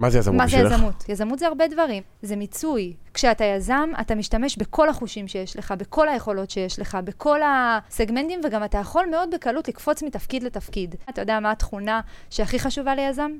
מה 0.00 0.10
זה 0.10 0.18
יזמות 0.18 0.36
מה 0.36 0.46
זה 0.46 0.56
בשבילך? 0.56 0.72
יזמות? 0.72 1.04
יזמות 1.08 1.38
זה 1.38 1.46
הרבה 1.46 1.68
דברים. 1.68 2.02
זה 2.22 2.36
מיצוי. 2.36 2.94
כשאתה 3.14 3.44
יזם, 3.44 3.90
אתה 4.00 4.14
משתמש 4.14 4.56
בכל 4.56 4.88
החושים 4.88 5.28
שיש 5.28 5.56
לך, 5.56 5.74
בכל 5.78 6.08
היכולות 6.08 6.50
שיש 6.50 6.78
לך, 6.78 6.98
בכל 7.04 7.40
הסגמנטים, 7.44 8.40
וגם 8.44 8.64
אתה 8.64 8.78
יכול 8.78 9.06
מאוד 9.10 9.34
בקלות 9.34 9.68
לקפוץ 9.68 10.02
מתפקיד 10.02 10.42
לתפקיד. 10.42 10.94
אתה 11.10 11.22
יודע 11.22 11.40
מה 11.40 11.50
התכונה 11.50 12.00
שהכי 12.30 12.58
חשובה 12.58 12.94
ליזם? 12.94 13.30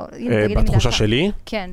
אה, 0.00 0.06
בתחושה. 0.56 0.92
שלי, 0.92 1.30
כן. 1.46 1.70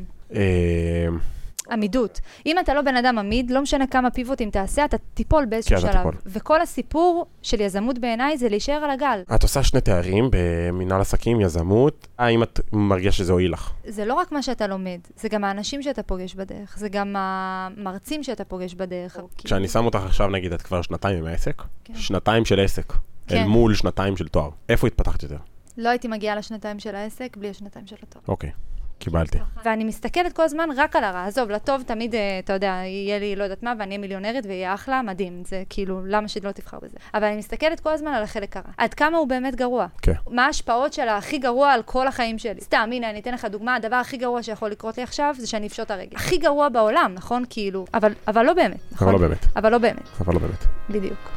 עמידות. 1.71 2.19
אם 2.45 2.59
אתה 2.59 2.73
לא 2.73 2.81
בן 2.81 2.95
אדם 2.95 3.19
עמיד, 3.19 3.51
לא 3.51 3.61
משנה 3.61 3.87
כמה 3.87 4.09
פיבוטים 4.09 4.49
תעשה, 4.49 4.85
אתה 4.85 4.97
תיפול 5.13 5.45
באיזשהו 5.45 5.75
כן, 5.75 5.81
שלב. 5.81 5.91
תיפול. 5.91 6.15
וכל 6.25 6.61
הסיפור 6.61 7.25
של 7.41 7.61
יזמות 7.61 7.99
בעיניי 7.99 8.37
זה 8.37 8.49
להישאר 8.49 8.73
על 8.73 8.89
הגל. 8.89 9.21
את 9.35 9.43
עושה 9.43 9.63
שני 9.63 9.81
תארים 9.81 10.29
במנהל 10.31 11.01
עסקים, 11.01 11.41
יזמות. 11.41 12.07
האם 12.17 12.43
את 12.43 12.59
מרגישה 12.73 13.11
שזה 13.11 13.31
הועיל 13.33 13.53
לך? 13.53 13.71
זה 13.87 14.05
לא 14.05 14.13
רק 14.13 14.31
מה 14.31 14.41
שאתה 14.41 14.67
לומד, 14.67 14.99
זה 15.15 15.29
גם 15.29 15.43
האנשים 15.43 15.81
שאתה 15.81 16.03
פוגש 16.03 16.35
בדרך, 16.35 16.77
זה 16.77 16.89
גם 16.89 17.15
המרצים 17.17 18.23
שאתה 18.23 18.43
פוגש 18.43 18.73
בדרך. 18.73 19.17
כשאני 19.37 19.67
שם 19.67 19.85
אותך 19.85 19.99
עכשיו, 20.05 20.27
נגיד, 20.27 20.53
את 20.53 20.61
כבר 20.61 20.81
שנתיים 20.81 21.17
עם 21.17 21.25
העסק, 21.25 21.63
כן. 21.83 21.95
שנתיים 21.95 22.45
של 22.45 22.59
עסק, 22.59 22.93
אל 23.31 23.37
כן. 23.37 23.47
מול 23.47 23.75
שנתיים 23.75 24.17
של 24.17 24.27
תואר. 24.27 24.49
איפה 24.69 24.87
התפתחת 24.87 25.23
יותר? 25.23 25.37
לא 25.77 25.89
הייתי 25.89 26.07
מגיעה 26.07 26.35
לשנתיים 26.35 26.79
של 26.79 26.95
העסק 26.95 27.37
בלי 27.37 27.49
השנתיים 27.49 27.87
של 27.87 27.95
הטוב. 28.03 28.21
אוקיי, 28.27 28.51
קיבלתי. 28.99 29.37
ואני 29.65 29.83
מסתכלת 29.83 30.33
כל 30.33 30.43
הזמן 30.43 30.69
רק 30.77 30.95
על 30.95 31.03
הרע. 31.03 31.25
עזוב, 31.25 31.49
לטוב 31.49 31.81
תמיד, 31.81 32.15
אה, 32.15 32.39
אתה 32.39 32.53
יודע, 32.53 32.81
יהיה 32.85 33.19
לי 33.19 33.35
לא 33.35 33.43
יודעת 33.43 33.63
מה, 33.63 33.73
ואני 33.79 33.89
אהיה 33.89 33.97
מיליונרית 33.97 34.45
ויהיה 34.45 34.73
אחלה, 34.73 35.01
מדהים. 35.01 35.43
זה 35.45 35.63
כאילו, 35.69 36.05
למה 36.05 36.27
שלא 36.27 36.51
תבחר 36.51 36.77
בזה? 36.81 36.97
אבל 37.13 37.23
אני 37.23 37.37
מסתכלת 37.37 37.79
כל 37.79 37.89
הזמן 37.89 38.11
על 38.11 38.23
החלק 38.23 38.57
הרע. 38.57 38.71
עד 38.77 38.93
כמה 38.93 39.17
הוא 39.17 39.27
באמת 39.27 39.55
גרוע. 39.55 39.87
כן. 40.01 40.13
מה 40.29 40.45
ההשפעות 40.45 40.93
של 40.93 41.07
הכי 41.09 41.37
גרוע 41.37 41.71
על 41.71 41.81
כל 41.83 42.07
החיים 42.07 42.39
שלי? 42.39 42.61
סתם, 42.61 42.89
הנה, 42.93 43.09
אני 43.09 43.19
אתן 43.19 43.33
לך 43.33 43.45
דוגמה, 43.45 43.75
הדבר 43.75 43.95
הכי 43.95 44.17
גרוע 44.17 44.43
שיכול 44.43 44.69
לקרות 44.69 44.97
לי 44.97 45.03
עכשיו, 45.03 45.35
זה 45.37 45.47
שאני 45.47 45.67
אפשוט 45.67 45.91
הרגל. 45.91 46.15
הכי 46.15 46.37
גרוע 46.37 46.69
בעולם, 46.69 47.11
נכון? 47.15 47.43
כאילו, 47.49 47.85
אבל, 47.93 48.13
אבל 48.27 48.45
לא 48.45 48.53
באמת, 48.53 48.79
נכון? 48.91 49.07
אבל 49.07 49.13
לא 49.13 49.27
באמת, 49.27 49.45
אבל 49.55 49.71
לא 49.71 49.77
באמת, 49.77 50.09
אבל 50.21 50.33
לא 50.33 50.39
באמת. 50.39 50.65
בדיוק. 50.89 51.29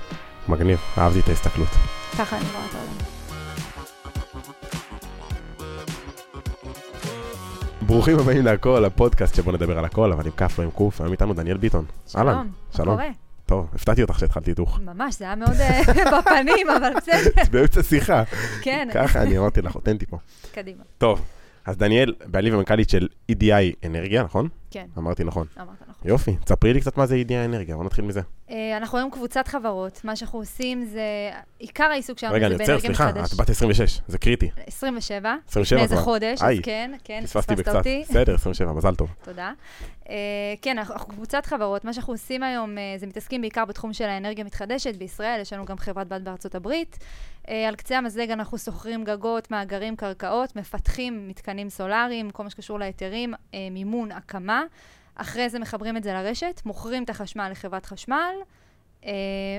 מגניב, 0.49 0.79
אהבתי 0.99 1.21
את 1.21 1.29
ההסתכלות. 1.29 1.69
ככה 2.19 2.37
אני 2.37 2.45
רואה 2.55 2.67
את 2.67 2.75
העולם. 2.75 3.12
ברוכים 7.93 8.19
הבאים 8.19 8.45
להכל, 8.45 8.85
הפודקאסט 8.85 9.35
שבו 9.35 9.53
נדבר 9.53 9.79
על 9.79 9.85
הכל, 9.85 10.13
אבל 10.13 10.27
עם 10.27 10.33
כף 10.37 10.59
לא 10.59 10.65
עם 10.65 10.71
קוף, 10.71 11.01
היום 11.01 11.13
איתנו 11.13 11.35
דניאל 11.35 11.57
ביטון. 11.57 11.85
שלום, 12.07 12.29
אהלן, 12.29 12.47
שלום. 12.77 12.99
טוב, 13.47 13.69
הפתעתי 13.75 14.03
אותך 14.03 14.19
שהתחלתי 14.19 14.51
היתוך. 14.51 14.81
ממש, 14.85 15.19
זה 15.19 15.25
היה 15.25 15.35
מאוד 15.35 15.57
אה, 15.61 15.81
בפנים, 16.19 16.71
אבל 16.71 16.93
בסדר. 16.97 17.31
באמצע 17.53 17.83
שיחה. 17.83 18.23
כן, 18.63 18.89
ככה 18.95 19.23
אני 19.23 19.39
אמרתי 19.39 19.63
לך, 19.63 19.75
אותנטי 19.75 20.07
פה. 20.07 20.19
קדימה. 20.53 20.83
טוב, 20.99 21.21
אז 21.65 21.77
דניאל, 21.77 22.15
בעלים 22.27 22.55
ומנכ"לית 22.55 22.91
של 22.91 23.09
EDI 23.33 23.87
אנרגיה, 23.87 24.23
נכון? 24.23 24.49
כן, 24.71 24.87
אמרתי 24.99 25.25
נכון. 25.25 25.47
אמרת 25.61 25.83
נכון. 25.89 26.11
יופי, 26.11 26.37
תספרי 26.45 26.73
לי 26.75 26.81
קצת 26.81 26.97
מה 26.97 27.07
זה 27.07 27.23
EDI 27.29 27.45
אנרגיה, 27.45 27.77
בוא 27.77 27.85
נתחיל 27.85 28.05
מזה. 28.05 28.21
אה, 28.51 28.77
אנחנו 28.77 28.99
היום 28.99 29.11
קבוצת 29.11 29.49
חברות, 29.49 30.05
מה 30.05 30.17
שאנחנו 30.17 30.39
עושים 30.39 30.85
זה, 30.85 31.31
עיקר 31.59 31.85
העיסוק 31.85 32.19
שלנו 32.19 32.35
רגע, 32.35 32.49
זה 32.49 32.55
אני 32.55 32.63
עוצר, 32.63 32.89
באנרגיה 32.89 32.95
סליחה. 32.95 33.35
את 33.35 33.35
בת 33.41 33.51
26, 33.51 34.01
זה 34.09 34.19
קריטי. 34.19 34.51
27, 34.67 35.35
27 35.49 35.79
מאיזה 35.81 35.95
כבר. 35.95 36.05
חודש, 36.05 36.43
היי, 36.43 36.59
אז 36.59 36.65
כן, 36.65 36.93
כן, 37.05 37.21
פספסתי 37.25 37.57
פספסת 37.57 37.69
בקצת. 37.69 37.77
אותי. 37.77 38.05
בסדר, 38.09 38.35
27, 38.35 38.73
מזל 38.73 38.95
טוב. 38.95 39.15
תודה. 39.25 39.53
אה, 40.09 40.15
כן, 40.63 40.79
אנחנו 40.79 40.95
אנחנו 40.95 41.15
קבוצת 41.15 41.47
חברות, 41.47 41.85
מה 41.85 41.93
שאנחנו 41.93 42.13
עושים 42.13 42.43
היום 42.43 42.79
אה, 42.79 42.95
זה 42.99 43.07
מתעסקים 43.07 43.41
בעיקר 43.41 43.65
בתחום 43.65 43.93
של 43.93 44.05
האנרגיה 44.05 44.45
המתחדשת 44.45 44.97
בישראל, 44.97 45.41
יש 45.41 45.53
לנו 45.53 45.65
גם 45.65 45.79
חברת 45.79 46.09
בת 46.09 46.21
בארצות 46.21 46.55
הברית. 46.55 46.99
אה, 47.49 47.69
על 47.69 47.77
קצה 47.77 47.99
המזלג 47.99 48.31
אנחנו 48.31 48.59
שוכרים 48.59 49.05
גגות, 49.05 49.51
מאגרים, 49.51 49.97
קרקעות, 49.97 50.57
מפתחים 50.57 51.29
מתקנים 51.29 51.69
סולאריים, 51.71 52.31
כל 52.31 52.43
מה 52.43 52.51
שקשור 52.51 52.79
להיתרים, 52.79 53.35
אה, 53.55 53.69
מימון, 53.71 54.13
הקמה. 54.13 54.65
אחרי 55.15 55.49
זה 55.49 55.59
מחברים 55.59 55.97
את 55.97 56.03
זה 56.03 56.13
לרשת, 56.13 56.61
מוכרים 56.65 57.05
את 57.05 57.11
החשמל 57.11 57.49
לחברת 57.51 57.87
חשמל, 57.87 58.35
אה, 59.05 59.13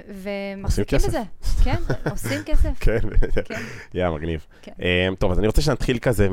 ומחזיקים 0.08 1.00
כסף. 1.00 1.08
בזה. 1.08 1.22
כן, 1.64 1.76
עושים 2.10 2.44
כסף. 2.48 2.80
כן, 2.80 3.00
כן. 3.46 3.62
יא, 3.94 4.10
מגניב. 4.10 4.46
כן. 4.62 4.74
טוב, 5.20 5.32
אז 5.32 5.40
אני 5.40 5.48
רוצה 5.48 5.62
שנתחיל 5.62 6.00
כזה 6.00 6.28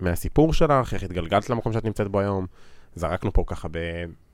מהסיפור 0.00 0.52
שלך, 0.52 0.94
איך 0.94 1.02
התגלגלת 1.02 1.50
למקום 1.50 1.72
שאת 1.72 1.84
נמצאת 1.84 2.08
בו 2.08 2.20
היום. 2.20 2.46
זרקנו 2.94 3.32
פה 3.32 3.44
ככה 3.46 3.68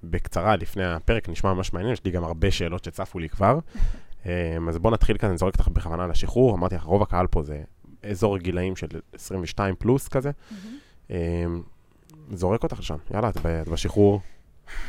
בקצרה 0.04 0.56
לפני 0.56 0.84
הפרק, 0.84 1.28
נשמע 1.28 1.52
ממש 1.52 1.72
מעניין, 1.72 1.92
יש 1.92 2.04
לי 2.04 2.10
גם 2.10 2.24
הרבה 2.24 2.50
שאלות 2.50 2.84
שצפו 2.84 3.18
לי 3.18 3.28
כבר. 3.28 3.58
אמ, 4.28 4.68
אז 4.68 4.78
בוא 4.78 4.90
נתחיל 4.90 5.18
כזה, 5.18 5.30
אני 5.30 5.38
זורק 5.38 5.54
אותך 5.54 5.68
בכוונה 5.68 6.06
לשחרור, 6.06 6.54
אמרתי 6.54 6.74
לך, 6.74 6.82
רוב 6.82 7.02
הקהל 7.02 7.26
פה 7.26 7.42
זה 7.42 7.62
אזור 8.02 8.38
גילאים 8.38 8.76
של 8.76 8.86
22 9.12 9.74
פלוס 9.78 10.08
כזה. 10.08 10.30
אמ, 11.10 11.16
זורק 12.32 12.62
אותך 12.62 12.78
לשם, 12.78 12.96
יאללה, 13.14 13.28
את 13.28 13.36
בשחרור. 13.70 14.20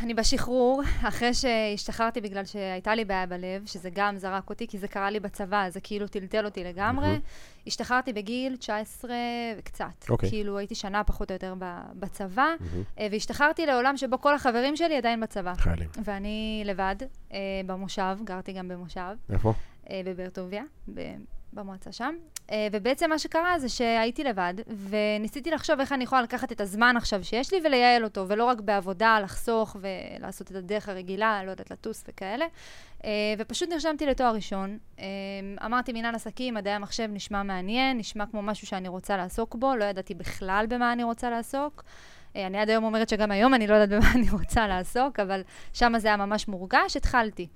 אני 0.03 0.13
בשחרור, 0.13 0.81
אחרי 1.07 1.33
שהשתחררתי 1.33 2.21
בגלל 2.21 2.45
שהייתה 2.45 2.95
לי 2.95 3.05
בעיה 3.05 3.25
בלב, 3.25 3.65
שזה 3.65 3.89
גם 3.93 4.17
זרק 4.17 4.49
אותי, 4.49 4.67
כי 4.67 4.77
זה 4.77 4.87
קרה 4.87 5.09
לי 5.09 5.19
בצבא, 5.19 5.69
זה 5.69 5.81
כאילו 5.81 6.07
טלטל 6.07 6.45
אותי 6.45 6.63
לגמרי. 6.63 7.07
מהמם. 7.07 7.19
השתחררתי 7.69 8.13
בגיל 8.13 8.55
19 8.55 9.11
וקצת. 9.57 9.85
אוקיי. 10.09 10.29
כאילו 10.29 10.57
הייתי 10.57 10.75
שנה 10.75 11.03
פחות 11.03 11.31
או 11.31 11.35
יותר 11.35 11.53
בצבא. 11.93 12.47
אה, 12.99 13.07
והשתחררתי 13.11 13.65
לעולם 13.65 13.97
שבו 13.97 14.21
כל 14.21 14.35
החברים 14.35 14.75
שלי 14.75 14.97
עדיין 14.97 15.19
בצבא. 15.19 15.53
חיילים. 15.55 15.89
ואני 16.03 16.63
לבד, 16.65 16.95
אה, 17.33 17.37
במושב, 17.65 18.17
גרתי 18.23 18.53
גם 18.53 18.67
במושב, 18.67 19.15
איפה? 19.29 19.53
אה, 19.89 20.01
בבאר 20.05 20.29
טוביה, 20.29 20.63
במועצה 21.53 21.91
שם. 21.91 22.15
אה, 22.51 22.67
ובעצם 22.71 23.09
מה 23.09 23.19
שקרה 23.19 23.59
זה 23.59 23.69
שהייתי 23.69 24.23
לבד, 24.23 24.53
וניסיתי 24.89 25.51
לחשוב 25.51 25.79
איך 25.79 25.91
אני 25.91 26.03
יכולה 26.03 26.21
לקחת 26.21 26.51
את 26.51 26.61
הזמן 26.61 26.97
עכשיו 26.97 27.23
שיש 27.23 27.53
לי 27.53 27.59
ולייעל 27.65 28.03
אותו, 28.03 28.25
ולא 28.27 28.45
רק 28.45 28.61
בעבודה, 28.61 29.19
לחסוך 29.23 29.75
ולעשות 29.81 30.51
את 30.51 30.55
הדרך 30.55 30.89
הרגילה, 30.89 31.43
לא 31.43 31.51
יודעת, 31.51 31.71
לטוס 31.71 32.03
וכאלה. 32.07 32.45
אה, 33.05 33.09
ופשוט 33.37 33.69
נרשמתי 33.69 34.05
לתואר 34.05 34.35
ראשון. 34.35 34.77
אה, 34.99 35.05
אמרתי 35.65 35.93
מנהל 35.93 36.15
עסקים, 36.15 36.53
מדעי 36.53 36.73
המחשב 36.73 37.09
נשמע 37.13 37.43
מעניין, 37.43 37.97
נשמע 37.97 38.25
כמו 38.25 38.41
משהו 38.41 38.67
שאני 38.67 38.87
רוצה 38.87 39.17
לעסוק 39.17 39.55
בו, 39.55 39.75
לא 39.75 39.85
ידעתי 39.85 40.13
בכלל 40.13 40.65
במה 40.69 40.93
אני 40.93 41.03
רוצה 41.03 41.29
לעסוק. 41.29 41.83
אני 42.35 42.57
עד 42.57 42.69
היום 42.69 42.83
אומרת 42.83 43.09
שגם 43.09 43.31
היום 43.31 43.53
אני 43.53 43.67
לא 43.67 43.75
יודעת 43.75 43.89
במה 43.89 44.11
אני 44.15 44.29
רוצה 44.29 44.67
לעסוק, 44.67 45.19
אבל 45.19 45.41
שם 45.73 45.93
זה 45.97 46.07
היה 46.07 46.17
ממש 46.17 46.47
מורגש, 46.47 46.97
התחלתי. 46.97 47.47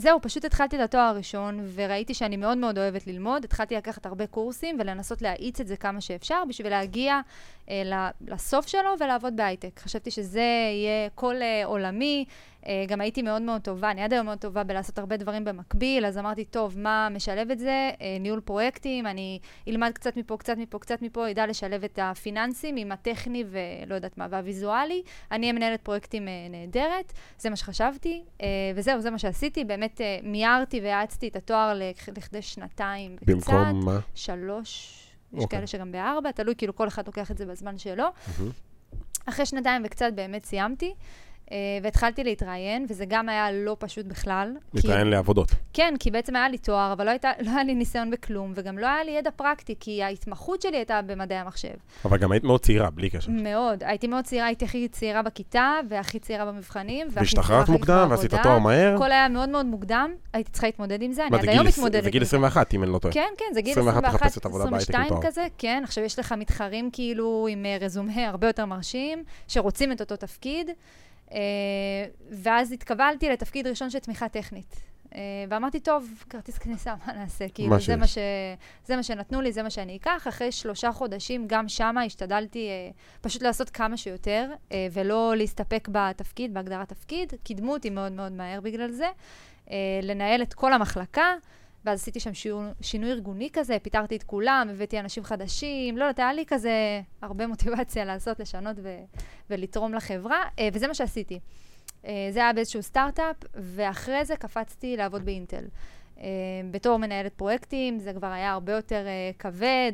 זהו, 0.00 0.18
פשוט 0.22 0.44
התחלתי 0.44 0.76
את 0.76 0.80
התואר 0.80 1.02
הראשון, 1.02 1.66
וראיתי 1.74 2.14
שאני 2.14 2.36
מאוד 2.36 2.58
מאוד 2.58 2.78
אוהבת 2.78 3.06
ללמוד. 3.06 3.44
התחלתי 3.44 3.76
לקחת 3.76 4.06
הרבה 4.06 4.26
קורסים 4.26 4.76
ולנסות 4.80 5.22
להאיץ 5.22 5.60
את 5.60 5.66
זה 5.66 5.76
כמה 5.76 6.00
שאפשר, 6.00 6.42
בשביל 6.48 6.70
להגיע 6.70 7.20
אה, 7.70 8.10
לסוף 8.26 8.66
שלו 8.66 8.90
ולעבוד 9.00 9.36
בהייטק. 9.36 9.80
חשבתי 9.80 10.10
שזה 10.10 10.40
יהיה 10.40 11.08
כל 11.14 11.42
אה, 11.42 11.62
עולמי. 11.64 12.24
אה, 12.66 12.84
גם 12.88 13.00
הייתי 13.00 13.22
מאוד 13.22 13.42
מאוד 13.42 13.60
טובה, 13.60 13.90
אני 13.90 14.02
עד 14.02 14.12
היום 14.12 14.26
מאוד 14.26 14.38
טובה 14.38 14.64
בלעשות 14.64 14.98
הרבה 14.98 15.16
דברים 15.16 15.44
במקביל, 15.44 16.06
אז 16.06 16.18
אמרתי, 16.18 16.44
טוב, 16.44 16.78
מה 16.78 17.08
משלב 17.10 17.50
את 17.50 17.58
זה? 17.58 17.70
אה, 18.00 18.16
ניהול 18.20 18.40
פרויקטים, 18.40 19.06
אני 19.06 19.38
אלמד 19.68 19.90
קצת 19.94 20.16
מפה, 20.16 20.36
קצת 20.36 20.56
מפה, 20.58 20.78
קצת 20.78 21.02
מפה, 21.02 21.30
אדע 21.30 21.46
לשלב 21.46 21.84
את 21.84 21.98
הפיננסים 22.02 22.76
עם 22.76 22.92
הטכני 22.92 23.44
ולא 23.50 23.94
יודעת 23.94 24.18
מה, 24.18 24.26
והוויזואלי. 24.30 25.02
אני 25.32 25.42
אהיה 25.46 25.52
מנהלת 25.52 25.80
פרויקטים 25.80 26.28
אה, 26.28 26.32
נהדרת, 26.50 27.12
זה 27.38 27.50
מה 27.50 27.56
שחשבתי, 27.56 28.22
אה, 28.42 28.46
וזהו, 28.74 29.00
זה 29.00 29.10
מה 29.10 29.18
שעשיתי. 29.18 29.64
באמת 29.64 30.00
אה, 30.00 30.18
מיהרתי 30.22 30.80
והאצתי 30.80 31.28
את 31.28 31.36
התואר 31.36 31.74
לכ- 31.74 32.08
לכדי 32.16 32.42
שנתיים 32.42 33.16
וקצת. 33.16 33.28
במקום 33.32 33.84
מה? 33.84 33.98
שלוש, 34.14 35.00
יש 35.32 35.42
אוקיי. 35.42 35.58
כאלה 35.58 35.66
שגם 35.66 35.92
בארבע, 35.92 36.30
תלוי, 36.30 36.54
כאילו 36.58 36.76
כל 36.76 36.88
אחד 36.88 37.06
לוקח 37.06 37.30
את 37.30 37.38
זה 37.38 37.46
בזמן 37.46 37.78
שלו. 37.78 38.04
מהמם. 38.38 38.50
אחרי 39.26 39.46
שנתיים 39.46 39.82
וקצת 39.84 40.12
באמת 40.14 40.44
סיימתי, 40.44 40.94
והתחלתי 41.82 42.24
להתראיין, 42.24 42.86
וזה 42.88 43.04
גם 43.08 43.28
היה 43.28 43.52
לא 43.52 43.76
פשוט 43.78 44.06
בכלל. 44.06 44.52
כי- 44.72 44.78
מתראיין 44.78 45.06
לעבודות. 45.06 45.50
כן, 45.72 45.94
כי 46.00 46.10
בעצם 46.10 46.36
היה 46.36 46.48
לי 46.48 46.58
תואר, 46.58 46.92
אבל 46.92 47.04
לא, 47.04 47.10
הייתה, 47.10 47.30
לא 47.40 47.50
היה 47.50 47.64
לי 47.64 47.74
ניסיון 47.74 48.10
בכלום, 48.10 48.52
וגם 48.54 48.78
לא 48.78 48.86
היה 48.86 49.04
לי 49.04 49.10
ידע 49.10 49.30
פרקטי, 49.36 49.74
כי 49.80 50.02
ההתמחות 50.02 50.62
שלי 50.62 50.76
הייתה 50.76 51.00
במדעי 51.06 51.38
המחשב. 51.38 51.68
אבל 52.04 52.18
גם 52.18 52.32
היית 52.32 52.44
מאוד 52.44 52.60
צעירה, 52.60 52.90
בלי 52.90 53.10
קשר. 53.10 53.30
מאוד. 53.30 53.82
הייתי 53.84 54.06
מאוד 54.06 54.24
צעירה, 54.24 54.46
הייתי 54.46 54.64
הכי 54.64 54.88
צעירה 54.88 55.22
בכיתה, 55.22 55.80
והכי 55.88 56.18
צעירה 56.18 56.44
במבחנים, 56.46 57.06
והשתחררת 57.10 57.68
מוקדם, 57.68 58.06
ועשית. 58.10 58.34
תואר 58.34 58.58
מהר. 58.58 58.94
הכל 58.94 59.12
היה 59.12 59.28
מאוד 59.28 59.48
מאוד 59.48 59.66
מוקדם, 59.66 60.10
הייתי 60.32 60.50
צריכה 60.50 60.66
להתמודד 60.66 61.02
עם 61.02 61.12
זה, 61.12 61.26
אני 61.26 61.38
עד 61.38 61.48
היום 61.48 61.66
מתמודדת 61.66 62.04
זה 62.04 62.10
גיל 62.10 62.22
עם 62.22 62.26
21, 62.26 62.74
אם 62.74 62.82
אני 62.84 62.92
לא 62.92 62.98
טועה. 62.98 63.14
כן, 63.14 63.28
כן, 63.38 63.54
זה 63.54 63.60
גיל 63.60 63.72
21 63.72 64.04
21, 64.04 64.22
מחפשת 64.22 64.46
עבודה 64.46 64.64
בהייטק 64.64 64.94
עם 64.94 65.00
22 65.00 65.08
תואר. 65.08 65.30
כזה, 65.30 65.46
כן. 65.58 65.82
עכשיו 65.84 66.04
יש 66.04 66.18
לך 66.18 66.32
מתחרים 66.32 66.90
כאילו 66.92 67.46
עם 67.50 67.66
אה, 67.66 67.76
רזומה 67.80 68.28
הרבה 68.28 68.46
יותר 68.46 68.64
מרשים, 68.66 69.24
שרוצים 69.48 69.92
את 69.92 70.00
אותו 70.00 70.16
תפקיד. 70.16 70.70
אה, 71.32 71.38
ואז 72.30 72.72
התקבלתי 72.72 73.28
לתפקיד 73.28 73.66
ראשון 73.66 73.90
של 73.90 73.98
תמיכה 73.98 74.28
טכנית. 74.28 74.90
אה, 75.14 75.20
ואמרתי, 75.48 75.80
טוב, 75.80 76.24
כרטיס 76.30 76.58
כניסה, 76.58 76.94
מה 77.06 77.12
נעשה? 77.12 77.48
כאילו, 77.48 77.80
זה. 77.80 77.96
מה, 77.96 78.06
ש... 78.06 78.18
זה 78.86 78.96
מה 78.96 79.02
שנתנו 79.02 79.40
לי, 79.40 79.52
זה 79.52 79.62
מה 79.62 79.70
שאני 79.70 79.96
אקח. 79.96 80.28
אחרי 80.28 80.52
שלושה 80.52 80.92
חודשים, 80.92 81.44
גם 81.46 81.68
שמה 81.68 82.02
השתדלתי 82.02 82.68
אה, 82.68 82.90
פשוט 83.20 83.42
לעשות 83.42 83.70
כמה 83.70 83.96
שיותר, 83.96 84.50
אה, 84.72 84.86
ולא 84.92 85.34
להסתפק 85.36 85.88
בתפקיד, 85.92 86.54
בהגדרת 86.54 86.88
תפקיד. 86.88 87.32
קידמו 87.42 87.72
אותי 87.72 87.90
מאוד 87.90 88.12
מאוד 88.12 88.32
מהר 88.32 88.60
בגלל 88.60 88.90
זה. 88.90 89.08
אה, 89.70 89.76
לנהל 90.02 90.42
את 90.42 90.54
כל 90.54 90.72
המחלקה. 90.72 91.34
ואז 91.84 92.00
עשיתי 92.00 92.20
שם 92.20 92.34
שיעור, 92.34 92.62
שינוי 92.80 93.10
ארגוני 93.10 93.48
כזה, 93.52 93.76
פיטרתי 93.82 94.16
את 94.16 94.22
כולם, 94.22 94.68
הבאתי 94.70 95.00
אנשים 95.00 95.24
חדשים, 95.24 95.98
לא 95.98 96.04
יודעת, 96.04 96.18
היה 96.18 96.32
לי 96.32 96.44
כזה 96.46 97.00
הרבה 97.22 97.46
מוטיבציה 97.46 98.04
לעשות, 98.04 98.40
לשנות 98.40 98.76
ו- 98.82 99.04
ולתרום 99.50 99.94
לחברה, 99.94 100.42
אה, 100.58 100.68
וזה 100.72 100.88
מה 100.88 100.94
שעשיתי. 100.94 101.40
אה, 102.06 102.28
זה 102.30 102.40
היה 102.40 102.52
באיזשהו 102.52 102.82
סטארט-אפ, 102.82 103.36
ואחרי 103.54 104.24
זה 104.24 104.36
קפצתי 104.36 104.96
לעבוד 104.96 105.24
באינטל. 105.24 105.64
אה, 106.20 106.24
בתור 106.70 106.96
מנהלת 106.96 107.34
פרויקטים, 107.34 107.98
זה 107.98 108.12
כבר 108.12 108.26
היה 108.26 108.52
הרבה 108.52 108.72
יותר 108.72 109.06
אה, 109.06 109.30
כבד, 109.38 109.92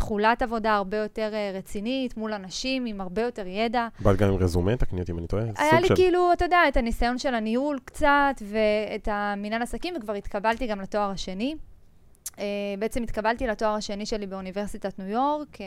תכולת 0.00 0.42
עבודה 0.42 0.74
הרבה 0.74 0.96
יותר 0.96 1.30
אה, 1.34 1.50
רצינית, 1.54 2.16
מול 2.16 2.32
אנשים 2.32 2.86
עם 2.86 3.00
הרבה 3.00 3.22
יותר 3.22 3.46
ידע. 3.46 3.88
באת 4.00 4.16
גם 4.16 4.28
עם 4.28 4.36
רזומה, 4.36 4.76
תקני 4.76 5.00
אותי 5.00 5.12
אם 5.12 5.18
אני 5.18 5.26
טועה. 5.26 5.44
היה 5.58 5.80
לי 5.80 5.88
של- 5.88 5.94
כאילו, 5.96 6.32
אתה 6.32 6.44
יודע, 6.44 6.58
את 6.68 6.76
הניסיון 6.76 7.18
של 7.18 7.34
הניהול 7.34 7.78
קצת, 7.84 8.42
ואת 8.42 9.08
המינהל 9.12 9.62
עסקים, 9.62 9.94
וכבר 9.96 10.12
התקבלתי 10.12 10.66
גם 10.66 10.80
לתואר 10.80 11.10
השני. 11.10 11.54
אה, 12.38 12.44
בעצם 12.78 13.02
התקבלתי 13.02 13.46
לתואר 13.46 13.70
השני 13.74 14.06
שלי 14.06 14.26
באוניברסיטת 14.26 14.98
ניו 14.98 15.08
יורק, 15.08 15.60
אה, 15.60 15.66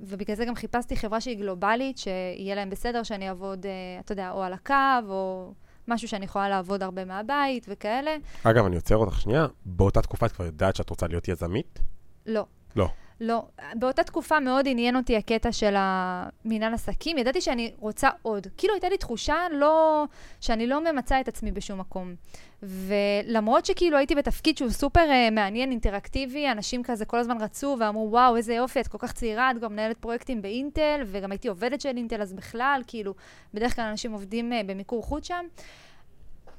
ובגלל 0.00 0.36
זה 0.36 0.44
גם 0.44 0.54
חיפשתי 0.54 0.96
חברה 0.96 1.20
שהיא 1.20 1.36
גלובלית, 1.38 1.98
שיהיה 1.98 2.54
להם 2.54 2.70
בסדר 2.70 3.02
שאני 3.02 3.28
אעבוד, 3.28 3.66
אתה 4.00 4.12
יודע, 4.12 4.30
או 4.30 4.42
על 4.42 4.52
הקו, 4.52 4.74
או 5.08 5.52
משהו 5.88 6.08
שאני 6.08 6.24
יכולה 6.24 6.48
לעבוד 6.48 6.82
הרבה 6.82 7.04
מהבית 7.04 7.66
וכאלה. 7.68 8.16
אגב, 8.42 8.64
אני 8.66 8.76
עוצר 8.76 8.96
אותך 8.96 9.20
שנייה, 9.20 9.46
באותה 9.66 10.02
תקופה 10.02 10.26
את 10.26 10.32
כבר 10.32 10.44
יודעת 10.44 10.76
שאת 10.76 10.90
רוצה 10.90 11.06
להיות 11.06 11.28
יזמית? 11.28 11.78
לא. 12.26 12.46
לא. 12.76 12.88
לא. 13.20 13.44
באותה 13.74 14.04
תקופה 14.04 14.40
מאוד 14.40 14.68
עניין 14.68 14.96
אותי 14.96 15.16
הקטע 15.16 15.52
של 15.52 15.74
המינהל 15.76 16.74
עסקים. 16.74 17.18
ידעתי 17.18 17.40
שאני 17.40 17.72
רוצה 17.78 18.08
עוד. 18.22 18.46
כאילו 18.56 18.74
הייתה 18.74 18.88
לי 18.88 18.98
תחושה 18.98 19.36
לא, 19.52 20.04
שאני 20.40 20.66
לא 20.66 20.92
ממצה 20.92 21.20
את 21.20 21.28
עצמי 21.28 21.52
בשום 21.52 21.80
מקום. 21.80 22.14
ולמרות 22.62 23.66
שכאילו 23.66 23.96
הייתי 23.96 24.14
בתפקיד 24.14 24.58
שהוא 24.58 24.70
סופר 24.70 25.00
uh, 25.00 25.30
מעניין, 25.30 25.70
אינטראקטיבי, 25.70 26.50
אנשים 26.50 26.82
כזה 26.82 27.04
כל 27.04 27.18
הזמן 27.18 27.36
רצו 27.40 27.76
ואמרו, 27.80 28.08
וואו, 28.10 28.36
איזה 28.36 28.54
יופי, 28.54 28.80
את 28.80 28.88
כל 28.88 28.98
כך 28.98 29.12
צעירה, 29.12 29.50
את 29.50 29.58
גם 29.58 29.72
מנהלת 29.72 29.98
פרויקטים 29.98 30.42
באינטל, 30.42 31.02
וגם 31.06 31.32
הייתי 31.32 31.48
עובדת 31.48 31.80
של 31.80 31.96
אינטל, 31.96 32.22
אז 32.22 32.32
בכלל, 32.32 32.82
כאילו, 32.86 33.14
בדרך 33.54 33.76
כלל 33.76 33.84
אנשים 33.84 34.12
עובדים 34.12 34.52
uh, 34.52 34.66
במיקור 34.66 35.02
חוץ 35.02 35.28
שם. 35.28 35.46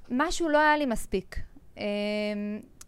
משהו 0.09 0.49
לא 0.49 0.57
היה 0.57 0.77
לי 0.77 0.85
מספיק. 0.85 1.35
Um, 1.75 1.79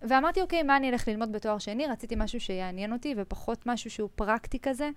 ואמרתי, 0.01 0.41
אוקיי, 0.41 0.63
מה 0.63 0.77
אני 0.77 0.89
אלך 0.89 1.07
ללמוד 1.07 1.31
בתואר 1.31 1.57
שני? 1.57 1.87
רציתי 1.87 2.15
משהו 2.17 2.39
שיעניין 2.39 2.93
אותי 2.93 3.13
ופחות 3.17 3.65
משהו 3.65 3.89
שהוא 3.91 4.09
פרקטי 4.15 4.59
כזה. 4.59 4.89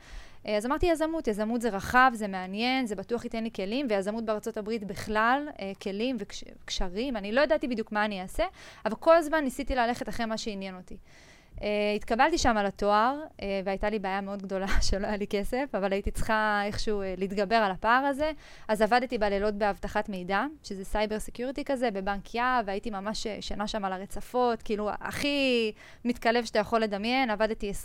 אה, 0.46 0.56
אז 0.56 0.66
אמרתי 0.66 0.86
יזמות, 0.86 1.28
יזמות 1.28 1.60
זה 1.60 1.68
רחב, 1.68 2.10
זה 2.14 2.28
מעניין, 2.28 2.86
זה 2.86 2.94
בטוח 2.94 3.24
ייתן 3.24 3.44
לי 3.44 3.50
כלים, 3.50 3.86
ויזמות 3.90 4.24
בארצות 4.24 4.56
הברית 4.56 4.84
בכלל, 4.84 5.48
אה, 5.60 5.72
כלים 5.82 6.16
וקשרים. 6.18 7.16
אני 7.16 7.32
לא 7.32 7.40
ידעתי 7.40 7.68
בדיוק 7.68 7.92
מה 7.92 8.04
אני 8.04 8.22
אעשה, 8.22 8.44
אבל 8.84 8.94
כל 8.94 9.16
הזמן 9.16 9.44
ניסיתי 9.44 9.74
ללכת 9.74 10.08
אחרי 10.08 10.26
מה 10.26 10.38
שעניין 10.38 10.76
אותי. 10.76 10.96
Uh, 11.62 11.64
התקבלתי 11.96 12.38
שם 12.38 12.56
על 12.56 12.66
התואר, 12.66 13.16
uh, 13.22 13.42
והייתה 13.64 13.90
לי 13.90 13.98
בעיה 13.98 14.20
מאוד 14.20 14.42
גדולה 14.42 14.66
שלא 14.90 15.06
היה 15.06 15.16
לי 15.16 15.26
כסף, 15.26 15.64
אבל 15.74 15.92
הייתי 15.92 16.10
צריכה 16.10 16.62
איכשהו 16.66 17.02
uh, 17.02 17.04
להתגבר 17.16 17.56
על 17.56 17.70
הפער 17.70 18.04
הזה. 18.04 18.32
אז 18.68 18.82
עבדתי 18.82 19.18
בלילות 19.18 19.54
באבטחת 19.54 20.08
מידע, 20.08 20.44
שזה 20.62 20.84
cyber 20.84 21.18
security 21.18 21.64
כזה, 21.64 21.90
בבנק 21.90 22.34
יהב, 22.34 22.64
והייתי 22.66 22.90
ממש 22.90 23.26
שנה 23.40 23.66
שם 23.66 23.84
על 23.84 23.92
הרצפות, 23.92 24.62
כאילו 24.62 24.90
הכי 25.00 25.72
מתקלב 26.04 26.44
שאתה 26.44 26.58
יכול 26.58 26.80
לדמיין, 26.80 27.30
עבדתי 27.30 27.72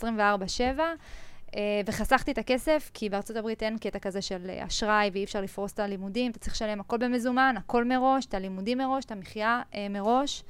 אה, 1.46 1.50
וחסכתי 1.86 2.32
את 2.32 2.38
הכסף, 2.38 2.90
כי 2.94 3.08
בארצות 3.08 3.36
הברית 3.36 3.62
אין 3.62 3.78
קטע 3.78 3.98
כזה 3.98 4.22
של 4.22 4.50
אשראי 4.66 5.10
ואי 5.12 5.24
אפשר 5.24 5.40
לפרוס 5.40 5.72
את 5.72 5.78
הלימודים, 5.78 6.30
אתה 6.30 6.38
צריך 6.38 6.54
לשלם 6.54 6.80
הכל 6.80 6.96
במזומן, 6.98 7.54
הכל 7.58 7.84
מראש, 7.84 8.26
את 8.26 8.34
הלימודים 8.34 8.78
מראש, 8.78 9.04
את 9.04 9.12
המחיה 9.12 9.62
אה, 9.72 9.76
מראש. 9.90 10.42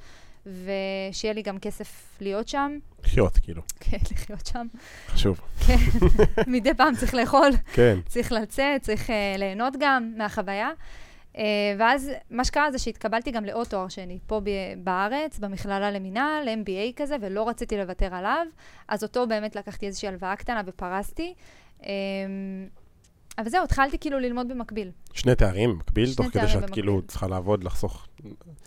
ושיהיה 0.49 1.33
לי 1.33 1.41
גם 1.41 1.59
כסף 1.59 2.17
להיות 2.21 2.47
שם. 2.47 2.77
לחיות, 3.03 3.37
כאילו. 3.37 3.61
כן, 3.79 3.97
לחיות 4.11 4.45
שם. 4.45 4.67
חשוב. 5.07 5.41
כן, 5.67 5.75
מדי 6.47 6.73
פעם 6.73 6.95
צריך 6.95 7.13
לאכול, 7.13 7.51
כן. 7.73 7.99
צריך 8.07 8.31
לצאת, 8.31 8.81
צריך 8.81 9.09
uh, 9.09 9.13
ליהנות 9.37 9.73
גם 9.79 10.13
מהחוויה. 10.17 10.69
Uh, 11.33 11.39
ואז 11.79 12.11
מה 12.29 12.45
שקרה 12.45 12.71
זה 12.71 12.79
שהתקבלתי 12.79 13.31
גם 13.31 13.45
לעוד 13.45 13.67
תואר 13.67 13.87
שני, 13.87 14.19
פה 14.27 14.39
ב- 14.39 14.49
בארץ, 14.83 15.39
במכללה 15.39 15.91
למינהל, 15.91 16.47
MBA 16.47 16.93
כזה, 16.95 17.15
ולא 17.21 17.49
רציתי 17.49 17.77
לוותר 17.77 18.15
עליו. 18.15 18.45
אז 18.87 19.03
אותו 19.03 19.27
באמת 19.27 19.55
לקחתי 19.55 19.85
איזושהי 19.87 20.07
הלוואה 20.09 20.35
קטנה 20.35 20.61
ופרסתי. 20.65 21.33
Um, 21.79 21.83
אבל 23.39 23.49
זהו, 23.49 23.63
התחלתי 23.63 23.97
כאילו 23.99 24.19
ללמוד 24.19 24.47
במקביל. 24.47 24.91
שני 25.13 25.35
תארים 25.35 25.69
במקביל, 25.69 26.13
תוך 26.13 26.27
כדי 26.31 26.47
שאת. 26.47 26.69
כאילו 26.69 27.01
צריכה 27.07 27.27
לעבוד, 27.27 27.63
לחסוך. 27.63 28.07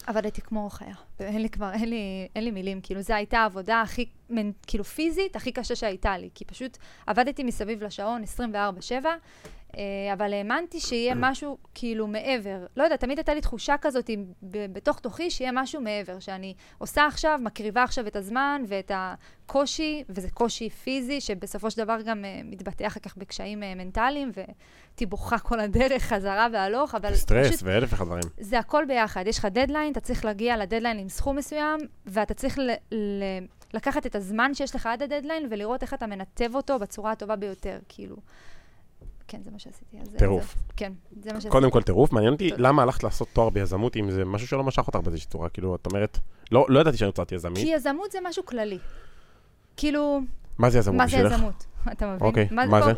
עבדתי 0.07 0.41
כמו 0.41 0.71
חיה. 0.71 0.95
אין 1.21 1.43
לי 1.43 1.49
כבר, 1.49 1.73
אין 1.73 1.91
לי, 1.91 2.29
אין 2.37 2.45
לי 2.45 2.51
מילים. 2.51 2.81
כאילו, 2.83 3.03
זו 3.03 3.15
הייתה 3.15 3.39
העבודה 3.39 3.81
הכי, 3.81 4.07
כאילו, 4.67 4.85
פיזית, 4.85 5.37
הכי 5.37 5.53
קשה 5.53 5.75
שהייתה 5.75 6.19
לי. 6.19 6.31
כי 6.35 6.45
פשוט 6.45 6.79
עבדתי 7.07 7.45
מסביב 7.45 7.83
לשעון 7.83 8.23
24-7, 8.23 9.07
אה, 9.07 9.17
אבל 10.13 10.33
האמנתי 10.33 10.81
שיהיה 10.81 11.15
משהו 11.27 11.59
כאילו 11.75 12.07
מעבר. 12.07 12.67
לא 12.77 12.83
יודעת, 12.83 13.01
תמיד 13.01 13.19
הייתה 13.19 13.35
לי 13.35 13.41
תחושה 13.41 13.75
כזאת 13.81 14.11
בתוך 14.43 14.99
תוכי 14.99 15.31
שיהיה 15.31 15.51
משהו 15.55 15.81
מעבר, 15.81 16.19
שאני 16.19 16.55
עושה 16.79 17.07
עכשיו, 17.07 17.39
מקריבה 17.43 17.83
עכשיו 17.83 18.07
את 18.07 18.17
הזמן 18.17 18.63
ואת 18.69 18.93
הקושי, 18.95 20.05
וזה 20.09 20.31
קושי 20.31 20.71
פיזי, 20.71 21.21
שבסופו 21.21 21.71
של 21.71 21.85
דבר 21.85 21.99
גם 22.05 22.25
אה, 22.25 22.45
מתבטא 22.45 22.87
אחר 22.87 23.01
כך 23.01 23.17
בקשיים 23.17 23.63
אה, 23.63 23.67
מנטליים, 23.77 24.31
והייתי 24.37 25.07
בוכה 25.07 25.39
כל 25.39 25.61
הדרך, 25.61 26.03
חזרה 26.03 26.49
והלוך, 26.53 26.95
אבל 26.95 27.15
סטרס 27.15 27.47
פשוט 27.47 27.61
ואלף 27.63 27.95
אחד 27.95 28.05
דברים. 28.05 28.23
זה 28.39 28.59
הכל 28.59 28.85
ביחד. 28.89 29.27
יש 29.27 29.39
לך 29.39 29.45
דדליין, 29.45 29.93
אתה 29.93 30.01
צריך 30.01 30.25
להגיע 30.25 30.57
לדדליין 30.57 30.99
עם 30.99 31.09
סכום 31.09 31.37
מסוים, 31.37 31.81
ואתה 32.07 32.35
צריך 32.35 32.59
ל- 32.59 32.71
ל- 32.95 33.47
לקחת 33.75 34.07
את 34.07 34.15
הזמן 34.15 34.55
שיש 34.55 34.75
לך 34.75 34.87
עד 34.87 35.03
הדדליין 35.03 35.47
ולראות 35.51 35.83
איך 35.83 35.95
אתה 35.95 36.07
מנתב 36.07 36.55
אותו 36.55 36.79
בצורה 36.79 37.13
הטובה 37.13 37.37
ביותר, 37.37 37.79
כאילו. 37.89 38.17
כן, 39.33 39.43
זה 39.43 39.51
מה 39.51 39.59
שעשיתי. 39.59 39.97
טירוף. 40.19 40.57
כן, 40.77 40.93
זה 41.23 41.29
מה 41.33 41.35
שעשיתי. 41.35 41.53
קודם 41.53 41.71
כל 41.71 41.83
טירוף, 41.83 42.13
מעניין 42.13 42.33
אותי. 42.33 42.51
למה 42.57 42.83
הלכת 42.83 43.03
לעשות 43.03 43.29
תואר 43.33 43.51
ביזמות 43.51 43.97
אם 43.97 44.11
זה 44.11 44.25
משהו 44.25 44.49
שלא 44.49 44.65
משך 44.65 44.87
אותך 44.87 44.97
באיזושהי 44.97 45.29
צורה, 45.31 45.49
כאילו, 45.49 45.75
את 45.75 45.87
אומרת, 45.87 46.19
לא 46.53 46.67
לא 46.69 46.81
ידעתי 46.81 46.97
שאני 46.97 47.09
רוצה 47.09 47.35
יזמית, 47.35 47.57
כי 47.57 47.75
יזמות 47.75 48.13
זה 48.13 48.19
משהו 48.25 48.47
כללי. 48.47 48.79
כאילו, 49.77 50.21
מה 50.59 50.71
זה 50.71 50.79
יזמות 50.79 50.97
מה 50.97 51.07
זה? 51.07 51.17
יזמות? 51.17 51.67
אתה 51.93 52.07
מבין? 52.07 52.29
אוקיי, 52.29 52.49
מה 52.51 52.83
זה? 52.83 52.93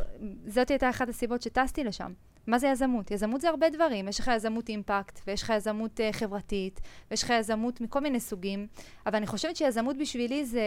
זאת 0.47 0.71
הייתה 0.71 0.91
אחת 0.91 1.09
הסיבות 1.09 1.43
שטסתי 1.43 1.85
לשם. 1.85 2.13
מה 2.47 2.59
זה 2.59 2.69
יזמות? 2.69 3.11
יזמות 3.11 3.41
זה 3.41 3.49
הרבה 3.49 3.71
דברים. 3.71 4.09
יש 4.09 4.21
לך 4.21 4.31
יזמות 4.37 4.69
אימפקט, 4.69 5.21
ויש 5.27 5.43
לך 5.43 5.53
יזמות 5.57 6.01
uh, 6.01 6.17
חברתית, 6.17 6.81
ויש 7.11 7.23
לך 7.23 7.31
יזמות 7.31 7.81
מכל 7.81 8.01
מיני 8.01 8.21
סוגים, 8.21 8.67
אבל 9.07 9.17
אני 9.17 9.27
חושבת 9.27 9.57
שיזמות 9.57 9.97
בשבילי 9.99 10.45
זה, 10.45 10.61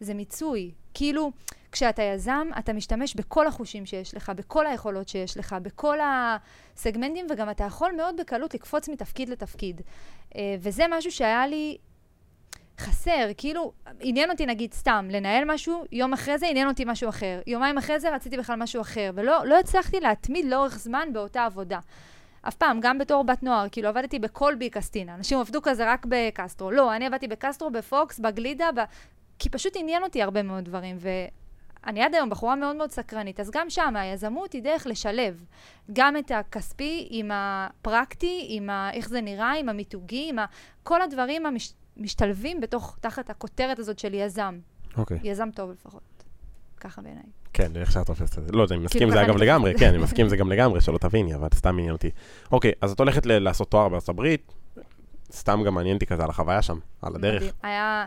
זה 0.00 0.14
מיצוי. 0.14 0.72
כאילו, 0.94 1.32
כשאתה 1.72 2.02
יזם, 2.02 2.48
אתה 2.58 2.72
משתמש 2.72 3.14
בכל 3.14 3.46
החושים 3.46 3.86
שיש 3.86 4.14
לך, 4.14 4.32
בכל 4.36 4.66
היכולות 4.66 5.08
שיש 5.08 5.36
לך, 5.36 5.56
בכל 5.62 5.98
הסגמנטים, 6.02 7.26
וגם 7.30 7.50
אתה 7.50 7.64
יכול 7.64 7.92
מאוד 7.96 8.16
בקלות 8.20 8.54
לקפוץ 8.54 8.88
מתפקיד 8.88 9.28
לתפקיד. 9.28 9.80
Uh, 9.80 10.36
וזה 10.60 10.84
משהו 10.90 11.12
שהיה 11.12 11.46
לי 11.46 11.76
חסר, 12.78 13.28
כאילו, 13.36 13.72
עניין 14.00 14.30
אותי 14.30 14.46
נגיד 14.46 14.72
סתם 14.72 15.08
לנהל 15.10 15.44
משהו, 15.46 15.84
יום 15.92 16.12
אחרי 16.12 16.38
זה 16.38 16.46
עניין 16.46 16.68
אותי 16.68 16.84
משהו 16.86 17.08
אחר. 17.08 17.40
יומיים 17.46 17.78
אחרי 17.78 18.00
זה 18.00 18.14
רציתי 18.14 18.36
בכלל 18.36 18.56
משהו 18.56 18.80
אחר, 18.80 19.10
ולא 19.14 19.46
לא 19.46 19.58
הצלחתי 19.58 20.00
להתמיד 20.00 20.44
לאורך 20.44 20.78
זמן 20.78 21.08
באותה 21.12 21.44
עבודה. 21.44 21.78
אף 22.42 22.54
פעם, 22.54 22.80
גם 22.80 22.98
בתור 22.98 23.24
בת 23.24 23.42
נוער, 23.42 23.66
כאילו 23.72 23.88
עבדתי 23.88 24.18
בכל 24.18 24.54
בי 24.54 24.70
קסטינה. 24.70 25.14
אנשים 25.14 25.38
עבדו 25.38 25.62
כזה 25.62 25.92
רק 25.92 26.06
בקסטרו. 26.08 26.70
לא, 26.70 26.96
אני 26.96 27.06
עבדתי 27.06 27.28
בקסטרו, 27.28 27.70
בפוקס, 27.70 28.18
בגלידה, 28.18 28.68
ב... 28.76 28.80
כי 29.38 29.48
פשוט 29.48 29.72
עניין 29.76 30.02
אותי 30.02 30.22
הרבה 30.22 30.42
מאוד 30.42 30.64
דברים, 30.64 30.96
ואני 31.00 32.02
עד 32.02 32.14
היום 32.14 32.30
בחורה 32.30 32.56
מאוד 32.56 32.76
מאוד 32.76 32.90
סקרנית. 32.90 33.40
אז 33.40 33.50
גם 33.50 33.70
שם, 33.70 33.96
היזמות 33.96 34.52
היא 34.52 34.62
דרך 34.62 34.86
לשלב 34.86 35.44
גם 35.92 36.16
את 36.16 36.30
הכספי 36.30 37.08
עם 37.10 37.30
הפרקטי, 37.34 38.46
עם 38.48 38.70
ה... 38.70 38.90
איך 38.92 39.08
זה 39.08 39.20
נראה, 39.20 39.52
עם 39.52 39.68
המיתוגי, 39.68 40.26
עם 40.28 40.38
ה... 40.38 40.44
כל 40.82 41.02
הדברים 41.02 41.46
המש... 41.46 41.72
משתלבים 41.96 42.60
בתוך, 42.60 42.96
תחת 43.00 43.30
הכותרת 43.30 43.78
הזאת 43.78 43.98
של 43.98 44.14
יזם. 44.14 44.58
אוקיי, 44.96 45.18
יזם 45.22 45.48
טוב 45.54 45.70
לפחות. 45.70 46.02
ככה 46.80 47.02
בעיניי. 47.02 47.22
כן, 47.52 47.76
איך 47.76 47.92
שאת 47.92 48.06
תופסת 48.06 48.38
את 48.38 48.46
זה. 48.46 48.52
לא 48.52 48.66
אני 48.70 48.78
מסכים 48.78 49.02
עם 49.02 49.08
כאילו, 49.08 49.10
זה 49.10 49.16
ככה 49.16 49.32
אגב 49.32 49.36
לגמרי. 49.36 49.74
כן, 49.78 49.88
אני 49.88 49.98
מסכים 49.98 50.24
עם 50.24 50.28
זה 50.28 50.36
גם 50.36 50.52
לגמרי, 50.52 50.80
שלא 50.80 50.98
תביני, 50.98 51.34
אבל 51.34 51.48
סתם 51.54 51.78
עניין 51.78 51.92
אותי. 51.92 52.10
אוקיי, 52.52 52.72
אז 52.80 52.92
את 52.92 52.98
הולכת 52.98 53.26
לעשות 53.26 53.70
תואר 53.70 53.88
בארצות 53.88 54.08
הברית, 54.08 54.52
סתם 55.32 55.62
גם 55.66 55.74
מעניין 55.74 55.94
אותי 55.94 56.06
כזה 56.06 56.24
על 56.24 56.30
החוויה 56.30 56.62
שם, 56.62 56.78
על 57.02 57.14
הדרך. 57.14 57.42
היה... 57.62 58.06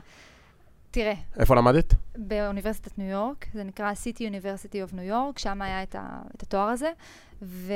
תראה, 0.92 1.14
איפה 1.40 1.56
למדת? 1.56 1.94
באוניברסיטת 2.18 2.98
ניו 2.98 3.10
יורק, 3.10 3.46
זה 3.54 3.64
נקרא 3.64 3.92
City 3.92 4.20
University 4.20 4.90
of 4.90 4.94
New 4.94 5.12
York, 5.12 5.40
שם 5.40 5.62
היה 5.62 5.84
את, 5.84 5.96
ה, 5.96 6.22
את 6.36 6.44
התואר 6.44 6.68
הזה, 6.68 6.92
ו... 7.42 7.74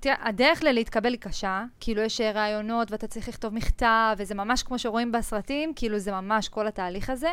תראה, 0.00 0.16
הדרך 0.28 0.62
להתקבל 0.62 1.12
היא 1.12 1.20
קשה, 1.20 1.64
כאילו 1.80 2.02
יש 2.02 2.20
רעיונות 2.20 2.90
ואתה 2.90 3.06
צריך 3.06 3.28
לכתוב 3.28 3.54
מכתב, 3.54 4.14
וזה 4.18 4.34
ממש 4.34 4.62
כמו 4.62 4.78
שרואים 4.78 5.12
בסרטים, 5.12 5.72
כאילו 5.76 5.98
זה 5.98 6.12
ממש 6.12 6.48
כל 6.48 6.66
התהליך 6.66 7.10
הזה. 7.10 7.32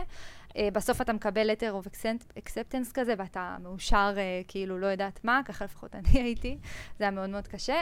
Uh, 0.50 0.54
בסוף 0.74 1.02
אתה 1.02 1.14
מקבל 1.14 1.52
letter 1.52 1.84
of 1.84 1.88
accept- 1.88 2.40
acceptance 2.40 2.94
כזה, 2.94 3.14
ואתה 3.18 3.58
מאושר 3.64 4.14
uh, 4.16 4.48
כאילו 4.48 4.78
לא 4.78 4.88
יודעת 4.88 5.20
מה, 5.24 5.42
ככה 5.46 5.66
לפחות 5.66 5.96
אני 5.96 6.22
הייתי, 6.22 6.58
זה 6.98 7.04
היה 7.04 7.12
מאוד 7.12 7.30
מאוד 7.30 7.48
קשה. 7.48 7.82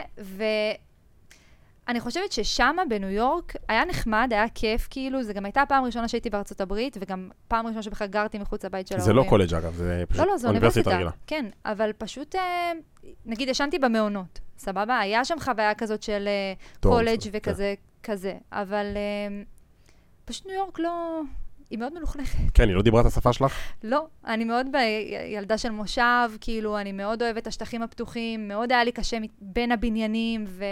אני 1.88 2.00
חושבת 2.00 2.32
ששמה 2.32 2.82
בניו 2.88 3.08
יורק 3.10 3.52
היה 3.68 3.84
נחמד, 3.84 4.28
היה 4.30 4.48
כיף, 4.48 4.86
כאילו, 4.90 5.22
זו 5.22 5.32
גם 5.34 5.44
הייתה 5.44 5.62
הפעם 5.62 5.82
הראשונה 5.84 6.08
שהייתי 6.08 6.30
בארצות 6.30 6.60
הברית, 6.60 6.96
וגם 7.00 7.30
פעם 7.48 7.66
ראשונה 7.66 7.82
שבכלל 7.82 8.08
גרתי 8.08 8.38
מחוץ 8.38 8.64
לבית 8.64 8.86
של 8.86 8.98
זה 8.98 9.10
ההורים. 9.10 9.24
לא 9.24 9.30
קולג' 9.30 9.54
אגב, 9.54 9.74
זה 9.74 10.04
פשוט 10.08 10.20
לא, 10.20 10.26
לא, 10.26 10.38
זו 10.38 10.48
אוניברסיטה. 10.48 10.90
רגילה. 10.94 11.10
כן, 11.26 11.46
אבל 11.64 11.92
פשוט, 11.98 12.34
אה, 12.34 12.72
נגיד, 13.26 13.48
ישנתי 13.48 13.78
במעונות, 13.78 14.40
סבבה? 14.58 14.98
היה 14.98 15.24
שם 15.24 15.40
חוויה 15.40 15.74
כזאת 15.74 16.02
של 16.02 16.24
אה, 16.28 16.52
טוב, 16.80 16.92
קולג' 16.92 17.22
כן. 17.22 17.30
וכזה, 17.32 17.74
כזה. 18.02 18.34
אבל 18.52 18.86
אה, 18.96 19.42
פשוט 20.24 20.46
ניו 20.46 20.54
יורק 20.54 20.78
לא... 20.78 21.20
היא 21.70 21.78
מאוד 21.78 21.94
מלוכלכת. 21.94 22.38
כן, 22.54 22.68
היא 22.68 22.76
לא 22.76 22.82
דיברה 22.82 23.00
את 23.00 23.06
השפה 23.06 23.32
שלך? 23.32 23.58
לא, 23.84 24.06
אני 24.26 24.44
מאוד 24.44 24.66
ב- 24.72 24.76
ילדה 25.34 25.58
של 25.58 25.70
מושב, 25.70 26.30
כאילו, 26.40 26.78
אני 26.78 26.92
מאוד 26.92 27.22
אוהבת 27.22 27.46
השטחים 27.46 27.82
הפתוחים, 27.82 28.48
מאוד 28.48 28.72
היה 28.72 28.84
לי 28.84 28.92
קשה 28.92 29.16
בין 29.40 29.72
הבניינים, 29.72 30.44
ו... 30.48 30.64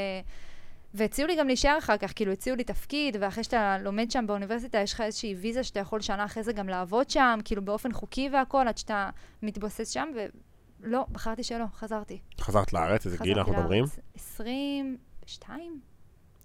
והציעו 0.94 1.28
לי 1.28 1.36
גם 1.36 1.46
להישאר 1.46 1.78
אחר 1.78 1.96
כך, 1.96 2.12
כאילו, 2.16 2.32
הציעו 2.32 2.56
לי 2.56 2.64
תפקיד, 2.64 3.16
ואחרי 3.20 3.44
שאתה 3.44 3.78
לומד 3.78 4.10
שם 4.10 4.24
באוניברסיטה, 4.26 4.78
יש 4.78 4.92
לך 4.92 5.00
איזושהי 5.00 5.34
ויזה 5.34 5.64
שאתה 5.64 5.80
יכול 5.80 6.00
שנה 6.00 6.24
אחרי 6.24 6.42
זה 6.42 6.52
גם 6.52 6.68
לעבוד 6.68 7.10
שם, 7.10 7.38
כאילו, 7.44 7.62
באופן 7.64 7.92
חוקי 7.92 8.28
והכול, 8.32 8.68
עד 8.68 8.78
שאתה 8.78 9.10
מתבוסס 9.42 9.90
שם, 9.90 10.08
ולא, 10.82 11.06
בחרתי 11.12 11.42
שלא, 11.42 11.64
חזרתי. 11.74 12.18
חזרת 12.40 12.72
לארץ, 12.72 13.06
איזה 13.06 13.18
גיל 13.22 13.38
אנחנו 13.38 13.52
מדברים? 13.52 13.84
לארץ. 13.84 13.98
22? 14.14 15.80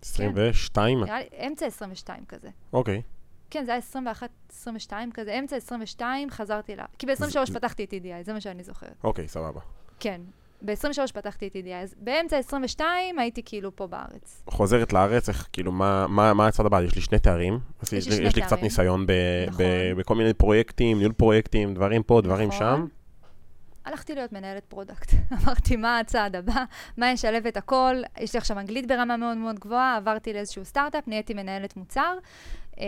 22? 0.01 1.03
נראה 1.03 1.19
לי, 1.19 1.25
אמצע 1.47 1.65
22 1.65 2.25
כזה. 2.25 2.49
אוקיי. 2.73 3.01
כן, 3.49 3.65
זה 3.65 3.71
היה 3.71 3.77
21, 3.79 4.29
22 4.49 5.11
כזה, 5.11 5.39
אמצע 5.39 5.55
22 5.55 6.29
חזרתי 6.29 6.75
ל... 6.75 6.79
כי 6.99 7.05
ב-23 7.05 7.15
זה- 7.45 7.53
פתחתי 7.59 7.83
את 7.83 7.93
EDI, 7.93 8.23
זה 8.25 8.33
מה 8.33 8.41
שאני 8.41 8.63
זוכרת. 8.63 8.95
אוקיי, 9.03 9.27
סבבה. 9.27 9.59
כן. 9.99 10.21
ב-23 10.65 11.13
פתחתי 11.13 11.47
את 11.47 11.55
EDI, 11.55 11.83
אז 11.83 11.95
באמצע 11.97 12.37
22 12.37 13.19
הייתי 13.19 13.43
כאילו 13.45 13.75
פה 13.75 13.87
בארץ. 13.87 14.43
חוזרת 14.49 14.93
לארץ, 14.93 15.29
איך, 15.29 15.47
כאילו, 15.53 15.71
מה, 15.71 16.07
מה, 16.07 16.33
מה 16.33 16.47
הצד 16.47 16.65
הבא? 16.65 16.81
יש 16.81 16.95
לי 16.95 17.01
שני 17.01 17.19
תארים. 17.19 17.59
יש 17.83 17.91
לי 17.91 18.01
שני 18.01 18.15
יש 18.15 18.35
לי 18.35 18.41
קצת 18.41 18.49
תארים. 18.49 18.63
ניסיון 18.63 19.05
ב, 19.05 19.11
נכון. 19.47 19.65
ב, 19.65 19.93
בכל 19.97 20.15
מיני 20.15 20.33
פרויקטים, 20.33 20.97
ניהול 20.97 21.13
פרויקטים, 21.13 21.73
דברים 21.73 22.03
פה, 22.03 22.21
דברים 22.21 22.47
נכון. 22.47 22.59
שם. 22.59 22.85
הלכתי 23.85 24.15
להיות 24.15 24.31
מנהלת 24.33 24.65
product. 24.65 25.11
אמרתי, 25.43 25.75
מה 25.75 25.99
הצעד 25.99 26.35
הבא? 26.35 26.63
מה 26.97 27.11
ישלב 27.11 27.47
את 27.47 27.57
הכל? 27.57 27.95
יש 28.19 28.33
לי 28.33 28.37
עכשיו 28.37 28.59
אנגלית 28.59 28.87
ברמה 28.87 29.17
מאוד 29.17 29.37
מאוד 29.37 29.59
גבוהה, 29.59 29.95
עברתי 29.97 30.33
לאיזשהו 30.33 30.65
סטארט-אפ, 30.65 31.07
נהייתי 31.07 31.33
מנהלת 31.33 31.77
מוצר, 31.77 32.17
אמ, 32.77 32.83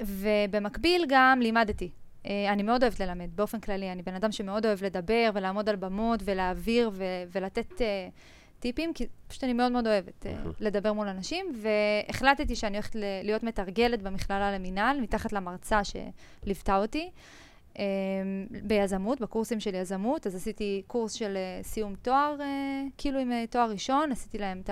ובמקביל 0.00 1.04
גם 1.08 1.40
לימדתי. 1.42 1.90
אה, 2.28 2.52
אני 2.52 2.62
מאוד 2.62 2.82
אוהבת 2.82 3.00
ללמד, 3.00 3.30
באופן 3.34 3.60
כללי. 3.60 3.92
אני 3.92 4.02
בן 4.02 4.14
אדם 4.14 4.32
שמאוד 4.32 4.66
אוהב 4.66 4.84
לדבר 4.84 5.30
ולעמוד 5.34 5.68
על 5.68 5.76
במות 5.76 6.20
ולהעביר 6.24 6.90
ו- 6.92 7.04
ולתת 7.32 7.82
אה, 7.82 8.08
טיפים, 8.60 8.94
כי 8.94 9.06
פשוט 9.28 9.44
אני 9.44 9.52
מאוד 9.52 9.72
מאוד 9.72 9.86
אוהבת 9.86 10.26
מהמם. 10.26 10.52
לדבר 10.60 10.92
מול 10.92 11.08
אנשים, 11.08 11.52
והחלטתי 11.62 12.56
שאני 12.56 12.76
הולכת 12.76 12.96
להיות 13.22 13.42
מתרגלת 13.42 14.02
במכללה 14.02 14.52
למינהל, 14.52 15.00
מתחת 15.00 15.32
למרצה 15.32 15.80
שליוותה 15.84 16.76
אותי. 16.76 17.10
ביזמות, 18.62 19.20
בקורסים 19.20 19.60
של 19.60 19.74
יזמות, 19.74 20.26
אז 20.26 20.34
עשיתי 20.34 20.82
קורס 20.86 21.12
של 21.12 21.36
אה, 21.36 21.62
סיום 21.62 21.94
תואר, 22.02 22.36
אה, 22.40 22.82
כאילו 22.98 23.18
עם 23.18 23.32
אה, 23.32 23.44
תואר 23.50 23.70
ראשון, 23.70 24.12
עשיתי 24.12 24.38
להם 24.38 24.62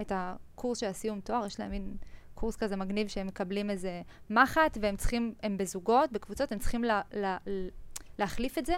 את 0.00 0.12
הקורס 0.14 0.78
של 0.78 0.86
הסיום 0.86 1.20
תואר, 1.20 1.46
יש 1.46 1.60
להם 1.60 1.70
מין 1.70 1.96
קורס 2.34 2.56
כזה 2.56 2.76
מגניב 2.76 3.08
שהם 3.08 3.26
מקבלים 3.26 3.70
איזה 3.70 4.02
מחט, 4.30 4.78
והם 4.80 4.96
צריכים, 4.96 5.34
הם 5.42 5.56
בזוגות, 5.56 6.12
בקבוצות, 6.12 6.52
הם 6.52 6.58
צריכים 6.58 6.84
לה, 6.84 7.00
לה, 7.12 7.36
להחליף 8.18 8.58
את 8.58 8.66
זה 8.66 8.74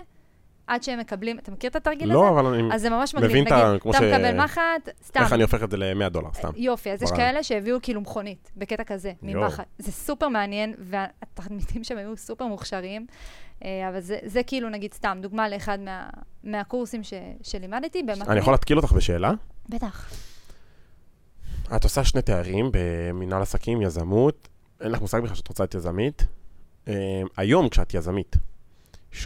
עד 0.67 0.83
שהם 0.83 0.99
מקבלים, 0.99 1.39
אתה 1.39 1.51
מכיר 1.51 1.71
את 1.71 1.77
התרגיל 1.77 2.13
לא, 2.13 2.29
הזה? 2.29 2.41
אבל 2.41 2.47
אני 2.47 2.75
אז 2.75 2.81
זה 2.81 2.91
ממש 2.91 3.15
מגניב, 3.15 3.31
מבין. 3.31 3.43
נגיד, 3.45 3.53
אתה 3.55 3.99
ש... 3.99 4.03
מקבל 4.03 4.45
מחט, 4.45 4.89
סתם, 5.07 5.21
איך 5.21 5.33
אני 5.33 5.43
הופך 5.43 5.63
את 5.63 5.71
זה 5.71 5.77
ל-100 5.77 6.09
דולר, 6.09 6.33
סתם. 6.33 6.51
יופי, 6.57 6.93
אז 6.93 7.03
יש. 7.03 7.11
כאלה 7.11 7.43
שהביאו 7.43 7.79
כאילו 7.83 8.01
מכונית, 8.01 8.53
בקטע 8.57 8.85
כזה. 8.85 9.13
ממחט. 9.23 9.67
זה 9.79 9.93
סופר 9.93 10.29
מעניין, 10.29 10.75
והתלמידים 10.79 11.85
שם 11.85 11.97
היו 11.97 12.17
סופר 12.17 12.47
מוכשרים, 12.47 13.07
אה, 13.65 13.89
אבל 13.89 14.01
זה, 14.01 14.19
זה 14.25 14.43
כאילו, 14.43 14.69
נגיד, 14.69 14.95
סתם, 14.95 15.19
דוגמה 15.21 15.49
לאחד 15.49 15.79
מה, 15.81 16.09
מהקורסים 16.45 17.03
ש, 17.03 17.13
שלימדתי. 17.43 18.03
במקביל- 18.03 18.31
אני 18.31 18.39
יכול 18.39 18.53
להתקיל 18.53 18.77
אותך 18.77 18.93
בשאלה? 18.93 19.33
בטח. 19.69 20.11
את 21.77 21.85
עושה 21.85 22.05
שני 22.05 22.23
תארים 22.23 22.71
במנהל 22.73 23.43
עסקים, 23.43 23.83
יזמות, 23.83 24.49
אין 24.81 24.91
לך 24.93 25.01
מושג 25.01 25.21
בכלל 25.21 25.37
שאת 25.37 25.49
רוצה 25.49 25.63
להיות 25.63 25.75
יזמית. 25.75 26.27
אה, 26.89 27.23
היום 27.37 27.69
כשאת 27.69 27.95
יזמית, 27.95 28.37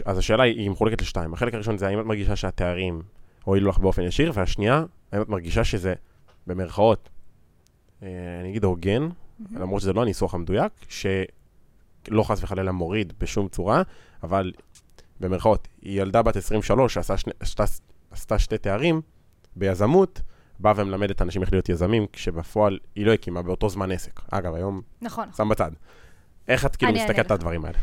אז 0.05 0.17
השאלה 0.17 0.43
היא, 0.43 0.59
היא 0.59 0.69
מחולקת 0.69 1.01
לשתיים. 1.01 1.33
החלק 1.33 1.53
הראשון 1.53 1.77
זה 1.77 1.87
האם 1.87 1.99
את 1.99 2.05
מרגישה 2.05 2.35
שהתארים 2.35 3.01
הועילו 3.43 3.69
לך 3.69 3.77
באופן 3.77 4.01
ישיר, 4.01 4.31
והשנייה, 4.35 4.83
האם 5.11 5.21
את 5.21 5.29
מרגישה 5.29 5.63
שזה, 5.63 5.93
במרכאות, 6.47 7.09
אה, 8.03 8.07
אני 8.41 8.49
אגיד 8.49 8.63
הוגן, 8.63 9.09
למרות 9.51 9.81
שזה 9.81 9.93
לא 9.93 10.01
הניסוח 10.01 10.33
המדויק, 10.33 10.71
שלא 10.89 12.23
חס 12.23 12.43
וחלילה 12.43 12.71
מוריד 12.71 13.13
בשום 13.19 13.47
צורה, 13.47 13.81
אבל 14.23 14.51
במרכאות, 15.19 15.67
היא 15.81 16.01
ילדה 16.01 16.21
בת 16.21 16.35
23 16.35 16.93
שעשתה 16.93 17.17
שני, 17.17 17.33
עשתה, 17.39 17.63
עשתה 18.11 18.39
שתי 18.39 18.57
תארים 18.57 19.01
ביזמות, 19.55 20.21
באה 20.61 20.73
ומלמדת 20.75 21.21
אנשים 21.21 21.41
איך 21.41 21.51
להיות 21.53 21.69
יזמים, 21.69 22.05
כשבפועל 22.13 22.79
היא 22.95 23.05
לא 23.05 23.11
הקימה 23.11 23.41
באותו 23.41 23.69
זמן 23.69 23.91
עסק. 23.91 24.21
אגב, 24.31 24.53
היום 24.53 24.81
נכון. 25.01 25.27
שם 25.37 25.49
בצד. 25.49 25.71
איך 26.47 26.65
את 26.65 26.75
כאילו 26.75 26.93
מסתכלת. 26.93 27.31
על 27.31 27.35
הדברים 27.35 27.65
האלה? 27.65 27.77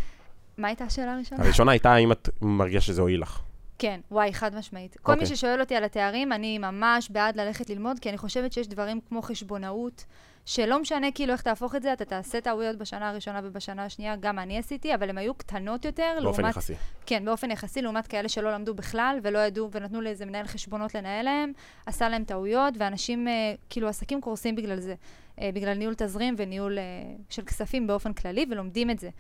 מה 0.59 0.69
הייתה 0.69 0.85
השאלה 0.85 1.15
הראשונה? 1.15 1.45
הראשונה 1.45 1.73
הייתה 1.73 1.93
האם 1.93 2.13
את 2.13 2.29
מרגישה 2.43 2.81
שזה 2.81 3.01
הועיל 3.01 3.23
לך. 3.23 3.41
כן, 3.79 4.01
וואי, 4.11 4.33
חד 4.33 4.55
משמעית. 4.55 4.97
כל 5.03 5.13
מי 5.13 5.23
אוקיי. 5.23 5.37
ששואל 5.37 5.61
אותי 5.61 5.75
על 5.75 5.85
התארים, 5.85 6.33
אני 6.33 6.59
ממש 6.59 7.11
בעד 7.11 7.37
ללכת 7.37 7.71
ללמוד, 7.71 7.99
כי 7.99 8.09
אני 8.09 8.19
חושבת 8.19 8.53
שיש 8.53 8.69
דברים 8.69 9.01
כמו 9.09 9.23
חשבונאות, 9.23 10.05
שלא 10.49 10.81
משנה 10.81 11.13
כאילו 11.13 11.33
איך 11.33 11.43
תהפוך 11.43 11.75
את 11.75 11.83
זה, 11.83 11.93
אתה 11.93 12.05
תעשה 12.05 12.41
טעויות 12.41 12.77
בשנה 12.77 13.09
הראשונה 13.09 13.41
ובשנה 13.45 13.85
השנייה, 13.85 14.17
גם 14.17 14.39
אני 14.39 14.59
עשיתי, 14.59 14.95
אבל 14.95 15.11
הן 15.11 15.19
היו 15.19 15.35
קטנות 15.35 15.85
יותר, 15.85 16.19
באופן 16.23 16.43
לעומת... 16.43 16.57
יחסי. 16.57 16.75
כן, 17.07 17.25
באופן 17.25 17.51
יחסי, 17.51 17.83
לעומת 17.83 18.07
כאלה 18.07 18.29
שלא 18.29 18.53
למדו 18.53 18.75
בכלל, 18.75 19.19
ולא 19.23 19.39
ידעו, 19.39 19.69
ונתנו 19.73 20.01
לאיזה 20.01 20.27
מנהל 20.27 20.47
חשבונות 20.47 20.95
לנהל 20.95 21.25
להם, 21.25 21.53
עשה 21.87 22.09
להם 22.09 22.25
טעויות, 22.25 22.75
ואנשים, 22.79 23.29
אה, 23.29 23.55
כאילו, 23.71 23.89
עסקים 23.89 24.21
קורסים 24.21 24.57
בגלל 24.57 24.81
זה. 24.81 24.95
אה, 25.41 25.51
בגלל 25.55 25.75
ניהול 25.75 25.95
תזרים 25.95 26.35
וניהול 26.39 26.79
אה, 26.79 26.85
של 27.31 27.45
כספים 27.45 27.87
באופן 27.87 28.13
כללי, 28.13 28.47
ולומדים 28.51 28.91
את 28.91 28.99
זה. 28.99 29.11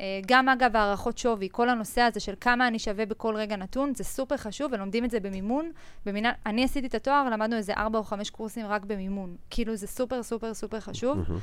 אה, 0.00 0.20
גם 0.26 0.48
אגב 0.48 0.76
הערכות 0.76 1.18
שווי, 1.18 1.48
כל 1.52 1.68
הנושא 1.68 2.00
הזה 2.00 2.20
של 2.20 2.34
כמה 2.40 2.68
אני 2.68 2.78
שווה 2.78 3.06
בכל 3.06 3.36
רגע 3.36 3.56
נתון, 3.56 3.94
זה 3.94 4.04
סופר 4.04 4.36
חשוב, 4.36 4.72
ולומדים 4.72 5.04
את 5.04 5.10
זה 5.10 5.20
במימון. 5.20 5.70
במינהל, 6.06 6.32
אני 6.46 6.64
עשיתי 6.64 6.86
את 6.86 6.94
התואר, 6.94 7.28
למדנו 7.30 7.56
איזה 7.56 7.72
ארבע 7.72 7.98
או 7.98 8.04
חמש 8.04 8.30
קורסים 8.30 8.66
רק 8.66 8.84
במימון. 8.84 9.36
כאילו 9.50 9.76
זה 9.76 9.86
סופר 9.86 10.22
סופר 10.22 10.54
סופר 10.54 10.80
חשוב. 10.80 11.18
מהמם. 11.18 11.38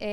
אה, 0.00 0.06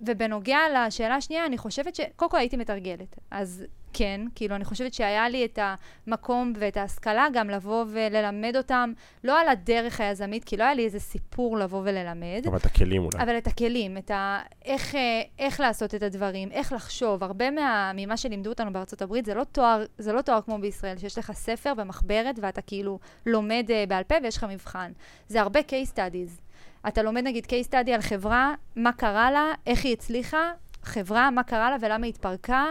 ובנוגע 0.00 0.58
לשאלה 0.74 1.14
השנייה, 1.14 1.46
אני 1.46 1.58
חושבת 1.58 1.94
ש... 1.94 2.00
קודם 2.16 2.30
כל 2.30 2.36
הייתי 2.36 2.56
מתרגלת. 2.56 3.18
אז 3.30 3.64
כן, 3.92 4.20
כאילו, 4.34 4.56
אני 4.56 4.64
חושבת 4.64 4.94
שהיה 4.94 5.28
לי 5.28 5.44
את 5.44 5.58
המקום 6.06 6.52
ואת 6.56 6.76
ההשכלה 6.76 7.26
גם 7.32 7.50
לבוא 7.50 7.84
וללמד 7.88 8.56
אותם, 8.56 8.92
לא 9.24 9.40
על 9.40 9.48
הדרך 9.48 10.00
היזמית, 10.00 10.44
כי 10.44 10.56
לא 10.56 10.64
היה 10.64 10.74
לי 10.74 10.84
איזה 10.84 11.00
סיפור 11.00 11.58
לבוא 11.58 11.80
וללמד. 11.80 12.42
אבל 12.46 12.56
את 12.56 12.66
הכלים 12.66 13.02
אולי. 13.02 13.22
אבל 13.22 13.38
את 13.38 13.46
הכלים, 13.46 13.98
את 13.98 14.10
ה... 14.10 14.40
איך, 14.64 14.94
אה, 14.94 15.22
איך 15.38 15.60
לעשות 15.60 15.94
את 15.94 16.02
הדברים, 16.02 16.52
איך 16.52 16.72
לחשוב. 16.72 17.24
הרבה 17.24 17.50
מה... 17.50 17.92
ממה 17.94 18.16
שלימדו 18.16 18.50
אותנו 18.50 18.72
בארצות 18.72 19.02
הברית 19.02 19.24
זה 19.24 19.34
לא 19.34 19.44
תואר, 19.44 19.84
זה 19.98 20.12
לא 20.12 20.22
תואר 20.22 20.40
כמו 20.40 20.58
בישראל, 20.58 20.98
שיש 20.98 21.18
לך 21.18 21.32
ספר 21.32 21.72
ומחברת 21.76 22.38
ואתה 22.42 22.62
כאילו 22.62 22.98
לומד 23.26 23.64
uh, 23.68 23.88
בעל 23.88 24.04
פה 24.04 24.14
ויש 24.22 24.36
לך 24.36 24.46
מבחן. 24.50 24.92
זה 25.28 25.40
הרבה 25.40 25.60
case 25.60 25.96
studies. 25.96 26.49
אתה 26.88 27.02
לומד 27.02 27.22
נגיד 27.24 27.44
case 27.44 27.70
study 27.70 27.90
על 27.90 28.00
חברה, 28.00 28.54
מה 28.76 28.92
קרה 28.92 29.30
לה, 29.30 29.52
איך 29.66 29.84
היא 29.84 29.92
הצליחה, 29.92 30.52
חברה, 30.82 31.30
מה 31.30 31.42
קרה 31.42 31.70
לה 31.70 31.76
ולמה 31.80 32.06
היא 32.06 32.12
התפרקה, 32.12 32.66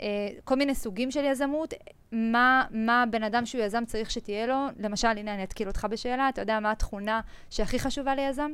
אה, 0.00 0.28
כל 0.44 0.54
מיני 0.54 0.74
סוגים 0.74 1.10
של 1.10 1.24
יזמות, 1.24 1.74
מה, 2.12 2.64
מה 2.70 3.04
בן 3.10 3.22
אדם 3.22 3.46
שהוא 3.46 3.62
יזם 3.62 3.84
צריך 3.86 4.10
שתהיה 4.10 4.46
לו. 4.46 4.66
למשל, 4.78 5.08
הנה 5.08 5.34
אני 5.34 5.44
אתקיל 5.44 5.68
אותך 5.68 5.86
בשאלה, 5.90 6.28
אתה 6.28 6.40
יודע 6.40 6.60
מה 6.60 6.70
התכונה 6.70 7.20
שהכי 7.50 7.78
חשובה 7.78 8.14
ליזם? 8.14 8.50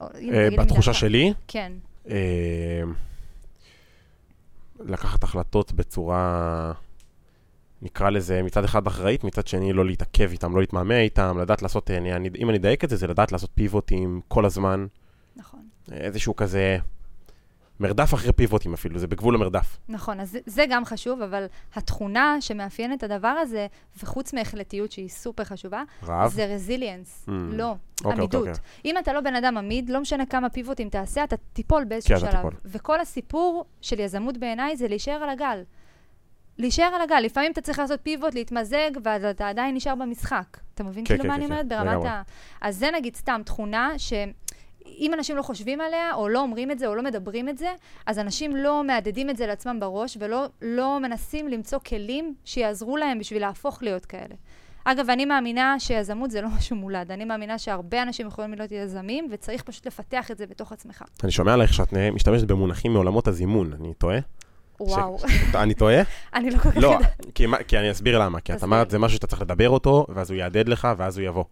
אה, 0.00 0.48
בתחושה. 0.58 0.94
שלי, 0.94 1.32
כן, 1.48 1.72
אה, 2.10 2.82
לקחת 4.80 5.22
החלטות 5.22 5.72
בצורה, 5.72 6.72
נקרא 7.82 8.10
לזה, 8.10 8.42
מצד 8.42 8.64
אחד 8.64 8.86
אחראית, 8.86 9.24
מצד 9.24 9.46
שני 9.46 9.72
לא 9.72 9.86
להתעכב 9.86 10.30
איתם, 10.30 10.54
לא 10.54 10.60
להתמהמה 10.60 11.00
איתם, 11.00 11.38
לדעת 11.40 11.62
לעשות, 11.62 11.90
אה, 11.90 11.96
אני, 11.96 12.12
אני, 12.14 12.30
אם 12.38 12.50
אני 12.50 12.58
אדייק 12.58 12.84
את 12.84 12.90
זה, 12.90 12.96
זה 12.96 13.06
לדעת 13.06 13.32
לעשות 13.32 13.50
פיבוטים 13.54 14.20
כל 14.28 14.44
הזמן, 14.44 14.86
נכון. 15.36 15.60
איזשהו 15.92 16.36
כזה 16.36 16.78
מרדף 17.80 18.14
אחרי 18.14 18.32
פיבוטים 18.32 18.74
אפילו, 18.74 18.98
זה 18.98 19.06
בגבול 19.06 19.34
המרדף. 19.34 19.78
נכון, 19.88 20.20
אז 20.20 20.30
זה- 20.30 20.38
זה 20.46 20.64
גם 20.70 20.84
חשוב, 20.84 21.22
אבל 21.22 21.46
התכונה 21.74 22.36
שמאפיינת 22.40 23.04
את 23.04 23.10
הדבר 23.10 23.28
הזה, 23.28 23.66
וחוץ 24.02 24.32
מהחלטיות 24.34 24.92
שהיא 24.92 25.08
סופר 25.08 25.44
חשובה, 25.44 25.82
רעב? 26.06 26.32
זה 26.32 26.46
רזיליאנס, 26.46 27.26
Mm. 27.28 27.30
לא, 27.32 27.74
אוקיי, 28.04 28.12
עמידות. 28.18 28.34
אוקיי. 28.48 28.62
אם 28.84 28.98
אתה 28.98 29.12
לא 29.12 29.20
בן 29.20 29.34
אדם 29.34 29.56
עמיד, 29.58 29.90
לא 29.90 30.00
משנה 30.00 30.26
כמה 30.26 30.48
פיבוטים 30.48 30.88
תעשה, 30.88 31.24
אתה 31.24 31.36
תיפול 31.52 31.84
באיזשהו 31.84 32.16
כן, 32.16 32.22
אתה 32.22 32.30
שלב. 32.30 32.36
תיפול. 32.36 32.52
וכל 32.64 33.00
הסיפור 33.00 33.64
של 33.80 34.00
יזמות 34.00 34.38
בעיניי 34.38 34.76
זה 34.76 34.88
להישאר 34.88 35.12
על 35.22 35.28
הגל. 35.30 35.62
להישאר 36.58 36.84
על 36.94 37.00
הגל. 37.00 37.20
לפעמים 37.20 37.52
אתה 37.52 37.60
צריך 37.60 37.78
לעשות 37.78 38.00
פיבוט, 38.02 38.34
להתמזג, 38.34 38.90
ואז 39.02 39.24
אתה 39.24 39.48
עדיין 39.48 39.74
נשאר 39.74 39.94
במשחק. 39.94 40.58
אתה 40.74 40.84
מבין 40.84 41.04
כן, 41.04 41.08
כאילו 41.08 41.22
כן, 41.22 41.28
מה 41.28 41.34
כן, 41.34 41.40
אני 41.42 41.50
אומרת? 41.50 41.68
ברמת. 41.68 42.04
ה... 42.04 42.22
אז 42.60 42.76
זה 42.76 42.90
נגיד 42.94 43.16
סתם 43.16 43.40
תכונה 43.44 43.92
ש... 43.98 44.12
אם 44.98 45.14
אנשים 45.14 45.36
לא 45.36 45.42
חושבים 45.42 45.80
עליה, 45.80 46.14
או 46.14 46.28
לא 46.28 46.40
אומרים 46.40 46.70
את 46.70 46.78
זה, 46.78 46.86
או 46.86 46.94
לא 46.94 47.02
מדברים 47.02 47.48
את 47.48 47.58
זה, 47.58 47.68
אז 48.06 48.18
אנשים 48.18 48.56
לא 48.56 48.84
מהדהדים 48.84 49.30
את 49.30 49.36
זה 49.36 49.46
לעצמם 49.46 49.80
בראש, 49.80 50.16
ולא 50.20 50.46
לא 50.62 50.98
מנסים 51.00 51.48
למצוא 51.48 51.78
כלים 51.78 52.34
שיעזרו 52.44 52.96
להם 52.96 53.18
בשביל 53.18 53.40
להפוך 53.42 53.82
להיות 53.82 54.06
כאלה. 54.06 54.34
אגב, 54.84 55.10
אני 55.10 55.24
מאמינה 55.24 55.80
שיזמות 55.80 56.30
זה 56.30 56.40
לא 56.40 56.48
משהו 56.56 56.76
מולד. 56.76 57.10
אני 57.12 57.24
מאמינה 57.24 57.58
שהרבה 57.58 58.02
אנשים 58.02 58.26
יכולים 58.26 58.54
להיות 58.54 58.72
יזמים, 58.72 59.28
וצריך 59.30 59.62
פשוט 59.62 59.86
לפתח 59.86 60.30
את 60.30 60.38
זה 60.38 60.46
בתוך 60.46 60.72
עצמך. 60.72 61.02
אני 61.22 61.30
שומע 61.30 61.52
עליך 61.52 61.74
שאת 61.74 61.94
משתמשת 62.12 62.44
במונחים 62.44 62.92
מעולמות 62.92 63.28
הזימון, 63.28 63.72
אני 63.72 63.94
טועה? 63.94 64.18
וואו. 64.80 65.18
ש... 65.18 65.24
אני 65.54 65.74
טועה? 65.74 66.02
אני 66.34 66.50
לא 66.50 66.58
כל 66.58 66.70
כך 66.70 66.76
לא, 66.76 66.92
יודעת. 66.92 67.26
כי, 67.34 67.46
מה- 67.46 67.62
כי 67.62 67.78
אני 67.78 67.90
אסביר 67.90 68.18
למה. 68.18 68.40
כי 68.40 68.52
את. 68.52 68.64
אמרת, 68.64 68.90
זה 68.90 68.98
משהו 68.98 69.16
שאתה 69.16 69.26
צריך 69.26 69.42
לדבר 69.42 69.70
אותו, 69.70 70.06
ואז 70.08 70.30
הוא 70.30 70.38
יהדהד 70.38 70.68
לך, 70.68 70.88
ואז 70.98 71.18
הוא 71.18 71.26
יבוא. 71.26 71.44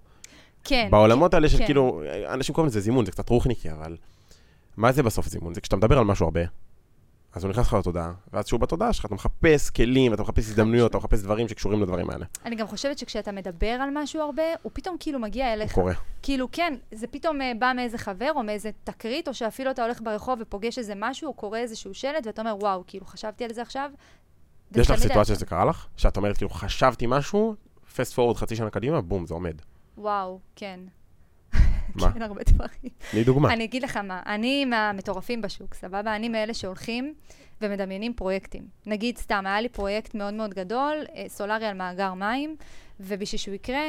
כן. 0.65 0.89
בעולמות 0.91 1.35
האלה 1.35 1.49
של 1.49 1.59
כן. 1.59 1.65
כאילו, 1.67 2.03
אנשים 2.29 2.55
קוראים 2.55 2.69
לזה 2.69 2.81
זימון, 2.81 3.05
זה 3.05 3.13
קצת 3.13 3.29
רוחניקי, 3.29 3.71
אבל 3.71 3.97
מה 4.77 4.93
זה 4.93 5.03
בסוף 5.03 5.27
זימון? 5.29 5.55
זה 5.55 5.61
כשאתה 5.61 5.77
מדבר 5.77 5.99
על 5.99 6.05
משהו 6.05 6.25
הרבה, 6.25 6.41
אז 7.37 7.45
הוא 7.45 7.51
נכנס 7.51 7.67
לך 7.67 7.73
לתודעה, 7.73 8.13
ואז 8.33 8.45
כשהוא 8.45 8.61
בתודעה 8.61 8.93
שלך, 8.93 9.05
אתה 9.07 9.15
מחפש 9.15 9.71
כלים, 9.71 10.15
אתה 10.15 10.23
מחפש 10.23 10.39
הזדמנויות, 10.39 10.91
אתה 10.91 10.99
מחפש 10.99 11.23
דברים 11.23 11.49
שקשורים 11.49 11.83
לדברים 11.83 12.11
האלה. 12.11 12.27
אני 12.45 12.57
גם 12.57 12.67
חושבת 12.67 12.99
שכשאתה 12.99 13.33
מדבר 13.33 13.67
על 13.67 13.91
משהו 13.93 14.21
הרבה, 14.21 14.43
הוא 14.63 14.73
פתאום 14.75 14.97
כאילו 15.01 15.19
מגיע 15.19 15.47
הוא 15.47 15.53
אליך. 15.53 15.73
קורה. 15.73 15.93
כאילו, 16.23 16.49
כן, 16.53 16.75
זה 16.93 17.07
פתאום 17.07 17.43
אה, 17.43 17.53
בא 17.59 17.73
מאיזה 17.77 17.99
חבר 17.99 18.33
או 18.37 18.43
מאיזה 18.43 18.71
תקרית, 18.85 19.29
או 19.29 19.35
שאפילו 19.35 19.71
אתה 19.71 19.85
הולך 19.85 20.01
ברחוב 20.03 20.39
ופוגש 20.43 20.79
איזה 20.79 20.93
משהו, 20.97 21.29
או 21.29 21.35
קורא 21.35 21.59
איזשהו 21.59 21.95
שלט, 21.95 22.27
ואתה 22.27 22.43
אומר, 22.43 22.57
וואו, 22.61 22.85
כאילו, 22.87 23.07
חשבתי 23.07 23.45
על 23.45 23.53
זה 23.53 23.63
עכשיו. 23.63 23.91
יש 24.77 24.91
לך 24.91 24.99
סיטואציה. 24.99 25.35
שזה 25.35 25.47
קרה 25.47 25.65
לך? 25.65 25.87
שאת 25.97 26.17
אומרת, 26.17 26.37
כאילו, 26.37 26.51
חשבתי 26.51 27.05
משהו, 27.09 27.55
פסט 27.97 28.15
פורוד 28.15 28.37
חצי 28.37 28.57
שנה 28.57 28.71
קדימה, 28.71 29.01
בום, 29.01 29.27
זה 29.27 29.35
עומד. 29.35 29.55
וואו, 29.99 30.39
כן. 30.57 30.81
מה? 31.95 32.13
כן, 32.13 32.23
הרבה 32.23 32.43
דברים. 32.45 32.91
תני 33.11 33.25
דוגמה. 33.25 33.53
אני 33.53 33.65
אגיד 33.65 33.83
לך 33.83 33.97
מה, 33.97 34.23
אני 34.27 34.65
מהמטורפים 34.65 35.43
בשוק, 35.43 35.75
סבבה? 35.75 36.17
אני 36.17 36.29
מאלה 36.29 36.55
שהולכים 36.55 37.15
ומדמיינים 37.61 38.15
פרויקטים. 38.15 38.63
נגיד, 38.87 39.19
סתם, 39.19 39.43
היה 39.47 39.61
לי 39.61 39.69
פרויקט 39.69 40.15
מאוד 40.15 40.35
מאוד 40.35 40.55
גדול, 40.55 41.05
אה, 41.17 41.25
סולארי 41.29 41.67
על 41.67 41.77
מאגר 41.77 42.15
מים, 42.15 42.57
ובשביל 43.01 43.39
שהוא 43.39 43.55
יקרה, 43.55 43.85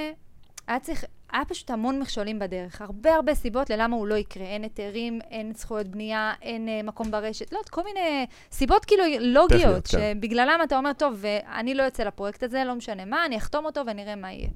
היה 0.67 0.79
צריך, 0.79 1.05
היה 1.31 1.45
פשוט 1.45 1.71
המון 1.71 1.99
מכשולים 1.99 2.39
בדרך. 2.39 2.81
הרבה 2.81 3.15
הרבה 3.15 3.35
סיבות 3.35 3.69
ללמה 3.69 3.95
הוא 3.95 4.07
לא 4.07 4.15
יקרה. 4.15 4.43
אין 4.43 4.63
היתרים, 4.63 5.19
אין 5.31 5.53
זכויות 5.53 5.87
בנייה, 5.87 6.33
אין 6.41 6.69
אה, 6.69 6.83
מקום 6.83 7.11
ברשת. 7.11 7.53
לא, 7.53 7.59
כל 7.69 7.83
מיני 7.83 8.25
סיבות 8.51 8.85
כאילו 8.85 9.03
לוגיות, 9.19 9.49
טכניות, 9.61 9.87
כן. 9.87 9.97
שבגללם 10.15 10.59
אתה 10.63 10.77
אומר, 10.77 10.93
טוב, 10.93 11.25
אה, 11.25 11.59
אני 11.59 11.75
לא 11.75 11.83
יוצא 11.83 12.03
לפרויקט 12.03 12.43
הזה, 12.43 12.63
לא 12.63 12.75
משנה 12.75 13.05
מה, 13.05 13.25
אני 13.25 13.37
אחתום 13.37 13.65
אותו 13.65 13.81
ונראה 13.87 14.15
מה 14.15 14.31
יהיה. 14.31 14.49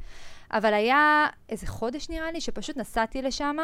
אבל 0.51 0.73
היה 0.73 1.27
איזה 1.49 1.67
חודש 1.67 2.09
נראה 2.09 2.31
לי, 2.31 2.41
שפשוט 2.41 2.77
נסעתי 2.77 3.21
לשם, 3.21 3.57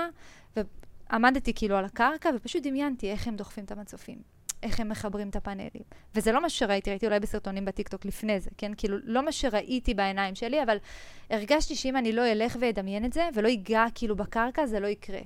ועמדתי 0.55 1.53
כאילו 1.53 1.75
על 1.75 1.85
הקרקע, 1.85 2.29
ופשוט 2.35 2.63
דמיינתי 2.63 3.11
איך 3.11 3.27
הם 3.27 3.35
דוחפים 3.35 3.63
את 3.63 3.71
המצופים. 3.71 4.36
איך 4.63 4.79
הם 4.79 4.89
מחברים 4.89 5.29
את 5.29 5.35
הפאנלים. 5.35 5.83
וזה 6.15 6.31
לא 6.31 6.41
מה 6.41 6.49
שראיתי, 6.49 6.89
ראיתי 6.89 7.05
אולי 7.05 7.19
בסרטונים 7.19 7.65
בטיקטוק 7.65 8.05
לפני 8.05 8.39
זה, 8.39 8.49
כן? 8.57 8.71
כאילו, 8.77 8.97
לא 9.03 9.25
מה 9.25 9.31
שראיתי 9.31 9.93
בעיניים 9.93 10.35
שלי, 10.35 10.63
אבל 10.63 10.77
הרגשתי 11.29 11.75
שאם 11.75 11.97
אני 11.97 12.13
לא 12.13 12.31
אלך 12.31 12.57
ואדמיין 12.59 13.05
את 13.05 13.13
זה, 13.13 13.29
ולא 13.33 13.53
אגע 13.53 13.85
כאילו 13.95 14.15
בקרקע, 14.15 14.65
זה 14.65 14.79
לא 14.79 14.87
יקרה. 14.87 15.19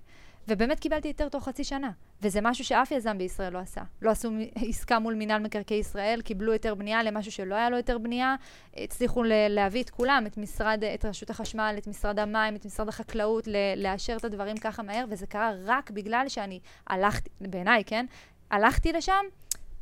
ובאמת 0.47 0.79
קיבלתי 0.79 1.07
היתר 1.07 1.29
תוך 1.29 1.45
חצי 1.45 1.63
שנה. 1.63 1.91
וזה 2.21 2.39
משהו 2.41 2.65
שאף 2.65 2.91
יזם 2.91 3.17
בישראל 3.17 3.53
לא 3.53 3.59
עשה. 3.59 3.81
לא 4.01 4.09
עשו 4.09 4.31
עסקה 4.69 4.99
מול 4.99 5.13
מינהל 5.13 5.41
מקרקעי 5.41 5.77
ישראל, 5.77 6.21
קיבלו 6.21 6.51
היתר 6.51 6.75
בנייה 6.75 7.03
למשהו 7.03 7.31
שלא 7.31 7.55
היה 7.55 7.69
לו 7.69 7.75
היתר 7.77 7.97
בנייה, 7.97 8.35
הצליחו 8.77 9.23
להביא 9.49 9.83
את 9.83 9.89
כולם, 9.89 10.23
את 10.27 10.37
משרד, 10.37 10.83
את 10.93 11.05
רשות 11.05 11.29
החשמל, 11.29 11.75
את 11.77 11.87
משרד 11.87 12.19
המים, 12.19 12.55
את 12.55 12.65
משרד 12.65 12.89
החקלאות, 12.89 13.47
לאשר 13.77 14.17
את 14.17 14.25
הדברים 14.25 14.57
ככה 14.57 14.83
מהר, 14.83 15.05
וזה 15.09 15.27
קרה 15.27 15.51
רק 15.65 15.91
בגלל 15.91 16.25
שאני 16.27 16.59
הלכתי, 16.87 17.29
בעיניי, 17.41 17.83
כן? 17.85 18.05
הלכתי 18.51 18.91
לשם 18.93 19.23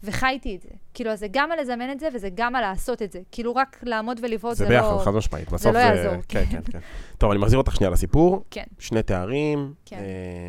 וחייתי 0.04 0.56
את 0.56 0.62
זה. 0.62 0.70
כאילו, 0.94 1.12
אז 1.12 1.20
זה 1.20 1.28
גם 1.32 1.52
על 1.52 1.60
לזמן 1.62 1.92
את 1.92 2.00
זה, 2.00 2.08
וזה 2.14 2.30
גם 2.36 2.56
על 2.56 2.62
לעשות 2.62 3.02
את 3.02 3.12
זה. 3.12 3.22
כאילו, 3.32 3.56
רק 3.56 3.80
לעמוד 3.84 4.20
ולבעוט 4.24 4.56
זה 4.56 4.64
זה, 4.64 4.70
ביחד, 4.70 4.92
לא... 4.92 5.02
חד 5.06 5.12
משמעית. 5.12 5.50
בסוף 5.52 5.74
לא 5.74 5.80
יעזור, 5.80 6.22
כן, 6.28 6.46
כן. 6.52 6.62
כן, 6.66 6.72
כן. 6.72 6.80
טוב, 7.18 7.32
אני 7.32 7.40
מחזיר 7.40 7.58
אותך 7.58 7.76
שנייה 7.76 7.92
לסיפור. 7.92 8.44
כן. 8.52 8.64
שני 8.80 9.04
תארים. 9.04 9.74
כן. 9.86 10.00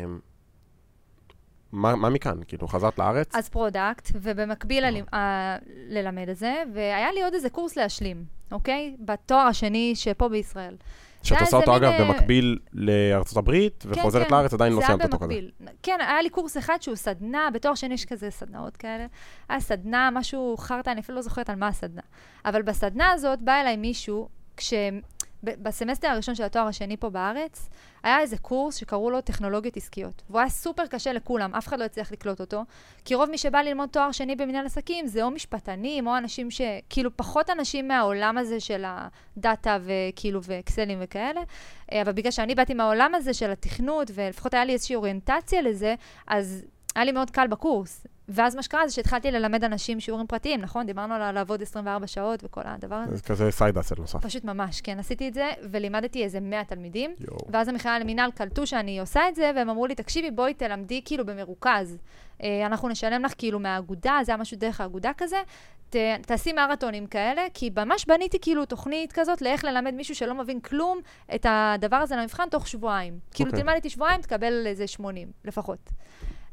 אמ, 0.05 0.19
מה 1.71 1.95
מה 1.95 2.09
מכאן? 2.09 2.37
כאילו, 2.47 2.67
חזרת 2.67 2.99
לארץ? 2.99 3.35
אז 3.35 3.49
product, 3.49 4.09
ובמקביל 4.15 4.83
הלימ- 4.85 5.15
ה- 5.15 5.55
ללמד 5.89 6.29
את 6.29 6.37
זה, 6.37 6.63
והיה 6.73 7.11
לי 7.11 7.23
עוד 7.23 7.33
איזה 7.33 7.49
קורס 7.49 7.75
להשלים, 7.77 8.23
אוקיי? 8.51 8.95
בתואר 8.99 9.39
השני 9.47 9.91
שפה 9.95 10.29
בישראל. 10.29 10.75
שאת 11.23 11.41
עושה 11.41 11.57
אותו, 11.57 11.75
אגב, 11.75 11.91
מין, 11.91 12.07
במקביל 12.07 12.59
לארצות 12.73 13.37
הברית, 13.37 13.83
וחוזרת 13.87 14.27
כן. 14.27 14.33
לארץ, 14.33 14.53
עדיין 14.53 14.73
לא 14.73 14.81
סיימת 14.81 15.03
אותו 15.03 15.19
כזה. 15.19 15.33
כן, 15.83 15.97
היה 15.99 16.21
לי 16.21 16.29
קורס 16.29 16.57
אחד 16.57 16.81
שהוא 16.81 16.95
סדנה, 16.95 17.49
בתואר 17.53 17.75
שני 17.75 17.93
יש 17.93 18.05
כזה 18.05 18.29
סדנאות 18.31 18.77
כאלה. 18.77 19.05
היה 19.49 19.59
סדנה, 19.59 20.09
משהו 20.13 20.55
חרטא, 20.57 20.89
אני 20.89 21.01
אפילו 21.01 21.15
לא 21.15 21.21
זוכרת 21.21 21.49
על 21.49 21.55
מה 21.55 21.67
הסדנה. 21.67 22.01
אבל 22.45 22.61
בסדנה 22.61 23.11
הזאת 23.11 23.39
בא 23.39 23.61
אליי 23.61 23.77
מישהו, 23.77 24.29
כש... 24.57 24.73
בסמסטר 25.43 26.07
הראשון 26.07 26.35
של 26.35 26.43
התואר 26.43 26.67
השני 26.67 26.97
פה 26.97 27.09
בארץ, 27.09 27.69
היה 28.03 28.19
איזה 28.19 28.37
קורס 28.37 28.75
שקראו 28.75 29.09
לו 29.09 29.21
טכנולוגיות 29.21 29.77
עסקיות. 29.77 30.21
והוא 30.29 30.39
היה 30.39 30.49
סופר 30.49 30.87
קשה 30.87 31.13
לכולם, 31.13 31.55
אף 31.55 31.67
אחד 31.67 31.79
לא 31.79 31.83
הצליח 31.83 32.11
לקלוט 32.11 32.39
אותו. 32.39 32.63
כי 33.05 33.15
רוב 33.15 33.29
מי 33.29 33.37
שבא 33.37 33.61
ללמוד 33.61 33.89
תואר 33.89 34.11
שני 34.11 34.35
במנהל 34.35 34.65
עסקים 34.65 35.07
זה 35.07 35.23
או 35.23 35.31
משפטנים, 35.31 36.07
או 36.07 36.17
אנשים 36.17 36.51
ש... 36.51 36.61
כאילו, 36.89 37.17
פחות 37.17 37.49
אנשים 37.49 37.87
מהעולם 37.87 38.37
הזה 38.37 38.59
של 38.59 38.83
הדאטה 38.85 39.77
וכאילו, 39.83 40.39
ואקסלים 40.43 40.99
וכאלה. 41.01 41.41
אה, 41.91 42.01
אבל 42.01 42.11
בגלל 42.11 42.31
שאני 42.31 42.55
באתי 42.55 42.73
מהעולם 42.73 43.15
הזה 43.15 43.33
של 43.33 43.51
התכנות, 43.51 44.11
ולפחות 44.13 44.53
היה 44.53 44.65
לי 44.65 44.73
איזושהי 44.73 44.95
אוריינטציה 44.95 45.61
לזה, 45.61 45.95
אז 46.27 46.65
היה 46.95 47.05
לי 47.05 47.11
מאוד 47.11 47.29
קל 47.29 47.47
בקורס. 47.47 48.07
ואז 48.33 48.55
מה 48.55 48.63
שקרה 48.63 48.87
זה 48.87 48.93
שהתחלתי 48.93 49.31
ללמד 49.31 49.63
אנשים 49.63 49.99
שיעורים 49.99 50.27
פרטיים, 50.27 50.61
נכון? 50.61 50.85
דיברנו 50.85 51.13
על 51.13 51.31
לעבוד 51.31 51.61
24 51.61 52.07
שעות 52.07 52.39
וכל 52.43 52.61
הדבר 52.65 52.95
הזה. 52.95 53.15
זה 53.15 53.21
כזה 53.21 53.51
סייד 53.51 53.77
אסל 53.77 53.95
נוסף. 53.97 54.25
פשוט 54.25 54.43
ממש, 54.43 54.81
כן, 54.81 54.99
עשיתי 54.99 55.27
את 55.27 55.33
זה, 55.33 55.49
ולימדתי 55.71 56.23
איזה 56.23 56.39
100 56.39 56.63
תלמידים. 56.63 57.15
יואו. 57.19 57.37
ואז 57.49 57.67
המכללה 57.67 57.99
למינהל 57.99 58.31
קלטו 58.31 58.67
שאני 58.67 58.99
עושה 58.99 59.29
את 59.29 59.35
זה, 59.35 59.51
והם 59.55 59.69
אמרו 59.69 59.87
לי, 59.87 59.95
תקשיבי, 59.95 60.31
בואי 60.31 60.53
תלמדי 60.53 61.01
כאילו 61.05 61.25
במרוכז. 61.25 61.97
אה, 62.43 62.65
אנחנו 62.65 62.89
נשלם 62.89 63.23
לך 63.23 63.33
כאילו 63.37 63.59
מהאגודה, 63.59 64.19
זה 64.23 64.31
היה 64.31 64.37
משהו 64.37 64.57
דרך 64.57 64.81
האגודה 64.81 65.11
כזה. 65.17 65.37
ת, 65.89 65.95
תעשי 66.21 66.53
מרתונים 66.53 67.07
כאלה, 67.07 67.41
כי 67.53 67.69
ממש 67.75 68.05
בניתי 68.07 68.39
כאילו 68.41 68.65
תוכנית 68.65 69.11
כזאת 69.11 69.41
לאיך 69.41 69.63
ללמד 69.63 69.93
מישהו 69.93 70.15
שלא 70.15 70.35
מבין 70.35 70.59
כלום 70.59 70.99
את 71.35 71.45
הדבר 71.49 71.95
הזה 71.95 72.15
למבחן 72.15 72.49
תוך 72.51 72.67
שבועיים. 72.67 73.19
כאילו, 73.33 73.49
אוקיי. 73.49 73.63
תלמד 73.63 73.73
איתי 73.75 73.89
שבועיים, 73.89 74.21
תקבל 74.21 74.67
איזה 74.67 74.87
80 74.87 75.31
לפחות. 75.45 75.89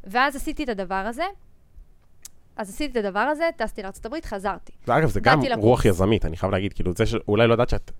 ואז 0.04 0.36
עשיתי 0.36 0.64
את 0.64 0.68
הדבר 0.68 0.94
הזה. 0.94 1.24
אז 2.58 2.68
עשיתי 2.68 3.00
את 3.00 3.04
הדבר 3.04 3.20
הזה, 3.20 3.44
טסתי 3.56 3.82
לארה"ב, 3.82 4.14
חזרתי. 4.24 4.72
ואגב, 4.88 5.10
זה 5.10 5.20
גם 5.20 5.40
לקורס. 5.40 5.64
רוח 5.64 5.84
יזמית, 5.84 6.24
אני 6.24 6.36
חייב 6.36 6.52
להגיד, 6.52 6.72
כאילו, 6.72 6.92
זה 6.96 7.06
שאולי 7.06 7.46
לא 7.46 7.52
יודעת 7.52 7.68
שאת... 7.68 7.90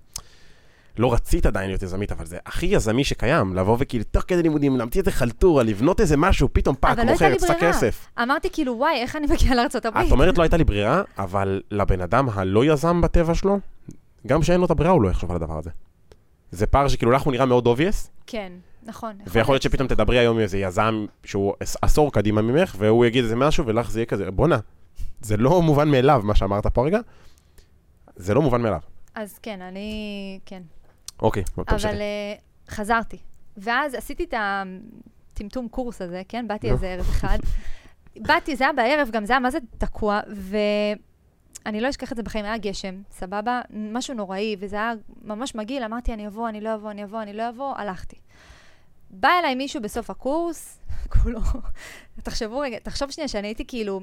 לא 0.99 1.13
רצית 1.13 1.47
עדיין 1.47 1.71
להיות 1.71 1.83
יזמית, 1.83 2.13
אבל 2.13 2.27
זה 2.27 2.39
הכי 2.47 2.67
יזמי 2.67 3.05
שקיים, 3.05 3.55
לבוא 3.55 3.77
וכאילו, 3.81 4.05
תוך 4.05 4.25
כדי 4.27 4.43
לימודים, 4.43 4.77
להמציא 4.77 5.01
איזה 5.01 5.11
חלטורה, 5.11 5.63
לבנות 5.63 6.01
איזה 6.01 6.17
משהו, 6.17 6.49
פתאום 6.53 6.77
fuck, 6.81 6.99
לא 6.99 7.05
מוכר, 7.05 7.33
יצא. 7.33 7.55
כסף. 7.61 8.07
אמרתי 8.23 8.51
כאילו, 8.53 8.73
וואי, 8.79 9.01
איך 9.01 9.17
אני 9.17 9.27
מגיעה 9.27 9.55
לארה"ב? 9.55 9.87
את 9.87 10.13
אומרת 10.13 10.39
לא 10.39 10.43
הייתה 10.43 10.57
לי 10.57 10.65
ברירה, 10.65 11.03
אבל 11.19 11.63
לבן 11.71 12.01
אדם 12.01 12.29
הלא 12.29 12.65
יזם 12.65 13.01
בטבע 13.01 13.35
שלו, 13.35 13.59
גם 14.27 14.41
כשאין 14.41 14.61
לו 14.61 14.67
את 14.67 14.71
הברירה 14.71 14.93
הוא 14.93 15.03
לא 15.03 15.09
יחשוב 15.09 15.31
על 15.31 15.37
הדבר 15.37 15.59
הזה. 15.59 15.71
זה 16.51 16.67
פער 16.67 16.89
שכאילו 16.89 17.13
לך 17.13 17.23
הוא 17.23 17.33
נראה 17.33 17.47
מאוד 17.47 17.67
obvious, 17.67 18.11
כן, 18.27 18.53
נכון. 18.83 19.19
ויכול 19.27 19.55
להיות 19.55 19.63
שפתאום 19.63 19.89
תדברי 19.89 20.19
היום 20.19 20.37
עם 20.37 20.43
איזה 20.43 20.59
יזם 20.59 21.07
שהוא 21.25 21.55
עש- 21.61 21.77
עשור 21.83 22.13
קדימה 22.13 22.43
ממך, 22.43 22.75
והוא 22.79 23.07
יגיד 23.07 23.25
איזה 23.25 23.37
משהו, 23.37 23.67
ולך 23.67 23.91
זה 23.91 23.99
יהיה 24.01 24.07
כזה, 24.07 24.31
בואנה, 24.31 24.59
זה 25.21 25.37
לא 25.37 25.63
מובן 25.63 25.89
מאליו 25.91 26.21
מה 26.25 26.35
שאמרת 26.35 26.67
פה 26.67 26.87
רגע, 26.87 27.01
זה 28.17 28.35
לא 28.35 28.43
מובן 28.43 28.63
מאליו. 28.63 28.81
אז 29.15 29.39
כן, 29.39 29.63
אני... 29.63 30.41
כן. 30.47 30.63
אוקיי, 31.23 31.43
בוא 31.57 31.65
תמשיכי. 31.65 31.89
אבל 31.89 31.99
uh, 31.99 32.71
חזרתי. 32.71 33.17
ואז 33.57 33.95
עשיתי 33.95 34.25
את 34.25 34.35
הטמטום 35.33 35.69
קורס 35.69 36.03
הזה, 36.03 36.23
כן? 36.29 36.49
באתי. 36.49 36.71
איזה 36.71 36.87
ערב 36.87 37.07
אחד. 37.11 37.39
באתי, 38.17 38.57
זה 38.57 38.65
היה 38.65 38.73
בערב, 38.73 39.09
גם 39.13 39.25
זה 39.25 39.33
היה 39.33 39.41
מה 39.41 39.51
זה 39.51 39.59
תקוע, 39.79 40.21
ואני 40.29 41.81
לא 41.81 41.91
אשכח 41.91 42.13
את 42.13 42.17
זה 42.17 42.23
בחיים, 42.23 42.45
היה 42.45 42.59
גשם, 42.59 43.03
סבבה? 43.11 43.61
משהו 43.71 44.15
נוראי, 44.15 44.57
וזה 44.61 44.77
היה 44.77 44.93
ממש 45.23 45.55
מגעיל, 45.55 45.83
אמרתי, 45.83 46.15
אני 46.15 46.27
אבוא, 46.27 46.49
אני 46.49 46.61
לא 46.61 46.75
אבוא, 46.75 46.91
אני 46.91 47.05
אבוא, 47.05 47.23
אני 47.23 47.33
לא 47.33 47.49
אבוא, 47.49 47.75
הלכתי. 47.77 48.17
בא 49.11 49.29
אליי 49.39 49.55
מישהו 49.55 49.83
בסוף 49.83 50.11
הקורס, 50.11 50.79
כולו, 51.23 51.41
תחשבו 52.23 52.59
רגע, 52.59 52.79
תחשוב 52.79 53.11
שנייה 53.11 53.29
שאני 53.29 53.49
הייתי 53.49 53.65
כאילו, 53.67 54.01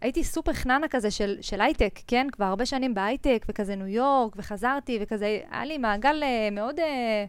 הייתי 0.00 0.24
סופר 0.24 0.52
חננה 0.52 0.88
כזה 0.88 1.10
של, 1.10 1.38
של 1.40 1.60
הייטק, 1.60 2.00
כן? 2.06 2.26
כבר 2.32 2.44
הרבה 2.44 2.66
שנים 2.66 2.94
בהייטק, 2.94 3.46
וכזה 3.48 3.76
ניו 3.76 3.86
יורק, 3.86 4.32
וחזרתי, 4.36 4.98
וכזה, 5.00 5.40
היה 5.50 5.64
לי 5.64 5.78
מעגל 5.78 6.22
אה, 6.22 6.48
מאוד 6.52 6.80
אה, 6.80 7.24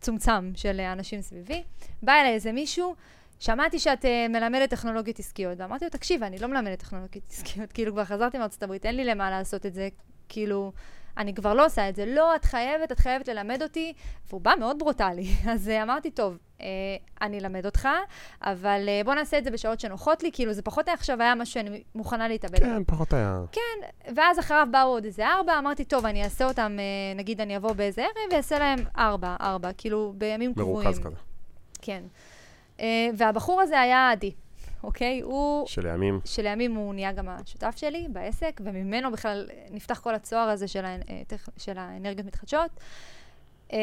צומצם 0.00 0.52
של 0.54 0.80
אה, 0.80 0.92
אנשים 0.92 1.22
סביבי. 1.22 1.62
בא 2.02 2.12
אליי 2.12 2.32
איזה 2.32 2.52
מישהו, 2.52 2.94
שמעתי 3.40 3.78
שאת 3.78 4.04
אה, 4.04 4.26
מלמדת 4.28 4.70
טכנולוגיות 4.70 5.18
עסקיות, 5.18 5.60
ואמרתי 5.60 5.84
לו, 5.84 5.90
תקשיב, 5.90 6.22
אני 6.22 6.38
לא 6.38 6.48
מלמדת 6.48 6.78
טכנולוגיות 6.78 7.24
עסקיות, 7.30 7.72
כאילו 7.74 7.92
כבר 7.92 8.04
חזרתי 8.04 8.38
מארצות 8.38 8.62
הברית, 8.62 8.86
אין 8.86 8.96
לי 8.96 9.04
למה 9.04 9.30
לעשות 9.30 9.66
את 9.66 9.74
זה, 9.74 9.88
כאילו, 10.28 10.72
אני 11.18 11.34
כבר 11.34 11.54
לא 11.54 11.66
עושה 11.66 11.88
את 11.88 11.96
זה. 11.96 12.06
לא, 12.06 12.36
את 12.36 12.44
חייבת, 12.44 12.92
את 12.92 12.98
חייבת 12.98 13.28
ללמד 13.28 13.62
אותי. 13.62 13.92
והוא 14.28 14.40
בא 14.40 14.52
מאוד 14.58 14.78
ברוטלי. 14.78 15.26
אז 15.52 15.68
אה, 15.68 15.82
אמרתי, 15.82 16.10
טוב, 16.10 16.38
אה, 16.60 16.66
אני 17.22 17.38
אלמד 17.38 17.66
אותך, 17.66 17.88
אבל 18.42 18.84
אה, 18.88 19.00
בוא 19.04 19.14
נעשה 19.14 19.38
את 19.38 19.44
זה 19.44 19.50
בשעות 19.50 19.80
שנוחות 19.80 20.22
לי, 20.22 20.30
כאילו 20.32 20.52
זה 20.52 20.62
פחות 20.62 20.88
עכשיו 20.88 21.22
היה 21.22 21.34
משהו 21.34 21.54
שאני 21.54 21.82
מוכנה 21.94 22.28
להתאבד 22.28 22.58
כן, 22.58 22.84
פחות 22.84 23.12
היה. 23.12 23.40
כן, 23.52 24.10
ואז 24.14 24.38
אחריו 24.38 24.66
באו 24.70 24.88
עוד 24.88 25.04
איזה 25.04 25.26
ארבע, 25.26 25.58
אמרתי, 25.58 25.84
טוב, 25.84 26.06
אני 26.06 26.24
אעשה 26.24 26.44
אותם, 26.44 26.76
אה, 26.78 27.14
נגיד 27.16 27.40
אני 27.40 27.56
אבוא 27.56 27.72
באיזה 27.72 28.02
ערב 28.02 28.32
ואעשה 28.32 28.58
להם 28.58 28.78
ארבע, 28.98 29.36
ארבע, 29.40 29.72
כאילו 29.72 30.12
בימים 30.16 30.54
קבועים. 30.54 30.88
מרוכז 30.88 30.98
כזה. 30.98 31.16
כן. 31.82 32.02
אה, 32.80 33.08
והבחור 33.16 33.60
הזה 33.60 33.80
היה 33.80 34.10
עדי, 34.10 34.32
אוקיי? 34.82 35.20
הוא... 35.20 35.66
שלימים, 35.66 36.20
שלימים 36.24 36.74
הוא 36.74 36.94
נהיה 36.94 37.12
גם 37.12 37.28
השותף 37.28 37.74
שלי 37.76 38.06
בעסק, 38.10 38.60
וממנו 38.64 39.12
בכלל 39.12 39.48
נפתח 39.70 40.00
כל 40.00 40.14
הצוהר 40.14 40.48
הזה 40.48 40.68
של, 40.68 40.84
האנ- 40.84 41.10
אה, 41.10 41.22
של 41.56 41.78
האנרגיות 41.78 42.26
מתחדשות. 42.26 42.70
אה, 43.72 43.78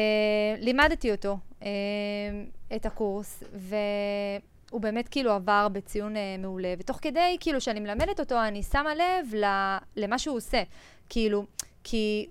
לימדתי 0.58 1.10
אותו 1.12 1.38
אה, 1.62 1.68
את 2.76 2.86
הקורס, 2.86 3.42
והוא 3.52 4.80
באמת 4.80 5.08
כאילו 5.08 5.32
עבר 5.32 5.68
בציון 5.72 6.16
אה, 6.16 6.36
מעולה, 6.38 6.74
ותוך 6.78 6.98
כדי 7.02 7.36
כאילו 7.40 7.60
שאני 7.60 7.80
מלמדת 7.80 8.20
אותו, 8.20 8.42
אני 8.42 8.62
שמה 8.62 8.94
לב 8.94 9.34
ל- 9.34 9.76
למה 9.96 10.18
שהוא 10.18 10.36
עושה. 10.36 10.62
כאילו, 11.08 11.44
כי 11.84 12.28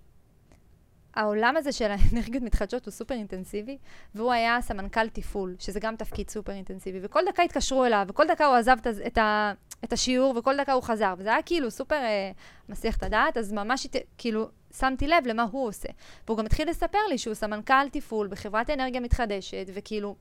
העולם 1.15 1.58
הזה 1.58 1.71
של 1.71 1.91
האנרגיות 1.91 2.43
מתחדשות 2.43 2.86
הוא 2.86 2.91
סופר 2.91 3.15
אינטנסיבי, 3.15 3.78
והוא 4.15 4.32
היה 4.32 4.62
סמנכ"ל 4.62 5.10
תפעול, 5.10 5.56
שזה 5.60 5.80
גם 5.80 5.95
תפקיד 5.95 6.30
סופר 6.30 6.51
אינטנסיבי, 6.51 6.99
וכל 7.01 7.21
דקה 7.28 7.43
התקשרו 7.43 7.86
אליו, 7.86 8.06
וכל 8.10 8.28
דקה 8.28 8.45
הוא 8.45 8.56
עזב 8.56 8.78
את, 9.08 9.17
ה- 9.17 9.54
את, 9.84 9.93
השיעור, 9.93 10.38
וכל 10.38 10.58
דקה 10.58 10.73
הוא 10.73 10.84
חזר, 10.84 11.13
וזה 11.17 11.30
היה 11.30 11.41
כאילו 11.41 11.71
סופר 11.71 11.95
אה, 11.95 12.32
מסיח 12.69 12.97
את 12.97 13.04
הדעת, 13.04 13.38
אז 13.38 13.54
ממש 13.54 13.88
כאילו 14.17 14.47
שמתי 14.78 15.08
לב 15.08 15.28
למה 15.28 15.43
הוא 15.51 15.67
עושה. 15.67 15.89
והוא 16.28 16.38
גם 16.38 16.45
התחיל 16.45 16.69
לספר 16.69 17.08
לי 17.10 17.17
שהוא 17.17 17.34
סמנכ"ל 17.34 17.89
תפעול 17.91 18.28
בחברת 18.28 18.69
אנרגיה 18.69 19.01
מתחדשת, 19.01 19.65
וכאילו, 19.73 20.15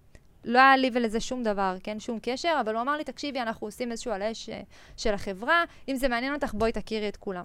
לא 0.45 0.59
היה 0.59 0.77
לי 0.77 0.91
ולזה 0.95 1.21
שום 1.21 1.43
דבר, 1.43 1.77
כן? 1.83 2.01
שום 2.01 2.19
קשר, 2.23 2.57
אבל 2.61 2.75
הוא 2.75 2.83
אמר 2.83 2.97
לי, 2.97 3.05
תקשיבי, 3.05 3.41
אנחנו 3.41 3.67
עושים 3.67 3.93
איזשהו 3.93 4.13
על 4.13 4.23
האש 4.23 4.49
אה, 4.49 4.61
של 4.97 5.15
החברה, 5.15 5.65
אם 5.89 5.97
זה 5.97 6.09
מעניין 6.09 6.35
אותך, 6.35 6.55
בואי 6.55 6.73
תכירי 6.73 7.09
את 7.09 7.17
כולם. 7.17 7.43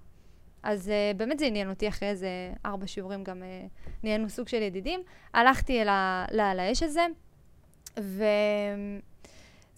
אז 0.64 0.88
uh, 0.88 1.18
באמת 1.18 1.40
זה 1.40 1.46
עניין 1.46 1.70
אותי, 1.70 1.88
אחרי 1.88 2.10
איזה 2.10 2.30
ארבע 2.66 2.88
שיעורים 2.88 3.24
גם 3.24 3.42
uh, 3.42 3.70
נהיינו 4.04 4.30
סוג 4.30 4.48
של 4.48 4.62
ידידים. 4.62 5.02
הלכתי 5.34 5.82
אל 5.82 6.60
האש 6.60 6.84
הזה, 6.84 7.06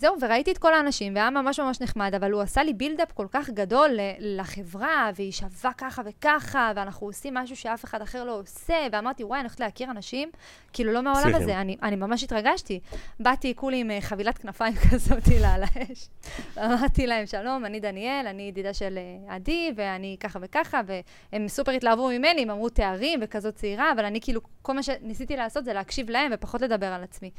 וזהו, 0.02 0.16
וראיתי 0.22 0.52
את 0.52 0.58
כל 0.58 0.74
האנשים, 0.74 1.16
והיה 1.16 1.30
ממש 1.30 1.60
ממש 1.60 1.82
נחמד, 1.82 2.16
אבל 2.16 2.32
הוא 2.32 2.42
עשה 2.42 2.64
לי 2.64 2.74
בילדאפ 2.74 3.12
כל 3.12 3.28
כך 3.32 3.50
גדול 3.50 3.90
לחברה, 4.20 5.12
והיא 5.16 5.32
שווה 5.32 5.72
ככה 5.78 6.02
וככה, 6.06 6.72
ואנחנו 6.76 7.08
עושים 7.08 7.34
משהו 7.34 7.56
שאף 7.56 7.84
אחד 7.84 8.02
אחר 8.02 8.24
לא 8.24 8.40
עושה, 8.40 8.88
ואמרתי, 8.92 9.24
וואי, 9.24 9.40
אני 9.40 9.46
הולכת 9.46 9.60
להכיר 9.60 9.92
אנשים, 9.92 10.30
כאילו 10.74 10.92
לא 10.92 11.02
מהעולם. 11.02 11.36
הזה, 11.36 11.62
אני, 11.62 11.78
אני 11.84 11.96
ממש 11.96 12.24
התרגשתי. 12.24 12.80
באתי 13.20 13.56
כולי 13.56 13.78
עם 13.78 13.92
אה, 13.92 14.02
חבילת 14.02 14.38
כנפיים 14.38 14.74
כזאת 14.92 15.28
על 15.46 15.64
האש. 15.64 16.10
אמרתי 16.58 17.08
להם, 17.08 17.26
שלום, 17.26 17.66
אני 17.66 17.80
דניאל, 17.80 18.28
אני 18.28 18.44
ידידה 18.44 18.74
של 18.74 18.98
אה, 18.98 19.36
עדי, 19.36 19.72
ואני 19.76 20.18
ככה 20.20 20.40
וככה, 20.42 20.82
והם 20.86 21.48
סופר 21.48 21.72
התלהבו 21.72 22.08
ממני, 22.08 22.42
הם 22.42 22.50
אמרו 22.50 22.70
תארים 22.70 23.20
וכזאת 23.24 23.56
צעירה, 23.56 23.92
אבל 23.92 24.06
אני 24.06 24.22
כאילו, 24.22 24.42
כל 24.62 24.74
מה 24.74 24.84
שניסיתי 24.84 25.36
לעשות 25.36 25.66
זה 25.66 25.74
להקשיב 25.74 26.10
להם 26.10 26.32
ופחות 26.34 26.62
לדבר 26.62 26.88
על 26.88 27.04
עצמי. 27.04 27.32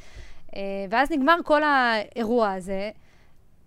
אה, 0.56 0.60
ואז 0.90 1.10
נגמר 1.10 1.36
כל 1.44 1.62
האירוע 1.62 2.52
הזה, 2.52 2.90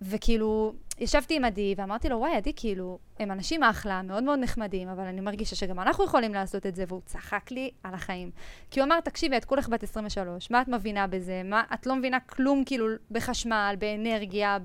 וכאילו, 0.02 0.74
ישבתי 1.00 1.36
עם 1.36 1.46
עדי, 1.46 1.76
ואמרתי 1.78 2.10
לו, 2.10 2.18
וואי, 2.18 2.36
עדי, 2.36 2.52
כאילו, 2.56 3.00
הם 3.20 3.32
אנשים 3.32 3.64
אחלה, 3.64 4.02
מאוד 4.02 4.24
מאוד 4.24 4.40
נחמדים, 4.40 4.88
אבל 4.88 5.04
אני 5.04 5.22
מרגישה 5.22 5.56
שגם 5.56 5.80
אנחנו 5.80 6.04
יכולים 6.04 6.34
לעשות 6.34 6.66
את 6.66 6.76
זה, 6.76 6.84
והוא 6.88 7.02
צחק 7.06 7.52
לי 7.52 7.72
על 7.84 7.94
החיים. 7.94 8.32
כי 8.72 8.80
הוא 8.80 8.88
אמר, 8.88 9.00
תקשיבי, 9.00 9.38
את 9.38 9.46
כולך 9.46 9.70
בת 9.70 9.84
23, 9.84 10.52
מה 10.52 10.62
את 10.62 10.68
מבינה 10.68 11.08
בזה? 11.08 11.42
מה, 11.46 11.64
את 11.74 11.86
לא 11.86 11.96
מבינה 11.96 12.20
כלום, 12.20 12.64
כאילו, 12.66 12.88
בחשמל, 13.12 13.76
באנרגיה, 13.80 14.58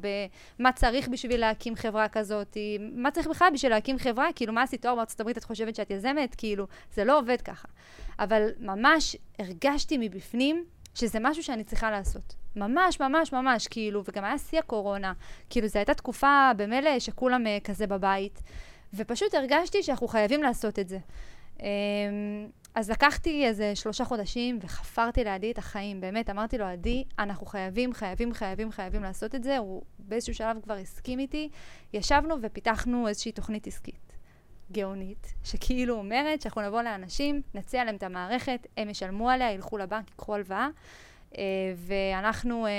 במה 0.59 0.72
צריך 0.72 1.09
בשביל 1.09 1.40
להקים 1.40 1.76
חברה 1.76 2.09
כזאת, 2.09 2.56
מה 2.92 3.11
צריך 3.11 3.26
בכלל 3.26 3.48
בשביל 3.54 3.72
להקים 3.72 3.98
חברה? 3.98 4.28
כאילו, 4.35 4.52
מה 4.52 4.62
עשית 4.62 4.83
תואר 4.83 4.94
בארצות 4.94 5.20
הברית, 5.20 5.38
את 5.38 5.44
חושבת 5.44 5.74
שאת 5.74 5.90
יזמת? 5.90 6.35
כאילו, 6.35 6.66
זה 6.94 7.04
לא 7.04 7.18
עובד 7.18 7.40
ככה. 7.40 7.68
אבל 8.18 8.48
ממש 8.59 9.16
הרגשתי 9.38 9.98
מבפנים 10.00 10.64
שזה 10.94 11.18
משהו 11.22 11.42
שאני 11.42 11.64
צריכה 11.64 11.90
לעשות. 11.90 12.35
ממש, 12.57 13.00
ממש, 13.00 13.33
ממש, 13.33 13.68
כאילו, 13.68 14.03
וגם 14.05 14.24
היה 14.24 14.38
שיא 14.38 14.59
הקורונה. 14.59 15.12
כאילו, 15.50 15.68
זו 15.68 15.79
הייתה 15.79 15.94
תקופה 15.94 16.50
במילא 16.57 16.98
שכולם 16.98 17.44
uh, 17.46 17.64
כזה 17.64 17.87
בבית, 17.87 18.42
ופשוט 18.94 19.35
הרגשתי 19.35 19.83
שאנחנו 19.83 20.09
חייבים 20.09 20.42
לעשות 20.42 20.79
את 20.79 20.88
זה. 20.88 20.98
Um, 21.59 21.62
אז 22.74 22.90
לקחתי 22.90 23.46
איזה 23.46 23.76
שלושה 23.76 24.05
חודשים 24.05 24.59
וחפרתי 24.62 25.24
לידי 25.24 25.50
את 25.50 25.59
החיים, 25.59 26.00
באמת, 26.00 26.31
אמרתי 26.31 26.59
לו, 26.59 26.64
עדי, 26.64 27.05
אנחנו 27.18 27.46
חייבים, 27.46 27.92
חייבים, 27.92 28.33
חייבים, 28.33 28.72
חייבים 28.72 29.03
לעשות 29.03 29.35
את 29.35 29.42
זה. 29.42 29.59
הוא 29.59 29.83
באיזשהו 29.98 30.35
שלב 30.35 30.57
כבר 30.62 30.74
הסכים 30.74 31.18
איתי. 31.18 31.48
ישבנו 31.92 32.35
ופיתחנו 32.42 33.09
איזושהי 33.09 33.33
תוכנית 33.33 33.66
עסקית. 33.66 34.10
גאונית, 34.72 35.35
שכאילו 35.44 35.94
אומרת 35.94 36.42
שאנחנו 36.42 36.62
נבוא 36.62 36.83
לאנשים, 36.83 37.42
נציע 37.54 37.85
להם 37.85 37.94
את 37.94 38.02
המערכת, 38.02 38.66
הם 38.76 38.90
ישלמו 38.90 39.30
עליה, 39.30 39.52
ילכו 39.52 39.78
לבנק, 39.78 40.09
ייקחו 40.11 40.35
הלוואה, 40.35 40.68
אה, 41.38 41.42
ואנחנו 41.76 42.66
אה, 42.66 42.70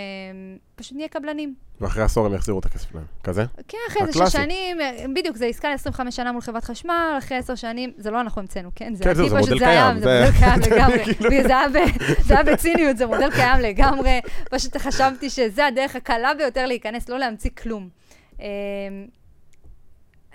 פשוט 0.75 0.95
נהיה 0.97 1.07
קבלנים. 1.07 1.55
ואחרי 1.81 2.03
עשור 2.03 2.25
הם 2.25 2.33
יחזירו 2.33 2.59
את 2.59 2.65
הכסף 2.65 2.95
להם. 2.95 3.03
כזה? 3.23 3.45
כן, 3.67 3.77
אחרי 3.89 4.01
איזה. 4.07 4.25
שש 4.25 4.33
שנים, 4.33 4.81
אה, 4.81 5.05
בדיוק, 5.15 5.37
זה 5.37 5.45
עסקה 5.45 5.69
ל-25 5.69 6.11
שנה 6.11 6.31
מול 6.31 6.41
חברת 6.41 6.63
חשמל, 6.63 7.15
אחרי 7.17 7.37
עשר 7.37 7.55
שנים, 7.55 7.91
זה 7.97 8.11
לא 8.11 8.21
אנחנו 8.21 8.41
המצאנו, 8.41 8.69
כן? 8.75 8.93
כן, 9.03 9.13
זה 9.13 9.23
מודל 9.39 9.59
קיים, 9.59 9.99
זה 9.99 10.03
זה- 10.03 10.25
מודל 10.25 10.39
קיים 10.39 10.59
לגמרי. 10.77 11.03
כאילו- 11.15 11.29
זה 11.43 11.57
היה 11.59 11.69
ב- 11.69 12.21
זה 12.23 12.33
היה 12.33 12.43
בציניות, 12.43 12.97
זה 12.97 13.05
מודל 13.05 13.31
קיים 13.31 13.59
לגמרי. 13.61 14.19
פשוט 14.51 14.77
חשבתי 14.77 15.29
שזה 15.29 15.65
הדרך 15.65 15.95
הקלה 15.95 16.33
ביותר 16.33 16.65
להיכנס, 16.65 17.09
לא 17.09 17.19
להמציא 17.19 17.49
כלום. 17.61 17.89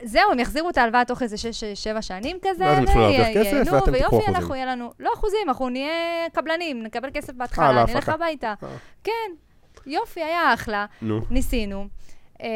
זהו, 0.03 0.33
הם 0.33 0.39
יחזירו 0.39 0.71
את 0.71 0.79
ההלוואה 0.79 1.05
תוך 1.05 1.23
איזה 1.23 1.37
שש, 1.37 1.65
שבע 1.65 2.03
שנים 2.03 2.37
כזה, 2.43 2.65
ואז 2.65 2.79
הם 2.79 2.85
יתחילו 2.85 3.01
להרוויח 3.01 3.29
כסף, 3.37 3.73
ואתם 3.73 3.79
תיקחו 3.79 3.93
ויופי, 3.93 4.07
אחוזים. 4.07 4.35
אנחנו 4.35 4.55
יהיה 4.55 4.67
לנו, 4.67 4.93
לא 5.01 5.11
אחוזים, 5.15 5.41
אנחנו 5.49 5.69
נהיה 5.69 5.91
קבלנים, 6.33 6.83
נקבל 6.83 7.09
כסף 7.15 7.33
בהתחלה, 7.33 7.85
נלך. 7.89 8.09
הביתה. 8.09 8.55
אה. 8.63 8.69
כן, 9.05 9.31
יופי, 9.87 10.23
היה 10.23 10.55
אחלה. 10.55 10.87
נו. 11.03 11.21
ניסינו. 11.31 11.87
אה, 12.43 12.49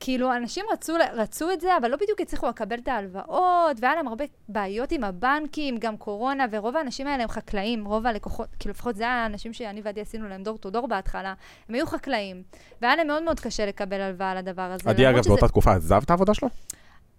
כאילו, 0.00 0.36
אנשים 0.36 0.64
רצו, 0.72 0.92
רצו 1.14 1.50
את 1.52 1.60
זה, 1.60 1.76
אבל 1.76 1.90
לא 1.90 1.96
בדיוק 1.96 2.20
הצליחו 2.20 2.48
לקבל 2.48 2.78
את 2.78 2.88
ההלוואות, 2.88 3.76
והיה 3.80 3.94
להם 3.94 4.08
הרבה 4.08 4.24
בעיות 4.48 4.92
עם 4.92 5.04
הבנקים, 5.04 5.76
גם 5.78 5.96
קורונה, 5.96 6.46
ורוב 6.50 6.76
האנשים 6.76 7.06
האלה 7.06 7.22
הם 7.22 7.28
חקלאים, 7.28 7.84
רוב 7.84 8.06
הלקוחות, 8.06 8.48
כאילו 8.58 8.70
לפחות 8.72 8.96
זה 8.96 9.08
האנשים 9.08 9.52
שאני 9.52 9.80
ועדי 9.84 10.00
עשינו 10.00 10.28
להם 10.28 10.42
דור 10.42 10.58
טו 10.58 10.70
דור 10.70 10.86
בהתחלה, 10.88 11.34
הם 11.68 11.74
היו 11.74 11.86
חקלאים, 11.86 12.42
והיה 12.82 12.96
להם 12.96 13.06
מאוד 13.06 13.22
מאוד 13.22 13.40
קשה 13.40 13.66
לקבל 13.66 14.00
הלוואה 14.00 14.30
על 14.30 14.36
הדבר 14.36 14.62
הזה. 14.62 14.90
עדי, 14.90 15.10
אגב, 15.10 15.20
שזה- 15.22 15.28
באותה 15.28 15.48
תקופה 15.48 15.72
עזב 15.74 16.00
את 16.04 16.10
העבודה 16.10 16.34
שלו? 16.34 16.48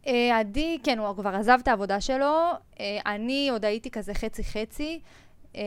אה, 0.08 0.40
עדי, 0.40 0.78
כן, 0.84 1.00
הוא 1.00 1.16
כבר 1.16 1.36
עזב 1.36 1.58
את 1.64 1.68
העבודה 1.68 2.02
שלו, 2.02 2.50
אה, 2.80 3.00
אני 3.06 3.50
עוד 3.52 3.66
הייתי 3.66 3.92
כזה 3.92 4.14
חצי-חצי. 4.14 5.00
אה, 5.56 5.62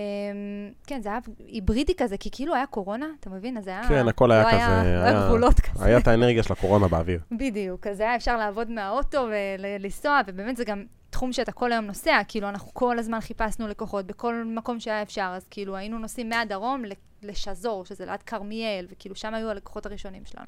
כן, 0.86 1.00
זה 1.02 1.08
היה 1.08 1.18
היברידי 1.48 1.94
כזה, 1.96 2.16
כי 2.16 2.28
כאילו 2.32 2.54
היה 2.54 2.66
קורונה, 2.66 3.06
אתה 3.20 3.30
מבין? 3.30 3.56
אז 3.56 3.66
היה... 3.66 3.82
כן, 3.88 4.08
הכל 4.08 4.32
היה 4.32 4.42
לא 4.42 4.48
כזה, 4.48 4.58
לא 4.98 5.04
היה- 5.04 5.26
גבולות 5.26 5.60
כזה. 5.60 5.84
היה 5.84 5.98
את 5.98 6.08
האנרגיה 6.08 6.42
של 6.42 6.52
הקורונה 6.52 6.88
באוויר. 6.88 7.20
בדיוק, 7.40 7.86
אז 7.86 8.00
היה 8.00 8.16
אפשר 8.16 8.36
לעבוד 8.36 8.70
מהאוטו 8.70 9.26
ולנסוע, 9.30 10.20
ובאמת 10.26 10.56
זה 10.56 10.64
גם 10.64 10.84
תחום 11.10 11.32
שאתה 11.32 11.52
כל 11.52 11.72
היום 11.72 11.84
נוסע, 11.84 12.20
כאילו 12.28 12.48
אנחנו 12.48 12.74
כל 12.74 12.98
הזמן 12.98 13.20
חיפשנו 13.20 13.68
לקוחות 13.68 14.06
בכל 14.06 14.42
מקום 14.46 14.80
שהיה 14.80 15.02
אפשר, 15.02 15.32
אז 15.36 15.46
כאילו 15.50 15.76
היינו 15.76 15.98
נוסעים 15.98 16.28
מהדרום 16.28 16.82
לשזור, 17.22 17.84
שזה 17.84 18.06
ליד 18.06 18.22
כרמיאל, 18.22 18.86
וכאילו 18.90 19.14
שם 19.16 19.34
היו 19.34 19.50
הלקוחות 19.50 19.86
הראשונים 19.86 20.22
שלנו. 20.24 20.46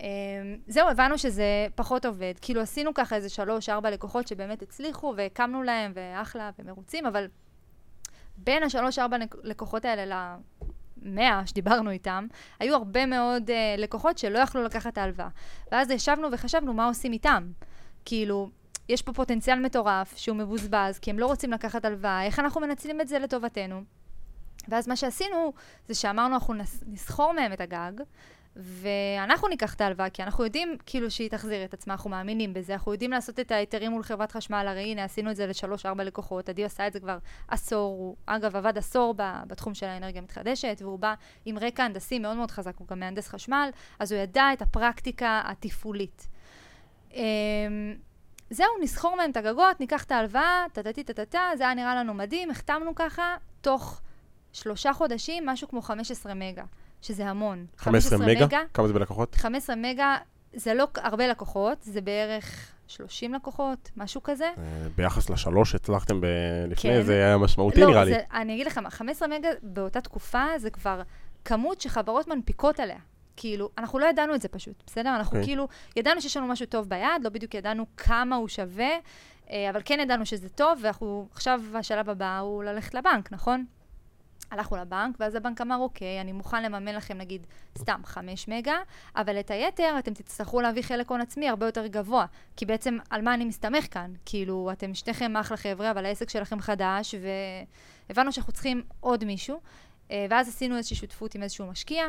אמ, 0.00 0.06
זהו, 0.66 0.88
הבנו 0.88 1.18
שזה 1.18 1.44
פחות 1.74 2.04
עובד. 2.06 2.32
כאילו 2.42 2.60
עשינו 2.60 2.94
ככה 2.94 3.16
איזה 3.16 3.28
שלוש, 3.28 3.68
ארבע 3.68 3.90
לקוחות 3.90 4.28
שבאמת 4.28 4.62
הצליחו, 4.62 5.14
והקמנו 5.16 5.62
להם, 5.62 5.92
ואחלה, 5.94 6.50
ומרוצים, 6.58 7.06
אבל 7.06 7.26
בין 8.36 8.62
השלוש, 8.62 8.98
ארבע 8.98 9.18
לק- 9.18 9.34
לקוחות 9.42 9.84
האלה 9.84 10.36
למאה 11.02 11.46
שדיברנו 11.46 11.90
איתם, 11.90 12.26
היו 12.60 12.74
הרבה 12.74 13.06
מאוד 13.06 13.50
uh, 13.50 13.52
לקוחות 13.80 14.18
שלא 14.18 14.38
יכלו 14.38 14.62
לקחת 14.62 14.92
את 14.92 14.98
ההלוואה. 14.98 15.28
ואז 15.72 15.90
ישבנו 15.90 16.28
וחשבנו 16.32 16.72
מה 16.74 16.86
עושים 16.86 17.12
איתם. 17.12 17.52
כאילו, 18.04 18.50
יש 18.88 19.02
פה 19.02 19.12
פוטנציאל 19.12 19.58
מטורף 19.60 20.16
שהוא 20.16 20.36
מבוזבז, 20.36 20.98
כי 20.98 21.10
הם 21.10 21.18
לא 21.18 21.26
רוצים 21.26 21.52
לקחת 21.52 21.84
הלוואה, 21.84 22.24
איך 22.24 22.38
אנחנו 22.38 22.60
מנצלים 22.60 23.00
את 23.00 23.08
זה 23.08 23.18
לטובתנו? 23.18 23.82
ואז 24.68 24.88
מה 24.88 24.96
שעשינו, 24.96 25.52
זה 25.88 25.94
שאמרנו, 25.94 26.34
אנחנו 26.34 26.54
נס- 26.54 26.84
נסחור 26.86 27.32
מהם 27.32 27.52
את 27.52 27.60
הגג, 27.60 27.92
ואנחנו 28.56 29.48
ניקח 29.48 29.74
את 29.74 29.80
ההלוואה, 29.80 30.10
כי 30.10 30.22
אנחנו 30.22 30.44
יודעים 30.44 30.76
כאילו 30.86 31.10
שהיא 31.10 31.30
תחזיר 31.30 31.64
את 31.64 31.74
עצמה, 31.74 31.94
אנחנו 31.94 32.10
מאמינים 32.10 32.54
בזה, 32.54 32.72
אנחנו 32.72 32.92
יודעים 32.92 33.10
לעשות 33.10 33.40
את 33.40 33.52
ההיתרים 33.52 33.90
מול 33.90 34.02
חברת 34.02 34.32
חשמל, 34.32 34.66
הרי 34.68 34.82
הנה, 34.82 35.04
עשינו 35.04 35.30
את 35.30 35.36
זה 35.36 35.46
לשלוש-ארבע 35.46 36.04
לקוחות, 36.04 36.48
עדי 36.48 36.64
עשה 36.64 36.86
את 36.86 36.92
זה 36.92 37.00
כבר 37.00 37.18
עשור, 37.48 37.96
הוא 37.98 38.16
אגב 38.26 38.56
עבד 38.56 38.78
עשור 38.78 39.14
בתחום 39.46 39.74
של 39.74 39.86
האנרגיה 39.86 40.20
המתחדשת, 40.20 40.76
והוא 40.80 40.98
בא 40.98 41.14
עם 41.44 41.58
רקע 41.58 41.84
הנדסי 41.84 42.18
מאוד 42.18 42.36
מאוד 42.36 42.50
חזק, 42.50 42.76
הוא 42.76 42.88
גם 42.88 43.00
מהנדס 43.00 43.28
חשמל, 43.28 43.70
אז 43.98 44.12
הוא 44.12 44.20
ידע 44.20 44.52
את 44.52 44.62
הפרקטיקה 44.62 45.42
התפעולית. 45.44 46.28
אמ, 47.14 47.94
זהו, 48.50 48.68
נסחור 48.82 49.16
מהם 49.16 49.30
את 49.30 49.36
הגגות, 49.36 49.80
ניקח 49.80 50.04
את 50.04 50.12
ההלוואה, 50.12 50.64
טה-טה-טה-טה, 50.72 51.50
זה 51.56 51.64
היה 51.64 51.74
נראה 51.74 51.94
לנו 51.94 52.14
מדהים, 52.14 52.50
החתמנו 52.50 52.94
ככה, 52.94 53.36
תוך 53.60 54.00
שלושה 54.52 54.92
חודשים, 54.92 55.46
משהו 55.46 55.68
כמו 55.68 55.82
15 55.82 56.34
מגה, 56.34 56.64
שזה 57.04 57.26
המון. 57.26 57.66
15 57.76 58.26
מגה? 58.26 58.46
כמה 58.74 58.86
זה 58.86 58.92
בלקוחות? 58.92 59.34
15 59.34 59.76
מגה 59.76 60.16
זה 60.54 60.74
לא 60.74 60.86
הרבה 60.96 61.26
לקוחות, 61.26 61.82
זה 61.82 62.00
בערך 62.00 62.72
30 62.86 63.34
לקוחות, 63.34 63.90
משהו 63.96 64.22
כזה. 64.22 64.44
אה, 64.44 64.86
ביחס 64.96 65.30
לשלוש 65.30 65.70
שהצלחתם 65.70 66.20
ב- 66.20 66.26
לפני, 66.68 66.90
כן. 66.90 67.02
זה 67.02 67.14
היה 67.14 67.38
משמעותי 67.38 67.80
לא, 67.80 67.86
נראה 67.86 68.04
לי. 68.04 68.10
זה, 68.10 68.20
אני 68.32 68.54
אגיד 68.54 68.66
לך 68.66 68.78
מה, 68.78 68.90
15 68.90 69.28
מגה 69.28 69.48
באותה 69.62 70.00
תקופה 70.00 70.44
זה 70.56 70.70
כבר 70.70 71.02
כמות 71.44 71.80
שחברות 71.80 72.28
מנפיקות 72.28 72.80
עליה. 72.80 72.98
כאילו, 73.36 73.70
אנחנו 73.78 73.98
לא 73.98 74.06
ידענו 74.06 74.34
את 74.34 74.42
זה 74.42 74.48
פשוט, 74.48 74.82
בסדר? 74.86 75.16
אנחנו 75.16 75.38
אוקיי. 75.38 75.44
כאילו, 75.44 75.68
ידענו 75.96 76.20
שיש 76.20 76.36
לנו 76.36 76.46
משהו 76.46 76.66
טוב 76.66 76.88
ביד, 76.88 77.22
לא 77.22 77.30
בדיוק 77.30 77.54
ידענו 77.54 77.86
כמה 77.96 78.36
הוא 78.36 78.48
שווה, 78.48 78.90
אה, 79.50 79.70
אבל 79.70 79.80
כן 79.84 79.98
ידענו 80.00 80.26
שזה 80.26 80.48
טוב, 80.48 80.78
ואנחנו, 80.82 81.28
עכשיו 81.32 81.60
השלב 81.74 82.10
הבא 82.10 82.38
הוא 82.38 82.64
ללכת 82.64 82.94
לבנק, 82.94 83.32
נכון? 83.32 83.64
הלכנו 84.54 84.76
לבנק, 84.76 85.16
ואז 85.20 85.34
הבנק 85.34 85.60
אמר, 85.60 85.76
אוקיי, 85.76 86.20
אני 86.20 86.32
מוכן 86.32 86.62
לממן 86.62 86.94
לכם 86.94 87.18
נגיד 87.18 87.46
סתם 87.78 88.00
5 88.04 88.48
מגה, 88.48 88.76
אבל 89.16 89.40
את 89.40 89.50
היתר 89.50 89.96
אתם 89.98 90.14
תצטרכו 90.14 90.60
להביא 90.60 90.82
חלק 90.82 91.10
הון 91.10 91.20
עצמי 91.20 91.48
הרבה 91.48 91.66
יותר 91.66 91.86
גבוה. 91.86 92.26
כי 92.56 92.66
בעצם, 92.66 92.98
על 93.10 93.22
מה 93.22 93.34
אני 93.34 93.44
מסתמך 93.44 93.86
כאן? 93.90 94.12
כאילו, 94.24 94.70
אתם 94.72 94.94
שניכם 94.94 95.36
אחלה 95.36 95.56
חבר'ה, 95.56 95.90
אבל 95.90 96.06
העסק 96.06 96.30
שלכם 96.30 96.60
חדש, 96.60 97.14
והבנו 98.08 98.32
שאנחנו 98.32 98.52
צריכים 98.52 98.82
עוד 99.00 99.24
מישהו. 99.24 99.60
אה, 100.10 100.26
ואז 100.30 100.48
עשינו 100.48 100.76
איזושהי 100.76 100.96
שותפות 100.96 101.34
עם 101.34 101.42
איזשהו 101.42 101.66
משקיע, 101.66 102.04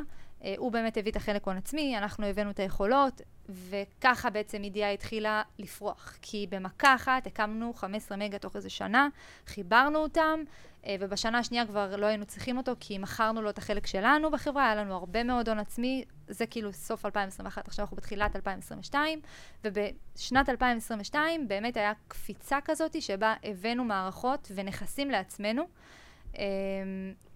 הוא 0.58 0.72
באמת 0.72 0.98
הביא 0.98 1.12
את 1.12 1.16
החלק 1.16 1.48
הון 1.48 1.58
עצמי, 1.58 1.98
אנחנו 1.98 2.26
הבאנו 2.26 2.52
את 2.52 2.60
היכולות, 2.60 3.22
וככה 3.50 4.30
בעצם 4.30 4.64
אידיאה 4.64 4.92
התחילה 4.92 5.42
לפרוח. 5.60 6.18
כי 6.22 6.48
במכה 6.50 6.96
אחת 6.96 7.28
הקמנו 7.28 7.74
15 7.74 8.18
מגה 8.18 8.38
תוך 8.38 8.56
איזה 8.56 8.70
שנה, 8.70 9.08
חיברנו 9.48 10.00
אותם, 10.00 10.40
אה, 10.86 10.96
ובשנה 11.00 11.40
השנייה 11.40 11.66
כבר 11.66 11.96
לא 11.96 12.06
היינו 12.06 12.26
צריכים 12.26 12.58
אותו, 12.58 12.72
כי 12.80 12.98
מכרנו 12.98 13.42
לו 13.42 13.50
את 13.50 13.58
החלק 13.58 13.88
שלנו 13.88 14.32
בחברה, 14.32 14.66
היה 14.66 14.76
לנו 14.76 14.96
הרבה 14.96 15.24
מאוד 15.24 15.50
הון 15.50 15.60
עצמי, 15.60 16.06
זה 16.28 16.46
כאילו 16.46 16.74
סוף 16.74 17.06
2021, 17.06 17.68
עכשיו 17.68 17.84
אנחנו 17.84 17.98
בתחילת 17.98 18.36
2022, 18.36 19.22
ובשנת 19.64 20.50
2022 20.50 21.48
באמת 21.48 21.78
היה 21.78 21.94
קפיצה 22.08 22.58
כזאת, 22.66 23.02
שבה 23.02 23.34
הבאנו 23.44 23.84
מערכות 23.84 24.52
ונכסים 24.56 25.12
לעצמנו. 25.12 25.64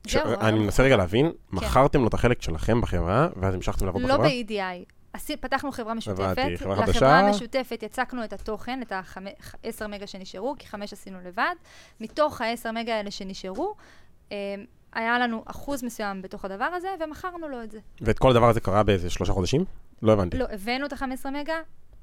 ש- 0.07 0.13
זהו, 0.13 0.39
אני 0.41 0.59
מנסה 0.59 0.83
רגע 0.83 0.97
להבין, 0.97 1.31
מכרתם 1.51 2.01
לו 2.01 2.07
את 2.07 2.13
החלק 2.13 2.41
שלכם 2.41 2.81
בחברה, 2.81 3.27
ואז 3.35 3.53
המשכתם 3.53 3.85
לעבוד 3.85 4.01
לא 4.01 4.07
בחברה? 4.07 4.27
ב-EDI. 4.29 4.85
עשי- 5.13 5.37
פתחנו 5.37 5.71
חברה 5.71 5.93
משותפת. 5.93 6.19
הבנתי, 6.19 6.57
חברה 6.57 6.73
לחברה 6.73 6.85
חדשה. 6.87 7.19
המשותפת 7.19 7.83
יצקנו 7.83 8.23
את 8.23 8.33
התוכן, 8.33 8.79
את 8.81 8.91
ה-10 8.91 9.87
מגה 9.87 10.07
שנשארו, 10.07 10.55
כי 10.59 10.67
5 10.67 10.93
עשינו 10.93 11.17
לבד. 11.25 11.53
מתוך 11.99 12.41
ה-10 12.41 12.71
מגה 12.71 12.95
האלה 12.95 13.11
שנשארו, 13.11 13.75
אה, 14.31 14.37
היה 14.93 15.19
לנו 15.19 15.43
אחוז 15.45 15.83
מסוים 15.83 16.21
בתוך 16.21 16.45
הדבר 16.45 16.65
הזה, 16.65 16.87
ומכרנו 17.05 17.47
לו 17.47 17.63
את 17.63 17.71
זה. 17.71 17.79
ואת 18.01 18.19
כל 18.19 18.29
הדבר 18.31 18.49
הזה 18.49 18.59
קרה 18.59 18.83
באיזה 18.83 19.09
שלושה 19.09 19.33
חודשים? 19.33 19.65
לא 20.01 20.11
הבנתי. 20.13 20.37
לא, 20.37 20.45
הבאנו 20.51 20.85
את 20.85 20.93
ה-15 20.93 21.29
מגה, 21.29 21.55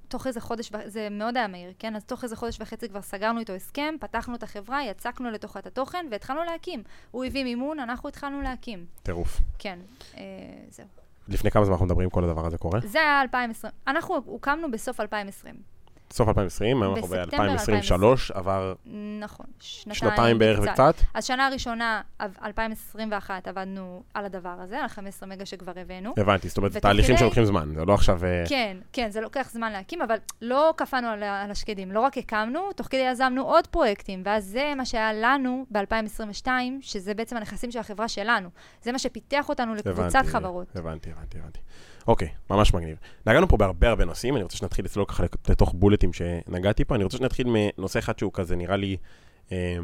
תוך 0.09 0.27
איזה 0.27 0.40
חודש, 0.40 0.71
זה 0.87 1.09
מאוד 1.11 1.37
היה 1.37 1.49
מהיר, 1.49 1.73
כן? 1.79 1.97
אז 1.97 2.05
תוך 2.05 2.25
איזה 2.25 2.37
חודש 2.37 2.61
וחצי 2.61 2.88
כבר 2.88 3.03
סגרנו 3.03 3.40
איתו 3.40 3.53
הסכם, 3.53 3.95
פתחנו 4.01 4.35
את 4.35 4.42
החברה, 4.42 4.85
יצקנו 4.85 5.31
לתוכה 5.31 5.59
את 5.59 5.66
התוכן, 5.66 6.07
והתחלנו 6.11 6.45
להקים. 6.45 6.83
הוא 7.11 7.25
הביא 7.25 7.45
מימון, 7.45 7.81
אנחנו 7.81 8.09
התחלנו 8.09 8.42
להקים. 8.42 8.87
טירוף. 9.03 9.40
כן, 9.59 9.79
אה, 10.16 10.23
זהו. 10.71 10.87
לפני 11.29 11.51
כמה 11.51 11.64
זמן 11.64 11.73
אנחנו 11.73 11.87
מדברים 11.87 12.11
כל 12.11 12.25
הדבר 12.25 12.47
הזה 12.47 12.59
קורה? 12.59 12.81
זה 12.81 12.99
היה 12.99 13.21
2020. 13.21 13.73
אנחנו 13.87 14.14
הוקמנו 14.27 14.71
בסוף 14.71 15.01
2020. 15.01 15.76
סוף 16.12 16.29
2020, 16.29 16.83
היום 16.83 16.95
אנחנו 16.95 17.09
בספטמבר 17.09 17.57
ב-2023, 17.57 18.35
עבר 18.35 18.75
נכון, 19.21 19.47
שנתיים. 19.61 19.95
שנתיים 19.95 20.38
בערך 20.38 20.61
וקצת. 20.62 20.95
אז 21.14 21.25
שנה 21.25 21.49
ראשונה, 21.53 22.01
אב- 22.21 22.37
2021, 22.45 23.49
עבדנו 23.49 24.03
על 24.14 24.25
הדבר 24.25 24.55
הזה, 24.61 24.79
על 24.79 24.85
ה-15 24.85 25.27
מגה 25.27 25.47
שכבר 25.47 25.73
הבאנו. 25.77 26.14
הבנתי, 26.16 26.49
זאת 26.49 26.59
אומרת, 26.59 26.77
תהליכים 26.77 27.16
שלוקחים 27.16 27.45
זמן, 27.45 27.73
זה 27.75 27.85
לא 27.85 27.95
עכשיו... 27.95 28.25
אה, 28.25 28.45
כן, 28.49 28.77
כן, 28.92 29.11
זה 29.11 29.21
לוקח 29.21 29.51
זמן 29.53 29.73
להקים, 29.73 30.03
אבל 30.03 30.16
לא 30.42 30.75
קפאנו 30.77 31.09
על, 31.09 31.23
על 31.23 31.51
השקדים. 31.51 31.92
לא 31.92 32.01
רק 32.01 32.19
הקמנו, 32.19 32.73
תוך 32.73 32.87
כדי 32.87 33.07
יזמנו 33.11 33.42
עוד 33.42 33.66
פרויקטים, 33.66 34.23
ואז 34.25 34.45
זה 34.45 34.73
מה 34.77 34.85
שהיה 34.85 35.12
לנו 35.12 35.66
ב-2022, 35.71 36.49
שזה 36.81 37.14
בעצם 37.14 37.37
הנכסים 37.37 37.71
של 37.71 37.79
החברה 37.79 38.09
שלנו. 38.09 38.49
זה 38.83 38.92
מה 38.92 38.99
שפיתח 38.99 39.49
אותנו 39.49 39.75
לקבוצת 39.75 39.99
הבנתי, 40.14 40.29
חברות. 40.29 40.66
הבנתי, 40.77 41.11
הבנתי, 41.11 41.38
הבנתי. 41.38 41.61
אוקיי, 42.07 42.29
ממש 42.51 42.75
מגניב. 42.75 42.97
נגענו 43.27 43.49
פה 43.49 43.57
בהרבה 43.57 43.88
הרבה 43.88 44.05
נושאים, 44.05 44.35
אני 44.35 44.42
רוצה 44.42 44.57
שנתחיל 44.57 44.85
לצלול 44.85 45.07
ככה 45.07 45.25
לתוך 45.49 45.75
בולטים 45.75 46.12
שנגעתי 46.12 46.85
פה. 46.85 46.95
אני 46.95 47.05
רוצה 47.05 47.16
שנתחיל 47.16 47.47
מנושא 47.51 47.99
אחד 47.99 48.19
שהוא 48.19 48.33
כזה 48.35 48.57
נראה 48.57 48.77
לי 48.77 48.97
אה, 49.53 49.77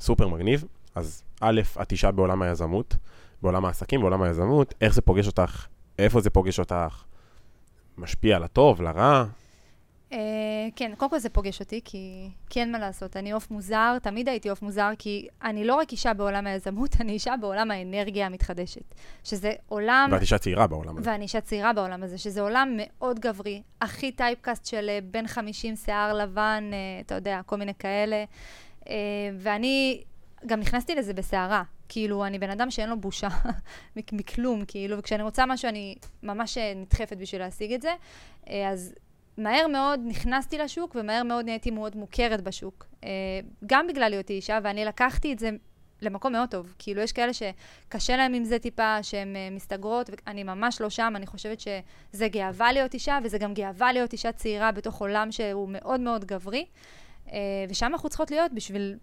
סופר 0.00 0.28
מגניב. 0.28 0.64
אז 0.94 1.22
א', 1.40 1.60
את 1.82 1.92
אישה 1.92 2.10
בעולם 2.10 2.42
היזמות, 2.42 2.96
בעולם 3.42 3.64
העסקים, 3.64 4.00
בעולם 4.00 4.22
היזמות, 4.22 4.74
איך 4.80 4.94
זה 4.94 5.02
פוגש 5.02 5.26
אותך, 5.26 5.66
איפה 5.98 6.20
זה 6.20 6.30
פוגש 6.30 6.58
אותך, 6.58 7.02
משפיע 7.98 8.38
לטוב, 8.38 8.82
לרע, 8.82 9.24
אה, 10.14 10.18
כן, 10.76 10.92
קודם 10.96 11.10
כל 11.10 11.18
זה 11.18 11.28
פוגש 11.28 11.60
אותי, 11.60 11.80
כי, 11.84 12.28
כי 12.50 12.60
אין 12.60 12.72
מה 12.72 12.78
לעשות. 12.78 13.16
אני 13.16 13.32
עוף 13.32 13.50
מוזר, 13.50 13.98
תמיד 14.02 14.28
הייתי 14.28 14.48
עוף 14.48 14.62
מוזר, 14.62 14.90
כי 14.98 15.28
אני 15.42 15.64
לא 15.64 15.74
רק 15.74 15.92
אישה 15.92 16.14
בעולם 16.14 16.46
היזמות, 16.46 16.96
אני 17.00 17.12
אישה 17.12 17.34
בעולם 17.40 17.70
האנרגיה 17.70 18.26
המתחדשת. 18.26 18.94
שזה 19.24 19.52
עולם... 19.68 20.08
ואת 20.12 20.20
אישה 20.20 20.38
צעירה 20.38 20.66
בעולם 20.66 20.98
הזה. 20.98 21.10
ואני 21.10 21.22
אישה 21.22 21.40
צעירה 21.40 21.72
בעולם 21.72 22.02
הזה, 22.02 22.18
שזה 22.18 22.40
עולם 22.40 22.74
מאוד 22.76 23.20
גברי, 23.20 23.62
הכי 23.80 24.12
טייפקאסט 24.12 24.66
של 24.66 24.88
אה, 24.88 24.98
בן 25.10 25.26
50, 25.26 25.76
שיער 25.76 26.14
לבן, 26.14 26.70
אה, 26.72 27.00
אתה 27.00 27.14
יודע, 27.14 27.40
כל 27.46 27.56
מיני 27.56 27.72
כאלה. 27.78 28.24
אה, 28.88 28.94
ואני 29.38 30.02
גם 30.46 30.60
נכנסתי 30.60 30.94
לזה 30.94 31.14
בסערה. 31.14 31.62
כאילו, 31.88 32.24
אני 32.26 32.38
בן 32.38 32.50
אדם 32.50 32.70
שאין 32.70 32.88
לו 32.90 33.00
בושה 33.00 33.28
מכ- 33.96 34.12
מכלום, 34.18 34.64
כאילו, 34.64 34.98
וכשאני 34.98 35.22
רוצה 35.22 35.46
משהו, 35.46 35.68
אני 35.68 35.94
ממש 36.22 36.58
נדחפת 36.58 37.16
בשביל 37.16 37.40
להשיג 37.40 37.72
את 37.72 37.82
זה. 37.82 37.92
אז 38.72 38.94
מהר 39.38 39.66
מאוד 39.66 40.00
נכנסתי 40.04 40.58
לשוק, 40.58 40.96
ומהר 41.00 41.22
מאוד 41.22 41.44
נהייתי 41.44 41.70
מאוד 41.70 41.96
מוכרת 41.96 42.40
בשוק. 42.40 42.86
אה, 43.04 43.08
גם 43.66 43.86
בגלל 43.86 44.12
היותי 44.12 44.32
אישה, 44.32 44.58
ואני 44.62 44.84
לקחתי 44.84 45.32
את 45.32 45.38
זה 45.38 45.50
למקום 46.02 46.32
מאוד 46.32 46.48
טוב. 46.48 46.74
כאילו, 46.78 47.02
יש 47.02 47.12
כאלה 47.12 47.32
שקשה 47.32 48.16
להם 48.16 48.34
עם 48.34 48.44
זה 48.44 48.58
טיפה, 48.58 49.02
שהן 49.02 49.36
אה, 49.36 49.48
מסתגרות, 49.50 50.10
ואני 50.10 50.44
ממש 50.44 50.80
לא 50.80 50.90
שם, 50.90 51.12
אני 51.16 51.26
חושבת 51.26 51.60
שזה 51.60 52.28
גאווה 52.28 52.72
להיות 52.72 52.94
אישה, 52.94 53.18
וזה 53.24 53.38
גם 53.38 53.54
גאווה 53.54 53.92
להיות 53.92 54.12
אישה 54.12 54.32
צעירה 54.32 54.72
בתוך 54.72 55.00
עולם 55.00 55.32
שהוא 55.32 55.68
מאוד 55.68 56.00
מאוד 56.00 56.24
גברי, 56.24 56.66
אה, 57.32 57.38
ושם 57.68 57.86
אנחנו 57.86 58.08
צריכות 58.08 58.30
להיות 58.30 58.52
בשביל 58.52 58.96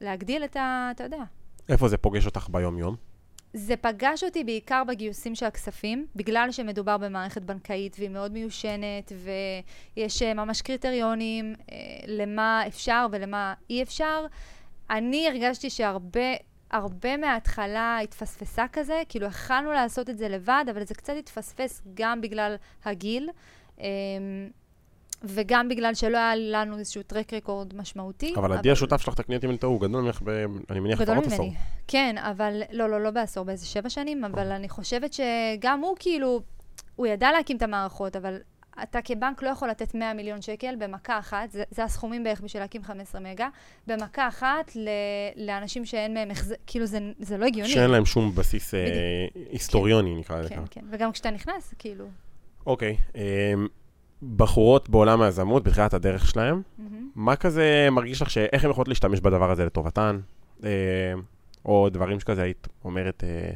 להגדיל 0.00 0.44
את 0.44 0.56
ה... 0.56 0.88
אתה 0.94 1.04
יודע. 1.04 1.22
איפה 1.68 1.88
זה 1.88 1.96
פוגש 1.96 2.26
אותך 2.26 2.46
ביום-יום? 2.50 3.07
זה 3.52 3.76
פגש 3.76 4.24
אותי 4.24 4.44
בעיקר 4.44 4.82
בגיוסים 4.88 5.34
של 5.34 5.46
הכספים, 5.46 6.06
בגלל 6.16 6.48
שמדובר 6.52 6.96
במערכת 6.96 7.42
בנקאית 7.42 7.96
והיא 7.98 8.10
מאוד 8.10 8.32
מיושנת, 8.32 9.12
ויש 9.96 10.22
אה, 10.22 10.34
ממש 10.34 10.62
קריטריונים 10.62 11.54
אה, 11.72 11.76
למה 12.06 12.62
אפשר 12.66 13.06
ולמה 13.12 13.54
אי 13.70 13.82
אפשר. 13.82 14.26
אני 14.90 15.28
הרגשתי 15.28 15.70
שהרבה, 15.70 16.34
הרבה 16.70 17.16
מההתחלה 17.16 17.98
התפספסה 18.02 18.64
כזה, 18.72 19.02
כאילו 19.08 19.26
יכלנו 19.26 19.72
לעשות 19.72 20.10
את 20.10 20.18
זה 20.18 20.28
לבד, 20.28 20.64
אבל 20.70 20.84
זה 20.84 20.94
קצת 20.94 21.12
התפספס 21.18 21.82
גם 21.94 22.20
בגלל 22.20 22.56
הגיל. 22.84 23.30
אה, 23.80 23.86
וגם 25.22 25.68
בגלל 25.68 25.94
שלא 25.94 26.18
היה 26.18 26.36
לנו 26.36 26.78
איזשהו 26.78 27.02
טרק 27.02 27.34
רקורד 27.34 27.76
משמעותי. 27.76 28.34
אבל 28.36 28.52
עדי 28.52 28.70
השותף 28.70 29.00
שלך, 29.00 29.14
תקני 29.14 29.36
אותי 29.36 29.46
אם 29.46 29.50
אני 29.50 29.58
טועה, 29.58 29.72
הוא 29.72 29.80
גדול 29.80 30.04
ממך, 30.04 30.20
ב- 30.24 30.46
אני 30.70 30.80
מניח, 30.80 31.00
גדול 31.00 31.16
לפחות 31.16 31.32
עשור. 31.32 31.52
כן, 31.88 32.16
אבל, 32.18 32.62
לא, 32.72 32.90
לא, 32.90 33.00
לא 33.00 33.10
בעשור, 33.10 33.44
באיזה 33.44 33.66
שבע 33.66 33.90
שנים, 33.90 34.24
אבל 34.24 34.52
אני 34.52 34.68
חושבת 34.68 35.12
שגם 35.12 35.80
הוא 35.80 35.96
כאילו, 35.98 36.40
הוא 36.96 37.06
ידע 37.06 37.32
להקים 37.32 37.56
את 37.56 37.62
המערכות, 37.62 38.16
אבל 38.16 38.38
אתה 38.82 39.02
כבנק 39.02 39.42
לא 39.42 39.48
יכול 39.48 39.68
לתת 39.68 39.94
100 39.94 40.14
מיליון 40.14 40.42
שקל 40.42 40.74
במכה 40.78 41.18
אחת, 41.18 41.50
זה, 41.50 41.62
זה 41.70 41.84
הסכומים 41.84 42.24
בערך 42.24 42.40
בשביל 42.40 42.62
להקים 42.62 42.82
15 42.82 43.20
מגה, 43.20 43.48
במכה 43.86 44.28
אחת 44.28 44.76
ל, 44.76 44.88
לאנשים 45.36 45.84
שאין 45.84 46.14
מהם 46.14 46.30
החזר, 46.30 46.54
כאילו 46.66 46.86
זה, 46.86 46.98
זה 47.18 47.36
לא 47.38 47.46
הגיוני. 47.46 47.70
שאין 47.70 47.90
להם 47.90 48.06
שום 48.06 48.34
בסיס 48.34 48.74
אה, 48.74 48.80
היסטוריוני, 49.50 50.14
נקרא 50.14 50.38
לזה 50.38 50.48
כן, 50.48 50.56
ככה. 50.56 50.66
כן, 50.70 50.84
וגם 50.90 51.12
כשאתה 51.12 51.30
נכנס, 51.30 51.74
כאילו... 51.78 52.04
אוקיי, 52.66 52.96
אמ, 53.14 53.66
בחורות 54.36 54.88
בעולם 54.88 55.22
היזמות, 55.22 55.64
בתחילת 55.64 55.94
הדרך 55.94 56.28
שלהם, 56.28 56.62
מהמם. 56.78 57.10
מה 57.14 57.36
כזה 57.36 57.88
מרגיש 57.92 58.22
לך, 58.22 58.30
שאיך 58.30 58.64
הן 58.64 58.70
יכולות 58.70 58.88
להשתמש 58.88 59.20
בדבר 59.20 59.50
הזה 59.50 59.64
לטובתן? 59.64 60.20
אה, 60.64 60.70
או 61.64 61.88
דברים 61.88 62.20
שכזה 62.20 62.42
היית 62.42 62.68
אומרת, 62.84 63.24
אה, 63.24 63.50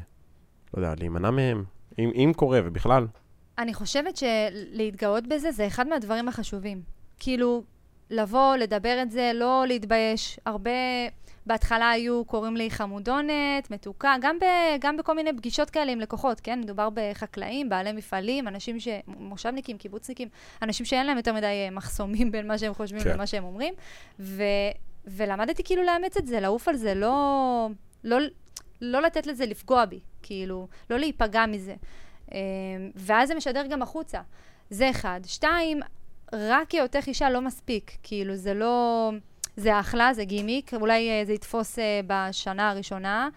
לא 0.75 0.83
יודע, 0.83 0.95
להימנע 0.99 1.31
מהם? 1.31 1.65
אם, 1.99 2.11
אם 2.15 2.33
קורה, 2.37 2.61
ובכלל. 2.65 3.07
אני 3.59 3.75
חושבת 3.75 4.17
שלהתגאות 4.17 5.27
בזה 5.27 5.53
זה 5.53 5.67
אחד 5.67 5.89
מהדברים 5.89 6.29
החשובים. 6.29 6.83
כאילו, 7.19 7.63
לבוא, 8.11 8.57
לדבר 8.57 8.99
את 9.03 9.11
זה, 9.11 9.33
לא 9.35 9.65
להתבייש. 9.67 10.41
הרבה... 10.47 10.71
בהתחלה 11.47 11.91
היו 11.91 12.25
קוראים 12.25 12.57
לי 12.57 12.71
חמודונת, 12.71 13.71
מתוקה, 13.71 14.15
גם, 14.21 14.39
ב, 14.39 14.45
גם 14.81 14.97
בכל 14.97 15.15
מיני 15.17 15.33
פגישות 15.33 15.71
כאלה 15.71 15.93
עם 15.93 16.01
לקוחות, 16.01 16.41
כן? 16.41 16.61
מדובר 16.61 16.89
בחקלאים, 16.95 17.69
בעלי 17.69 17.93
מפעלים, 17.93 18.49
אנשים 18.49 18.81
ש... 18.81 18.89
מושבניקים, 19.07 19.79
קיבוצניקים, 19.79 20.29
אנשים 20.63 20.87
שאין 20.87 21.07
להם 21.07 21.17
יותר 21.17 21.33
מדי 21.33 21.47
אה, 21.47 21.71
מחסומים 21.71 22.33
בין 22.33 22.49
מה 22.49 22.59
שהם 22.59 22.75
חושבים 22.75 23.03
כן. 23.03 23.11
למה 23.11 23.27
שהם 23.27 23.45
אומרים. 23.45 23.75
ו... 24.21 24.43
ולמדתי 25.07 25.65
כאילו 25.65 25.83
לאמץ 25.83 26.17
את 26.17 26.27
זה, 26.27 26.41
לעוף 26.41 26.69
על 26.69 26.77
זה, 26.77 26.95
לא, 26.95 27.69
לא, 28.05 28.19
לא 28.81 29.03
לתת 29.03 29.27
לזה 29.27 29.47
לפגוע 29.47 29.85
בי, 29.85 30.01
כאילו, 30.23 30.69
לא 30.91 30.99
להיפגע 30.99 31.47
מזה. 31.47 31.75
אמ, 32.33 32.39
ואז 32.95 33.29
זה 33.29 33.35
משדר 33.35 33.67
גם 33.67 33.83
החוצה. 33.83 34.21
זה 34.71 34.91
אחד. 34.91 35.21
שתיים, 35.27 35.81
רק 36.33 36.71
היותך 36.71 37.07
אישה 37.07 37.31
לא 37.31 37.41
מספיק. 37.41 37.93
כאילו, 38.03 38.37
זה 38.37 38.55
לא... 38.55 39.11
זה 39.57 39.81
אחלה, 39.81 40.15
זה 40.15 40.25
גימיק, 40.25 40.75
אולי 40.75 41.11
אה, 41.11 41.25
זה 41.25 41.33
יתפוס 41.33 41.79
אה, 41.79 42.01
בשנה 42.07 42.71
הראשונה. 42.71 43.29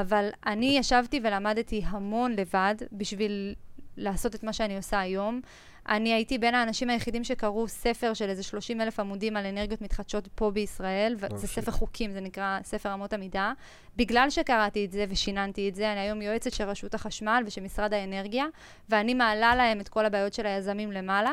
אבל 0.00 0.28
אני 0.46 0.78
ישבתי 0.78 1.20
ולמדתי 1.22 1.82
המון 1.86 2.32
לבד 2.32 2.74
בשביל 2.92 3.54
לעשות 3.96 4.34
את 4.34 4.42
מה 4.42 4.52
שאני 4.52 4.76
עושה 4.76 5.00
היום. 5.00 5.40
אני 5.88 6.12
הייתי 6.12 6.38
בין 6.38 6.54
האנשים 6.54 6.90
היחידים 6.90 7.24
שקראו 7.24 7.68
ספר 7.68 8.14
של 8.14 8.28
איזה 8.28 8.42
30 8.42 8.80
אלף 8.80 9.00
עמודים 9.00 9.36
על 9.36 9.46
אנרגיות 9.46 9.80
מתחדשות 9.80 10.28
פה 10.34 10.50
בישראל, 10.50 11.16
וזה 11.18 11.46
שיט. 11.46 11.64
ספר 11.64 11.72
חוקים, 11.72 12.12
זה 12.12 12.20
נקרא 12.20 12.58
ספר 12.64 12.94
אמות 12.94 13.12
המידה. 13.12 13.52
בגלל 13.96 14.30
שקראתי 14.30 14.84
את 14.84 14.92
זה 14.92 15.04
ושיננתי 15.08 15.68
את 15.68 15.74
זה, 15.74 15.92
אני 15.92 16.00
היום 16.00 16.22
יועצת 16.22 16.52
של 16.52 16.64
רשות 16.64 16.94
החשמל 16.94 17.42
ושל 17.46 17.60
משרד 17.60 17.94
האנרגיה, 17.94 18.44
ואני 18.88 19.14
מעלה 19.14 19.54
להם 19.54 19.80
את 19.80 19.88
כל 19.88 20.06
הבעיות 20.06 20.34
של 20.34 20.46
היזמים 20.46 20.92
למעלה. 20.92 21.32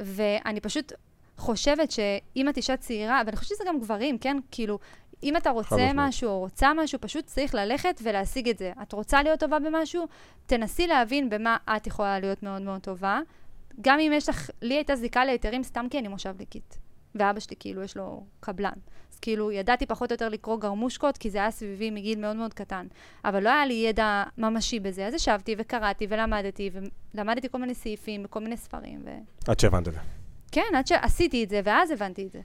ואני 0.00 0.60
פשוט 0.60 0.92
חושבת 1.36 1.90
שאם 1.90 2.48
את 2.48 2.56
אישה 2.56 2.76
צעירה, 2.76 3.22
ואני 3.26 3.36
חושבת 3.36 3.56
שזה 3.56 3.64
גם 3.68 3.80
גברים, 3.80 4.18
כן? 4.18 4.36
כאילו, 4.50 4.78
אם 5.22 5.36
אתה 5.36 5.50
רוצה. 5.50 5.90
משהו 5.94 6.28
או 6.28 6.38
רוצה 6.38 6.72
משהו, 6.76 6.98
פשוט 7.00 7.26
צריך 7.26 7.54
ללכת 7.54 8.00
ולהשיג 8.02 8.48
את 8.48 8.58
זה. 8.58 8.72
את 8.82 8.92
רוצה 8.92 9.22
להיות 9.22 9.40
טובה 9.40 9.58
במשהו, 9.58 10.06
תנסי 10.46 10.86
להבין 10.86 11.30
במה 11.30 11.56
את 11.76 11.86
יכולה 11.86 12.20
להיות 12.20 12.42
מאוד 12.42 12.62
מאוד 12.62 12.80
טובה. 12.80 13.20
גם 13.80 14.00
אם 14.00 14.12
יש 14.14 14.28
לך, 14.28 14.50
לי 14.62 14.74
הייתה 14.74 14.96
זיקה 14.96 15.24
להיתרים 15.24 15.62
סתם 15.62 15.86
כי 15.90 15.98
אני 15.98 16.08
מושבניקית. 16.08 16.78
ואבא 17.14 17.40
שלי 17.40 17.56
כאילו 17.60 17.82
יש 17.82 17.96
לו 17.96 18.24
קבלן. 18.40 18.72
אז 19.12 19.18
כאילו 19.18 19.52
ידעתי 19.52 19.86
פחות 19.86 20.10
או 20.10 20.14
יותר 20.14 20.28
לקרוא 20.28 20.60
גרמושקות, 20.60 21.18
כי 21.18 21.30
זה 21.30 21.38
היה 21.38 21.50
סביבי 21.50 21.90
מגיל 21.90 22.20
מאוד 22.20 22.36
מאוד 22.36 22.54
קטן. 22.54 22.86
אבל 23.24 23.42
לא 23.42 23.48
היה 23.48 23.66
לי 23.66 23.74
ידע 23.74 24.22
ממשי 24.38 24.80
בזה, 24.80 25.06
אז 25.06 25.14
ישבתי 25.14 25.54
וקראתי 25.58 26.06
ולמדתי, 26.08 26.70
ולמדתי 27.14 27.48
כל 27.48 27.58
מיני 27.58 27.74
סעיפים 27.74 28.22
וכל 28.24 28.40
מיני 28.40 28.56
ספרים. 28.56 29.02
ו... 29.04 29.10
עד 29.50 29.60
שהבנת 29.60 29.88
את 29.88 29.92
זה. 29.92 29.98
כן, 30.54 30.74
עד 30.76 30.86
שעשיתי 30.86 31.44
את 31.44 31.50
זה, 31.50 31.60
ואז 31.64 31.90
הבנתי 31.90 32.26
את 32.26 32.32
זה. 32.32 32.40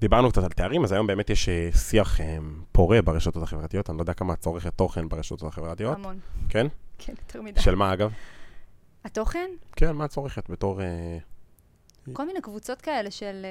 דיברנו 0.00 0.30
קצת 0.30 0.42
על 0.42 0.48
תארים, 0.48 0.84
אז 0.84 0.92
היום 0.92 1.06
באמת 1.06 1.30
יש 1.30 1.48
אה, 1.48 1.68
שיח 1.72 2.20
אה, 2.20 2.38
פורה 2.72 3.02
ברשתות 3.02 3.42
החברתיות. 3.42 3.90
אני 3.90 3.96
לא 3.96 4.02
יודע 4.02 4.14
כמה 4.14 4.32
את 4.32 4.38
צורכת 4.38 4.74
תוכן 4.74 5.08
ברשתות 5.08 5.42
החברתיות. 5.42 5.96
המון. 5.96 6.18
כן? 6.48 6.66
כן, 6.98 7.12
יותר 7.18 7.42
מדי. 7.42 7.60
של 7.60 7.74
מה 7.74 7.92
אגב? 7.92 8.12
התוכן? 9.04 9.50
כן, 9.76 9.92
מה 9.92 10.04
את 10.04 10.10
צורכת 10.10 10.50
בתור... 10.50 10.82
אה, 10.82 11.18
כל 12.12 12.26
מיני 12.26 12.40
קבוצות 12.40 12.80
כאלה 12.80 13.10
של... 13.10 13.46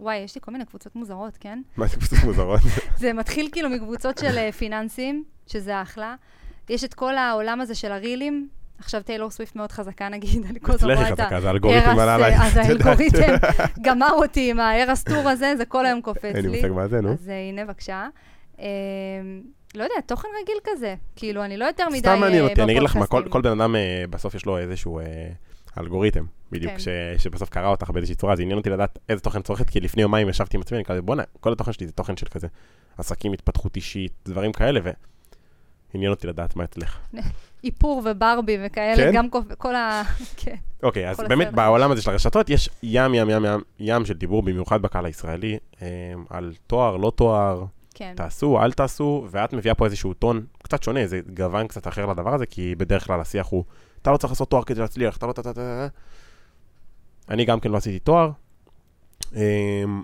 וואי, 0.00 0.16
יש 0.16 0.34
לי 0.34 0.40
כל 0.40 0.50
מיני 0.50 0.64
קבוצות 0.64 0.96
מוזרות, 0.96 1.36
כן? 1.40 1.62
מה 1.76 1.86
זה 1.86 1.96
קבוצות 1.96 2.18
מוזרות? 2.24 2.60
זה 3.00 3.12
מתחיל 3.12 3.48
כאילו 3.52 3.70
מקבוצות 3.70 4.18
של 4.18 4.50
פיננסים, 4.50 5.24
שזה 5.46 5.82
אחלה. 5.82 6.14
יש 6.68 6.84
את 6.84 6.94
כל 6.94 7.16
העולם 7.16 7.60
הזה 7.60 7.74
של 7.74 7.92
הרילים. 7.92 8.48
עכשיו 8.78 9.02
טיילור 9.02 9.30
סוויפט 9.30 9.56
מאוד 9.56 9.72
חזקה 9.72 10.08
נגיד, 10.08 10.46
אני 10.50 10.60
כל 10.60 10.72
הזמן 10.72 10.94
רואה 10.94 11.12
את 11.12 11.20
ה... 11.20 11.40
זה 11.40 11.48
האלגוריתם 11.48 11.88
הרס, 11.88 11.98
עלה 11.98 12.14
עלייך. 12.14 12.40
אז. 12.42 12.56
האלגוריתם 12.56 13.34
גמר 13.86 14.10
אותי 14.12 14.50
עם 14.50 14.60
ההרס 14.60 15.04
טור 15.04 15.28
הזה, 15.28 15.54
זה 15.56 15.64
כל 15.64 15.86
היום 15.86 16.00
קופץ 16.00 16.24
אין 16.24 16.36
לי 16.36 16.48
לי. 16.48 16.56
מושג 16.56 16.72
מה 16.72 16.88
זה, 16.88 17.00
נו. 17.00 17.12
אז 17.12 17.28
אה, 17.28 17.48
הנה, 17.48 17.64
בבקשה. 17.64 18.08
אה, 18.60 18.66
לא 19.74 19.82
יודע, 19.82 19.94
תוכן 20.06 20.28
רגיל 20.42 20.56
כזה. 20.64 20.94
כאילו, 21.16 21.44
אני 21.44 21.56
לא 21.56 21.64
יותר 21.64 21.88
מדי 21.88 21.98
סתם 21.98 22.20
מעניין 22.20 22.44
אה, 22.44 22.50
אותי, 22.50 22.62
אני 22.62 22.72
אגיד 22.72 22.82
לך 22.82 22.96
מה, 22.96 23.06
כל 23.06 23.40
בן 23.42 23.60
אדם 23.60 23.76
אה, 23.76 24.04
בסוף 24.10 24.34
יש 24.34 24.46
לו 24.46 24.58
איזשהו 24.58 25.00
אלגוריתם, 25.78 26.24
בדיוק, 26.52 26.72
כן. 26.72 26.78
שבסוף 27.18 27.48
קרא 27.48 27.68
אותך 27.68 27.90
באיזושהי 27.90 28.14
צורה, 28.14 28.32
אז 28.32 28.40
עניין 28.40 28.58
אותי 28.58 28.70
לדעת 28.70 28.98
איזה 29.08 29.22
תוכן 29.22 29.42
צורכת, 29.42 29.70
כי 29.70 29.80
לפני 29.80 30.02
יומיים 30.02 30.28
ישבתי 30.28 30.56
עם 30.56 30.60
עצמי, 30.60 30.78
אני 30.78 30.84
כזה, 30.84 31.02
בואנה, 31.02 31.22
כל 31.40 31.52
התוכן 31.52 31.72
שלי 31.72 31.86
זה 31.86 31.92
תוכן 31.92 32.16
של 32.16 32.26
כזה 32.26 32.46
עסקים, 32.98 33.32
התפתחות 33.32 33.76
אישית, 33.76 34.12
דברים 34.24 34.52
כאלה, 34.52 34.80
ועניין 35.94 36.10
אותי 36.10 36.26
לדעת 36.26 36.56
מה 36.56 36.64
אצלך. 36.64 36.98
איפור 37.64 38.02
וברבי 38.04 38.58
וכאלה, 38.66 38.96
כן? 38.96 39.12
גם 39.14 39.26
כל 39.58 39.74
ה... 39.76 40.02
כן. 40.36 40.56
אוקיי, 40.82 41.10
אז 41.10 41.20
באמת. 41.28 41.52
בעולם 41.52 41.90
הזה 41.90 42.02
של 42.02 42.10
הרשתות 42.10 42.50
יש 42.50 42.68
ים, 42.82 43.14
ים, 43.14 43.30
ים, 43.30 43.44
ים, 43.44 43.60
ים 43.78 44.04
של 44.06 44.14
דיבור, 44.14 44.42
במיוחד 44.42 44.82
בקהל 44.82 45.06
הישראלי, 45.06 45.58
אה, 45.82 45.86
על 46.30 46.54
תואר, 46.66 46.96
לא 46.96 47.12
תואר, 47.16 47.64
כן. 47.94 48.12
תעשו, 48.16 48.62
אל 48.62 48.72
תעשו, 48.72 49.26
ואת 49.30 49.52
מביאה 49.52 49.74
פה 49.74 49.84
איזשהו 49.84 50.14
טון 50.14 50.46
קצת 50.62 50.82
שונה, 50.82 51.00
איזה 51.00 51.20
גוון 51.36 51.66
קצת 51.66 51.88
אחר 51.88 52.06
לדבר 52.06 52.34
הזה, 52.34 52.46
כי 52.46 52.74
בדרך 52.74 53.06
כלל 53.06 53.20
השיח 53.20 53.46
הוא, 53.46 53.64
אתה 54.02 54.12
לא 54.12 54.16
צריך 54.16 54.30
לעשות 54.32 54.50
תואר 54.50 54.62
כדי 54.62 54.80
להצליח, 54.80 55.16
אתה 55.16 55.26
לא... 55.26 55.30
אתה- 55.30 55.40
אתה- 55.40 55.50
אתה- 55.50 55.86
אני 57.30 57.44
גם 57.44 57.60
כן 57.60 57.70
לא 57.70 57.76
עשיתי 57.76 57.98
תואר. 57.98 58.30
אמ, 59.36 60.02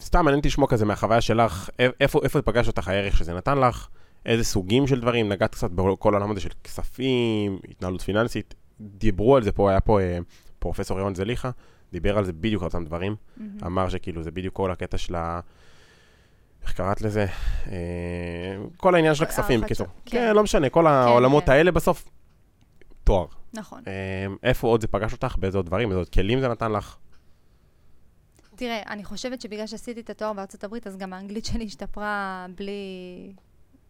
סתם 0.00 0.24
מעניין 0.24 0.38
אותי 0.38 0.48
לשמוע 0.48 0.68
כזה 0.68 0.84
מהחוויה 0.84 1.20
שלך, 1.20 1.70
איפה, 2.00 2.20
איפה 2.24 2.42
פגש 2.42 2.68
אותך 2.68 2.88
הערך 2.88 3.16
שזה 3.16 3.34
נתן 3.34 3.58
לך, 3.58 3.88
איזה 4.26 4.44
סוגים 4.44 4.86
של 4.86 5.00
דברים, 5.00 5.28
נגעת 5.28 5.54
קצת 5.54 5.70
בכל 5.70 6.14
העולם 6.14 6.30
הזה 6.30 6.40
של 6.40 6.48
כספים, 6.64 7.58
התנהלות 7.70 8.00
פיננסית, 8.00 8.54
דיברו 8.80 9.36
על 9.36 9.42
זה 9.42 9.52
פה, 9.52 9.70
היה 9.70 9.80
פה 9.80 10.00
אה, 10.00 10.18
פרופסור 10.58 10.98
ירון 10.98 11.14
זליכה, 11.14 11.50
דיבר 11.92 12.18
על 12.18 12.24
זה 12.24 12.32
בדיוק 12.32 12.62
על 12.62 12.66
אותם 12.66 12.84
דברים, 12.84 13.16
מהמם. 13.36 13.58
אמר 13.66 13.88
שכאילו 13.88 14.22
זה 14.22 14.30
בדיוק 14.30 14.54
כל 14.54 14.70
הקטע 14.70 14.98
של 14.98 15.14
ה... 15.14 15.40
איך 16.62 16.72
קראת 16.72 17.00
לזה? 17.00 17.26
אה, 17.66 17.76
כל 18.76 18.94
העניין 18.94 19.14
של 19.14 19.24
כל 19.24 19.30
הכספים, 19.30 19.60
בקיצור. 19.60 19.86
כן, 19.86 20.10
כן. 20.10 20.34
לא 20.36 20.42
משנה, 20.42 20.68
כל 20.68 20.86
העולמות 20.86 21.44
כן. 21.44 21.52
האלה 21.52 21.70
בסוף, 21.70 22.08
תואר. 23.04 23.26
נכון. 23.52 23.82
אה, 23.86 24.26
איפה 24.42 24.66
עוד 24.66 24.80
זה 24.80 24.86
פגש 24.86 25.12
אותך? 25.12 25.36
באיזה 25.38 25.58
עוד 25.58 25.66
דברים? 25.66 25.88
איזה 25.88 25.98
עוד 25.98 26.08
כלים 26.08 26.40
זה 26.40 26.48
נתן 26.48 26.72
לך? 26.72 26.96
תראה, 28.56 28.82
אני 28.86 29.04
חושבת 29.04 29.40
שבגלל 29.40 29.66
שעשיתי 29.66 30.00
את 30.00 30.10
התואר 30.10 30.32
בארצות 30.32 30.64
הברית, 30.64 30.86
אז 30.86 30.96
גם 30.96 31.12
האנגלית 31.12 31.44
שלי 31.44 31.64
השתפרה 31.64 32.46
בלי, 32.56 33.32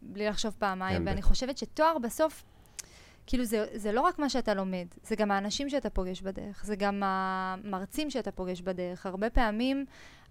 בלי 0.02 0.26
לחשוב 0.28 0.54
פעמיים. 0.58 0.96
אין 0.96 1.08
ואני 1.08 1.22
חושבת 1.22 1.58
שתואר 1.58 1.98
בסוף, 1.98 2.44
כאילו 3.26 3.44
זה, 3.44 3.66
זה 3.74 3.92
לא 3.92 4.00
רק 4.00 4.18
מה 4.18 4.28
שאתה 4.28 4.54
לומד, 4.54 4.86
זה 5.02 5.16
גם 5.16 5.30
האנשים 5.30 5.70
שאתה 5.70 5.90
פוגש 5.90 6.20
בדרך, 6.20 6.64
זה 6.64 6.76
גם 6.76 7.02
המרצים 7.04 8.10
שאתה 8.10 8.30
פוגש 8.32 8.60
בדרך. 8.60 9.06
הרבה 9.06 9.30
פעמים 9.30 9.84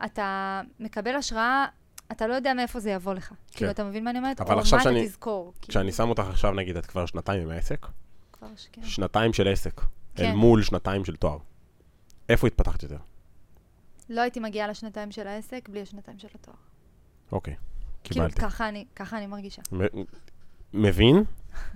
אתה 0.06 0.62
מקבל 0.80 1.16
השראה, 1.16 1.66
אתה 2.12 2.28
לא 2.28 2.34
יודע 2.34 2.54
מאיפה 2.54 2.80
זה 2.80 2.92
יבוא 2.92 3.14
לך. 3.14 3.34
כאילו, 3.52 3.72
אתה 3.72 3.84
מבין 3.84 4.04
מה 4.04 4.10
אני 4.10 4.20
אומרת? 4.20 4.42
אבל 4.42 4.60
עכשיו 4.60 4.80
שאני- 4.80 5.08
תזכור. 5.08 5.54
כאילו, 5.62 5.68
כשאני 5.72 5.92
שם 5.92 6.10
אותך 6.10 6.24
עכשיו, 6.30 6.52
נגיד, 6.54 6.78
את 6.78 6.86
כבר 6.86 7.06
שנתיים 7.06 7.42
עם 7.42 7.50
העסק, 7.50 7.88
כבר 8.32 8.48
שכן. 8.56 8.84
שנתיים 8.84 9.34
של 9.34 9.48
עסק, 9.48 9.82
אל 9.82 9.86
כן. 10.16 10.36
מול 10.36 10.64
שנתיים 10.64 11.06
של 11.06 11.16
תואר. 11.16 11.38
איפה 12.30 12.48
התפתחת 12.48 12.84
יותר? 12.84 12.98
לא 14.10 14.22
הייתי 14.22 14.40
מגיעה 14.40 14.68
לשנתיים 14.68 15.12
של 15.12 15.28
העסק 15.28 15.70
בלי 15.70 15.82
השנתיים 15.82 16.20
של 16.20 16.28
התואר. 16.36 16.56
אוקיי, 17.32 17.56
כאילו, 18.04 18.26
קיבלתי. 18.26 18.42
ככה 18.42 18.70
אני, 18.70 18.86
ככה 18.96 19.18
אני 19.18 19.28
מרגישה. 19.28 19.62
מבין? 20.74 21.24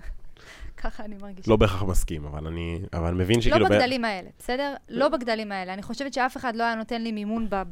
ככה 0.78 1.06
אני 1.06 1.16
מרגישה. 1.22 1.52
לא 1.52 1.56
בהכרח 1.56 1.84
מסכים, 1.84 2.26
אבל 2.26 2.48
אני... 2.48 2.80
אבל 2.94 3.14
מבין 3.14 3.36
לא 3.36 3.42
שכאילו... 3.42 3.66
ב- 3.66 3.70
בגדלים 3.70 4.06
האלה, 4.06 4.30
בסדר? 4.40 4.74
לא 4.90 5.10
בגדלים 5.10 5.52
האלה. 5.52 5.74
אני 5.74 5.82
חושבת 5.84 6.14
שאף 6.14 6.38
אחד 6.38 6.56
לא 6.56 6.64
היה 6.64 6.76
נותן 6.76 7.02
לי 7.02 7.12
מימון 7.12 7.48
ב- 7.50 7.64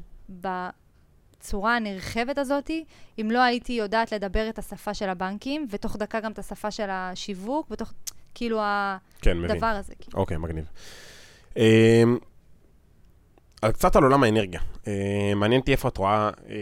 בצורה 1.40 1.76
הנרחבת 1.76 2.38
הזאת, 2.38 2.72
אם 3.22 3.32
לא 3.32 3.40
הייתי 3.40 3.74
יודעת 3.74 4.12
לדבר 4.12 4.50
את 4.50 4.60
השפה 4.60 4.94
של 4.94 5.10
הבנקים, 5.10 5.68
ותוך 5.70 5.96
דקה 5.96 6.20
גם 6.20 6.32
את 6.32 6.40
השפה 6.40 6.72
של 6.72 6.88
השיווק, 6.90 7.68
ותוך, 7.72 7.94
כאילו, 8.36 8.62
כן, 9.22 9.38
מבין. 9.38 9.52
הדבר 9.52 9.66
הזה. 9.68 9.94
כאילו. 10.00 10.18
אוקיי, 10.20 10.38
מגניב. 10.38 10.66
קצת 13.70 13.96
על 13.96 14.04
עולם 14.04 14.24
האנרגיה. 14.24 14.60
אמ, 14.88 14.92
מעניין 15.36 15.62
אותי 15.62 15.72
איפה 15.72 15.88
את 15.88 15.98
רואה 15.98 16.30
אה, 16.50 16.54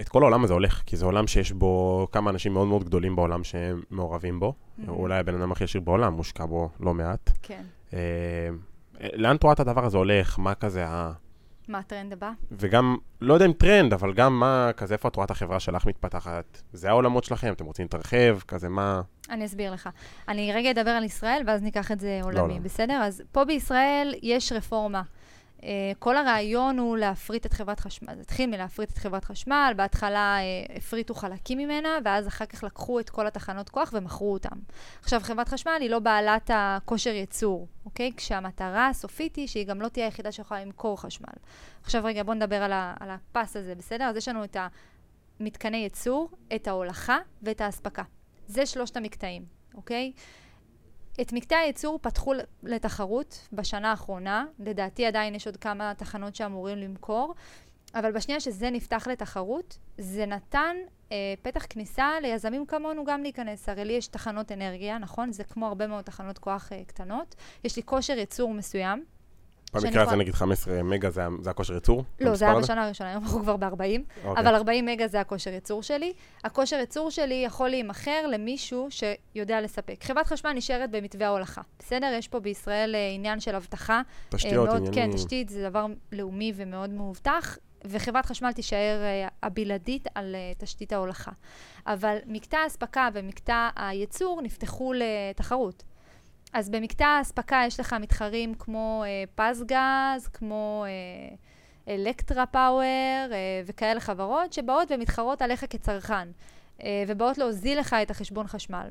את 0.00 0.08
כל 0.08 0.22
העולם 0.22 0.44
הזה 0.44 0.52
הולך, 0.52 0.82
כי 0.86 0.96
זה 0.96 1.04
עולם 1.04 1.26
שיש 1.26 1.52
בו 1.52 2.06
כמה 2.12 2.30
אנשים 2.30 2.52
מאוד 2.52 2.68
מאוד 2.68 2.84
גדולים 2.84 3.16
בעולם 3.16 3.44
שהם 3.44 3.82
מעורבים 3.90 4.40
בו. 4.40 4.54
Mhm. 4.78 4.88
אולי 4.88 5.18
הבן 5.18 5.34
אדם 5.34 5.52
הכי 5.52 5.64
עשיר 5.64 5.80
בעולם, 5.80 6.12
מושקע 6.12 6.46
בו 6.46 6.68
לא 6.80 6.94
מעט. 6.94 7.30
כן. 7.42 7.62
אמ, 7.92 7.98
לאן 9.00 9.36
את 9.36 9.42
רואה 9.42 9.52
את 9.52 9.60
הדבר 9.60 9.84
הזה 9.84 9.98
הולך? 9.98 10.38
מה 10.38 10.54
כזה 10.54 10.86
ה... 10.86 11.12
מה 11.68 11.78
הטרנד 11.78 12.12
הבא? 12.12 12.30
וגם, 12.52 12.96
לא 13.20 13.34
יודע 13.34 13.46
אם 13.46 13.52
טרנד, 13.52 13.92
אבל 13.92 14.12
גם 14.12 14.40
מה, 14.40 14.70
כזה, 14.76 14.94
איפה 14.94 15.08
את 15.08 15.16
רואה 15.16 15.24
את 15.24 15.30
החברה 15.30 15.60
שלך 15.60 15.86
מתפתחת? 15.86 16.62
זה 16.72 16.88
העולמות 16.88 17.24
שלכם, 17.24 17.52
אתם 17.52 17.64
רוצים 17.64 17.84
להתרחב, 17.84 18.38
כזה 18.48 18.68
מה... 18.68 19.00
אני 19.30 19.44
אסביר 19.44 19.72
לך. 19.72 19.88
אני 20.28 20.52
רגע 20.52 20.70
אדבר 20.70 20.90
על 20.90 21.04
ישראל, 21.04 21.42
ואז 21.46 21.62
ניקח 21.62 21.92
את 21.92 22.00
זה 22.00 22.20
עולמי, 22.22 22.54
לא. 22.54 22.60
בסדר? 22.60 23.00
אז 23.04 23.22
פה 23.32 23.44
בישראל 23.44 24.14
יש 24.22 24.52
רפורמה. 24.52 25.02
אה, 25.60 25.62
כל 25.98 26.16
הרעיון 26.16 26.78
הוא 26.78 26.96
להפריט 26.96 27.46
את 27.46 27.52
חברת 27.52 27.80
חשמל. 27.80 28.14
זה 28.14 28.20
התחיל 28.20 28.50
מלהפריט 28.50 28.90
את 28.90 28.98
חברת 28.98 29.24
חשמל, 29.24 29.72
בהתחלה 29.76 30.36
אה, 30.38 30.76
הפריטו 30.76 31.14
חלקים 31.14 31.58
ממנה, 31.58 31.98
ואז 32.04 32.28
אחר 32.28 32.46
כך 32.46 32.64
לקחו 32.64 33.00
את 33.00 33.10
כל 33.10 33.26
התחנות 33.26 33.68
כוח 33.68 33.90
ומכרו 33.94 34.32
אותם. 34.32 34.58
עכשיו, 35.02 35.20
חברת 35.20 35.48
חשמל 35.48 35.76
היא 35.80 35.90
לא 35.90 35.98
בעלת 35.98 36.50
הכושר 36.54 37.10
ייצור, 37.10 37.68
אוקיי? 37.84 38.12
כשהמטרה 38.16 38.88
הסופית 38.88 39.36
היא 39.36 39.46
שהיא 39.46 39.66
גם 39.66 39.82
לא 39.82 39.88
תהיה 39.88 40.06
היחידה 40.06 40.32
שיכולה 40.32 40.64
למכור 40.64 41.00
חשמל. 41.00 41.34
עכשיו 41.82 42.04
רגע, 42.04 42.22
בואו 42.22 42.36
נדבר 42.36 42.62
על, 42.62 42.72
ה, 42.72 42.94
על 43.00 43.10
הפס 43.10 43.56
הזה, 43.56 43.74
בסדר? 43.74 44.04
אז 44.04 44.16
יש 44.16 44.28
לנו 44.28 44.44
את 44.44 44.56
מתקני 45.40 45.76
ייצור, 45.76 46.30
את 46.54 46.68
ההולכה 46.68 47.18
ואת 47.42 47.60
האספקה. 47.60 48.02
זה 48.46 48.66
שלושת 48.66 48.96
המקטעים, 48.96 49.44
אוקיי? 49.74 50.12
את 51.20 51.32
מקטעי 51.32 51.58
הייצור 51.58 51.98
פתחו 52.02 52.32
לתחרות 52.62 53.48
בשנה 53.52 53.90
האחרונה, 53.90 54.44
לדעתי 54.58 55.06
עדיין 55.06 55.34
יש 55.34 55.46
עוד 55.46 55.56
כמה 55.56 55.92
תחנות 55.96 56.36
שאמורים 56.36 56.78
למכור, 56.78 57.34
אבל 57.94 58.12
בשנייה 58.12 58.40
שזה 58.40 58.70
נפתח 58.70 59.06
לתחרות, 59.06 59.78
זה 59.98 60.26
נתן 60.26 60.76
אה, 61.12 61.34
פתח 61.42 61.66
כניסה 61.70 62.10
ליזמים 62.22 62.66
כמונו 62.66 63.04
גם 63.04 63.22
להיכנס. 63.22 63.68
הרי 63.68 63.84
לי 63.84 63.92
יש 63.92 64.06
תחנות 64.06 64.52
אנרגיה, 64.52 64.98
נכון? 64.98 65.32
זה 65.32 65.44
כמו 65.44 65.66
הרבה 65.66 65.86
מאוד 65.86 66.04
תחנות 66.04 66.38
כוח 66.38 66.72
אה, 66.72 66.84
קטנות. 66.86 67.34
יש 67.64 67.76
לי 67.76 67.82
כושר 67.82 68.18
ייצור 68.18 68.54
מסוים. 68.54 69.04
במקרה 69.74 70.02
הזה 70.02 70.16
נגיד 70.16 70.34
15 70.34 70.82
מגה 70.82 71.10
זה, 71.10 71.22
זה 71.40 71.50
הכושר 71.50 71.74
ייצור? 71.74 72.04
לא, 72.20 72.34
זה 72.34 72.44
היה 72.44 72.58
בשנה 72.58 72.84
הראשונה, 72.84 73.10
היום 73.10 73.22
אנחנו 73.22 73.40
כבר 73.40 73.56
ב-40, 73.56 73.68
okay. 73.68 74.26
אוקיי. 74.26 74.42
אבל 74.42 74.54
40 74.54 74.86
מגה 74.86 75.08
זה 75.08 75.20
הכושר 75.20 75.52
ייצור 75.52 75.82
שלי. 75.82 76.12
הכושר 76.44 76.76
ייצור 76.76 77.10
שלי 77.10 77.42
יכול 77.46 77.68
להימכר 77.68 78.26
למישהו 78.26 78.88
שיודע 78.90 79.60
לספק. 79.60 80.04
חברת 80.04 80.26
חשמל 80.26 80.52
נשארת 80.52 80.90
במתווה 80.90 81.26
ההולכה, 81.26 81.60
בסדר? 81.78 82.12
יש 82.18 82.28
פה 82.28 82.40
בישראל 82.40 82.94
אה, 82.94 83.10
עניין 83.14 83.40
של 83.40 83.54
אבטחה. 83.54 84.02
תשתיות, 84.28 84.68
מאוד, 84.68 84.76
עניינים. 84.76 84.92
כן, 84.92 85.16
תשתית 85.16 85.48
זה 85.48 85.68
דבר 85.68 85.86
לאומי 86.12 86.52
ומאוד 86.56 86.90
מאובטח. 86.90 87.58
וחברת 87.84 88.26
חשמל 88.26 88.52
תישאר 88.52 89.00
uh, 89.26 89.32
הבלעדית 89.42 90.08
על 90.14 90.34
uh, 90.34 90.62
תשתית 90.62 90.92
ההולכה. 90.92 91.30
אבל 91.86 92.16
מקטע 92.26 92.58
האספקה 92.58 93.08
ומקטע 93.12 93.68
הייצור 93.76 94.40
נפתחו 94.42 94.92
לתחרות. 94.96 95.84
אז 96.52 96.70
במקטע 96.70 97.06
האספקה 97.06 97.62
יש 97.66 97.80
לך 97.80 97.92
מתחרים 98.00 98.54
כמו 98.54 99.04
uh, 99.04 99.30
פזגז, 99.34 100.28
כמו 100.32 100.84
uh, 100.86 101.88
אלקטרה 101.88 102.46
פאוור 102.46 102.82
uh, 103.30 103.34
וכאלה 103.66 104.00
חברות 104.00 104.52
שבאות 104.52 104.88
ומתחרות 104.90 105.42
עליך 105.42 105.64
כצרכן, 105.70 106.28
uh, 106.78 106.82
ובאות 107.06 107.38
להוזיל 107.38 107.80
לך 107.80 107.96
את 108.02 108.10
החשבון 108.10 108.46
חשמל. 108.46 108.90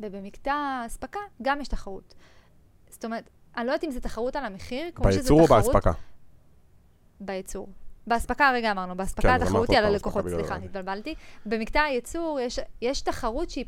ובמקטע 0.00 0.52
האספקה 0.52 1.20
גם 1.42 1.60
יש 1.60 1.68
תחרות. 1.68 2.14
זאת 2.88 3.04
אומרת, 3.04 3.30
אני 3.56 3.66
לא 3.66 3.72
יודעת 3.72 3.84
אם 3.84 3.90
זה 3.90 4.00
תחרות 4.00 4.36
על 4.36 4.44
המחיר, 4.44 4.90
כמו 4.94 5.12
שזה 5.12 5.24
תחרות... 5.24 5.38
בייצור 5.38 5.56
או 5.56 5.62
באספקה? 5.62 5.92
בייצור. 7.20 7.68
באספקה 8.06 8.48
הרגע 8.48 8.70
אמרנו, 8.70 8.96
באספקה 8.96 9.28
כן, 9.28 9.42
התחרות 9.42 9.70
היא 9.70 9.78
על 9.78 9.84
הלקוחות, 9.84 10.24
סליחה, 10.28 10.56
התבלבלתי. 10.56 11.14
במקטע 11.46 11.82
הייצור 11.82 12.40
יש, 12.40 12.58
יש 12.82 13.00
תחרות 13.00 13.50
שהיא 13.50 13.64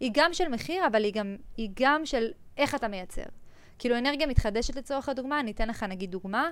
היא 0.00 0.10
גם 0.14 0.34
של 0.34 0.48
מחיר, 0.48 0.86
אבל 0.86 1.04
היא 1.04 1.12
גם, 1.12 1.36
היא 1.56 1.70
גם 1.80 2.06
של 2.06 2.30
איך 2.58 2.74
אתה 2.74 2.88
מייצר. 2.88 3.22
כאילו 3.78 3.98
אנרגיה 3.98 4.26
מתחדשת 4.26 4.76
לצורך 4.76 5.08
הדוגמה, 5.08 5.40
אני 5.40 5.50
אתן 5.50 5.68
לך 5.68 5.82
נגיד 5.82 6.10
דוגמה, 6.10 6.50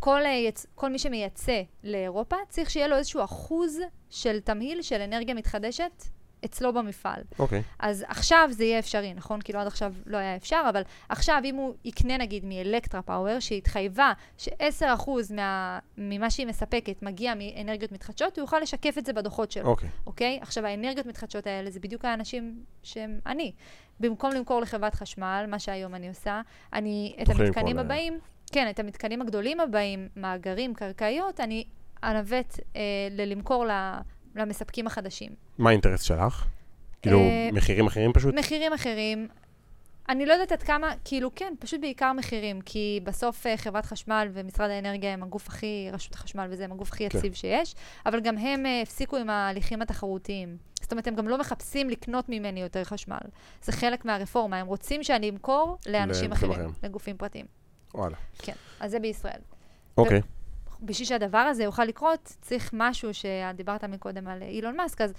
כל, 0.00 0.20
יצ... 0.48 0.66
כל 0.74 0.88
מי 0.88 0.98
שמייצא 0.98 1.62
לאירופה 1.84 2.36
צריך 2.48 2.70
שיהיה 2.70 2.88
לו 2.88 2.96
איזשהו 2.96 3.24
אחוז 3.24 3.80
של 4.10 4.40
תמהיל 4.40 4.82
של 4.82 5.00
אנרגיה 5.00 5.34
מתחדשת 5.34 6.04
אצלו 6.44 6.72
במפעל. 6.72 7.22
אוקיי. 7.38 7.60
Okay. 7.60 7.62
אז 7.78 8.04
עכשיו 8.08 8.48
זה 8.52 8.64
יהיה 8.64 8.78
אפשרי, 8.78 9.14
נכון? 9.14 9.40
כאילו 9.40 9.60
עד 9.60 9.66
עכשיו 9.66 9.94
לא 10.06 10.16
היה 10.16 10.36
אפשר, 10.36 10.62
אבל 10.70 10.82
עכשיו 11.08 11.42
אם 11.44 11.54
הוא 11.54 11.74
יקנה 11.84 12.16
נגיד 12.16 12.44
מאלקטרה 12.44 13.02
פאוור, 13.02 13.40
שהתחייבה 13.40 14.12
ש-10% 14.38 15.10
מה, 15.34 15.78
ממה 15.98 16.30
שהיא 16.30 16.46
מספקת 16.46 17.02
מגיע 17.02 17.32
מאנרגיות 17.34 17.92
מתחדשות, 17.92 18.38
הוא 18.38 18.42
יוכל 18.42 18.58
לשקף 18.58 18.98
את 18.98 19.06
זה 19.06 19.12
בדוחות 19.12 19.50
שלו. 19.52 19.66
אוקיי. 19.66 19.88
Okay. 19.88 20.06
אוקיי? 20.06 20.38
Okay? 20.40 20.42
עכשיו, 20.42 20.66
האנרגיות 20.66 21.06
מתחדשות 21.06 21.46
האלה 21.46 21.70
זה 21.70 21.80
בדיוק 21.80 22.04
האנשים 22.04 22.64
שהם 22.82 23.18
אני. 23.26 23.52
במקום 24.00 24.32
למכור 24.32 24.60
לחברת 24.60 24.94
חשמל, 24.94 25.44
מה 25.48 25.58
שהיום 25.58 25.94
אני 25.94 26.08
עושה, 26.08 26.40
אני 26.72 27.16
את 27.22 27.28
המתקנים 27.28 27.78
הבאים, 27.78 28.18
כן, 28.52 28.70
את 28.70 28.78
המתקנים 28.78 29.22
הגדולים 29.22 29.60
הבאים, 29.60 30.08
מאגרים, 30.16 30.74
קרקעיות, 30.74 31.40
אני 31.40 31.64
אנווט 32.04 32.60
אה, 32.76 32.80
ללמכור 33.10 33.66
ל... 33.66 33.70
למספקים 34.36 34.86
החדשים. 34.86 35.30
מה 35.58 35.70
האינטרס 35.70 36.02
שלך? 36.02 36.46
כאילו, 37.02 37.18
אה, 37.18 37.48
מחירים 37.52 37.86
אחרים 37.86 38.12
פשוט? 38.12 38.34
מחירים 38.34 38.72
אחרים. 38.72 39.28
אני 40.08 40.26
לא 40.26 40.32
יודעת 40.32 40.52
עד 40.52 40.62
כמה, 40.62 40.92
כאילו, 41.04 41.34
כן, 41.34 41.54
פשוט 41.58 41.80
בעיקר 41.80 42.12
מחירים, 42.12 42.60
כי 42.60 43.00
בסוף 43.04 43.46
אה, 43.46 43.56
חברת 43.56 43.86
חשמל 43.86 44.28
ומשרד 44.32 44.70
האנרגיה 44.70 45.12
הם 45.12 45.22
הגוף 45.22 45.48
הכי, 45.48 45.88
רשות 45.92 46.14
החשמל 46.14 46.46
וזה, 46.50 46.64
הם 46.64 46.72
הגוף 46.72 46.92
הכי 46.92 47.08
כן. 47.08 47.18
יציב 47.18 47.32
כן. 47.32 47.38
שיש, 47.38 47.74
אבל 48.06 48.20
גם 48.20 48.38
הם 48.38 48.66
אה, 48.66 48.82
הפסיקו 48.82 49.16
עם 49.16 49.30
ההליכים 49.30 49.82
התחרותיים. 49.82 50.56
זאת 50.82 50.92
אומרת, 50.92 51.06
הם 51.06 51.14
גם 51.14 51.28
לא 51.28 51.38
מחפשים 51.38 51.90
לקנות 51.90 52.28
ממני 52.28 52.60
יותר 52.60 52.84
חשמל. 52.84 53.18
זה 53.62 53.72
חלק 53.72 54.04
מהרפורמה, 54.04 54.56
הם 54.56 54.66
רוצים 54.66 55.02
שאני 55.02 55.30
אמכור 55.30 55.78
לאנשים 55.86 56.32
אחרים, 56.32 56.52
אחרים, 56.52 56.70
לגופים 56.82 57.16
פרטיים. 57.16 57.46
וואלה. 57.94 58.16
כן, 58.38 58.52
אז 58.80 58.90
זה 58.90 58.98
בישראל. 58.98 59.40
אוקיי. 59.98 60.18
Okay. 60.18 60.22
בשביל 60.84 61.08
שהדבר 61.08 61.38
הזה 61.38 61.64
יוכל 61.64 61.84
לקרות, 61.84 62.36
צריך 62.40 62.70
משהו 62.72 63.10
שדיברת 63.14 63.84
מקודם 63.84 64.28
על 64.28 64.42
אילון 64.42 64.76
מאסק, 64.76 65.00
אז 65.00 65.12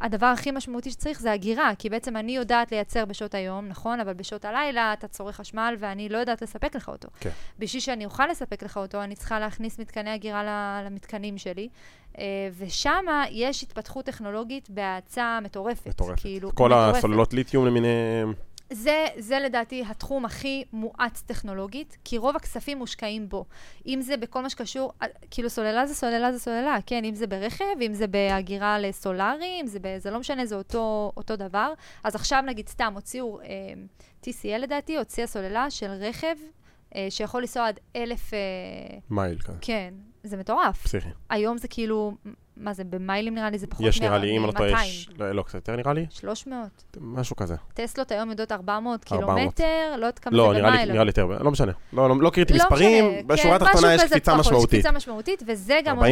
הדבר 0.00 0.26
הכי 0.26 0.50
משמעותי 0.50 0.90
שצריך 0.90 1.20
זה 1.20 1.32
הגירה, 1.32 1.72
כי 1.78 1.90
בעצם 1.90 2.16
אני 2.16 2.36
יודעת 2.36 2.72
לייצר 2.72 3.04
בשעות 3.04 3.34
היום, 3.34 3.68
נכון? 3.68 4.00
אבל 4.00 4.12
בשעות 4.12 4.44
הלילה 4.44 4.92
אתה 4.92 5.08
צורך 5.08 5.36
חשמל 5.36 5.76
ואני 5.78 6.08
לא 6.08 6.18
יודעת 6.18 6.42
לספק 6.42 6.76
לך 6.76 6.88
אותו. 6.88 7.08
כן. 7.20 7.30
בשביל 7.58 7.80
שאני 7.80 8.04
אוכל 8.04 8.26
לספק 8.26 8.62
לך 8.62 8.76
אותו, 8.76 9.02
אני 9.02 9.14
צריכה 9.14 9.40
להכניס 9.40 9.78
מתקני 9.78 10.10
הגירה 10.10 10.82
למתקנים 10.84 11.38
שלי, 11.38 11.68
אה, 12.18 12.24
ושם 12.58 13.04
יש 13.30 13.62
התפתחות 13.62 14.04
טכנולוגית 14.04 14.70
בהאצה 14.70 15.38
מטורפת. 15.42 15.86
מטורפת. 15.86 16.20
כאילו, 16.20 16.54
כל 16.54 16.68
מטורפת. 16.68 16.96
הסוללות 16.98 17.34
ליתיום 17.34 17.66
למיניהם. 17.66 18.47
זה, 18.72 19.06
זה 19.16 19.38
לדעתי 19.38 19.84
התחום 19.88 20.24
הכי 20.24 20.64
מואץ 20.72 21.22
טכנולוגית, 21.26 21.96
כי 22.04 22.18
רוב 22.18 22.36
הכספים 22.36 22.78
מושקעים 22.78 23.28
בו. 23.28 23.44
אם 23.86 24.00
זה 24.00 24.16
בכל 24.16 24.42
מה 24.42 24.50
שקשור, 24.50 24.92
אה, 25.02 25.06
כאילו 25.30 25.50
סוללה 25.50 25.86
זה 25.86 25.94
סוללה 25.94 26.32
זה 26.32 26.38
סוללה, 26.38 26.76
כן, 26.86 27.04
אם 27.04 27.14
זה 27.14 27.26
ברכב, 27.26 27.64
אם 27.86 27.94
זה 27.94 28.06
בהגירה 28.06 28.78
לסולארי, 28.78 29.58
אם 29.60 29.66
זה, 29.66 29.78
ב, 29.78 29.98
זה 29.98 30.10
לא 30.10 30.20
משנה, 30.20 30.46
זה 30.46 30.56
אותו, 30.56 31.12
אותו 31.16 31.36
דבר. 31.36 31.72
אז 32.04 32.14
עכשיו 32.14 32.42
נגיד 32.46 32.68
סתם 32.68 32.92
הוציאו, 32.94 33.40
אה, 33.40 33.46
TCL 34.22 34.58
לדעתי, 34.58 34.98
הוציאה 34.98 35.26
סוללה 35.26 35.70
של 35.70 35.90
רכב 35.90 36.36
אה, 36.94 37.06
שיכול 37.10 37.40
לנסוע 37.40 37.68
עד 37.68 37.80
אלף... 37.96 38.34
אה, 38.34 38.38
מייל 39.10 39.38
כזה. 39.38 39.58
כן, 39.60 39.94
זה 40.22 40.36
מטורף. 40.36 40.82
פסיכי. 40.82 41.08
היום 41.30 41.58
זה 41.58 41.68
כאילו, 41.68 42.12
מה 42.60 42.72
זה, 42.72 42.84
במיילים 42.84 43.34
נראה 43.34 43.50
לי 43.50 43.58
זה 43.58 43.66
פחות 43.66 43.80
מ-200. 43.80 43.88
יש 43.88 44.00
נראה 44.00 44.18
לי, 44.18 44.36
אם 44.36 44.46
לא 44.46 44.52
טועה, 44.52 44.86
יש, 44.86 45.08
לא, 45.18 45.32
לא, 45.32 45.42
קצת 45.42 45.54
יותר 45.54 45.76
נראה 45.76 45.92
לי. 45.92 46.06
300. 46.10 46.68
משהו 47.00 47.36
כזה. 47.36 47.54
טסלות 47.74 48.12
היום 48.12 48.30
יודעות 48.30 48.52
400 48.52 49.04
קילומטר, 49.04 49.90
לא 49.90 50.06
יודעת 50.06 50.18
כמה 50.18 50.36
לא, 50.36 50.52
זה 50.54 50.58
במייל. 50.58 50.88
לא, 50.88 50.92
נראה 50.92 51.04
לי 51.04 51.08
יותר, 51.10 51.26
לא 51.26 51.50
משנה. 51.50 51.72
לא, 51.92 52.08
לא, 52.08 52.16
לא 52.20 52.30
קראתי 52.30 52.52
לא 52.52 52.58
מספרים, 52.58 53.26
בשורה 53.26 53.58
כן, 53.58 53.64
התחתונה 53.64 53.94
יש 53.94 54.02
קפיצה 54.02 54.36
משמעותית. 54.36 54.70
קפיצה 54.70 54.92
משמעותית, 54.92 55.42
וזה 55.46 55.80
גם 55.84 55.98
40-50 55.98 56.02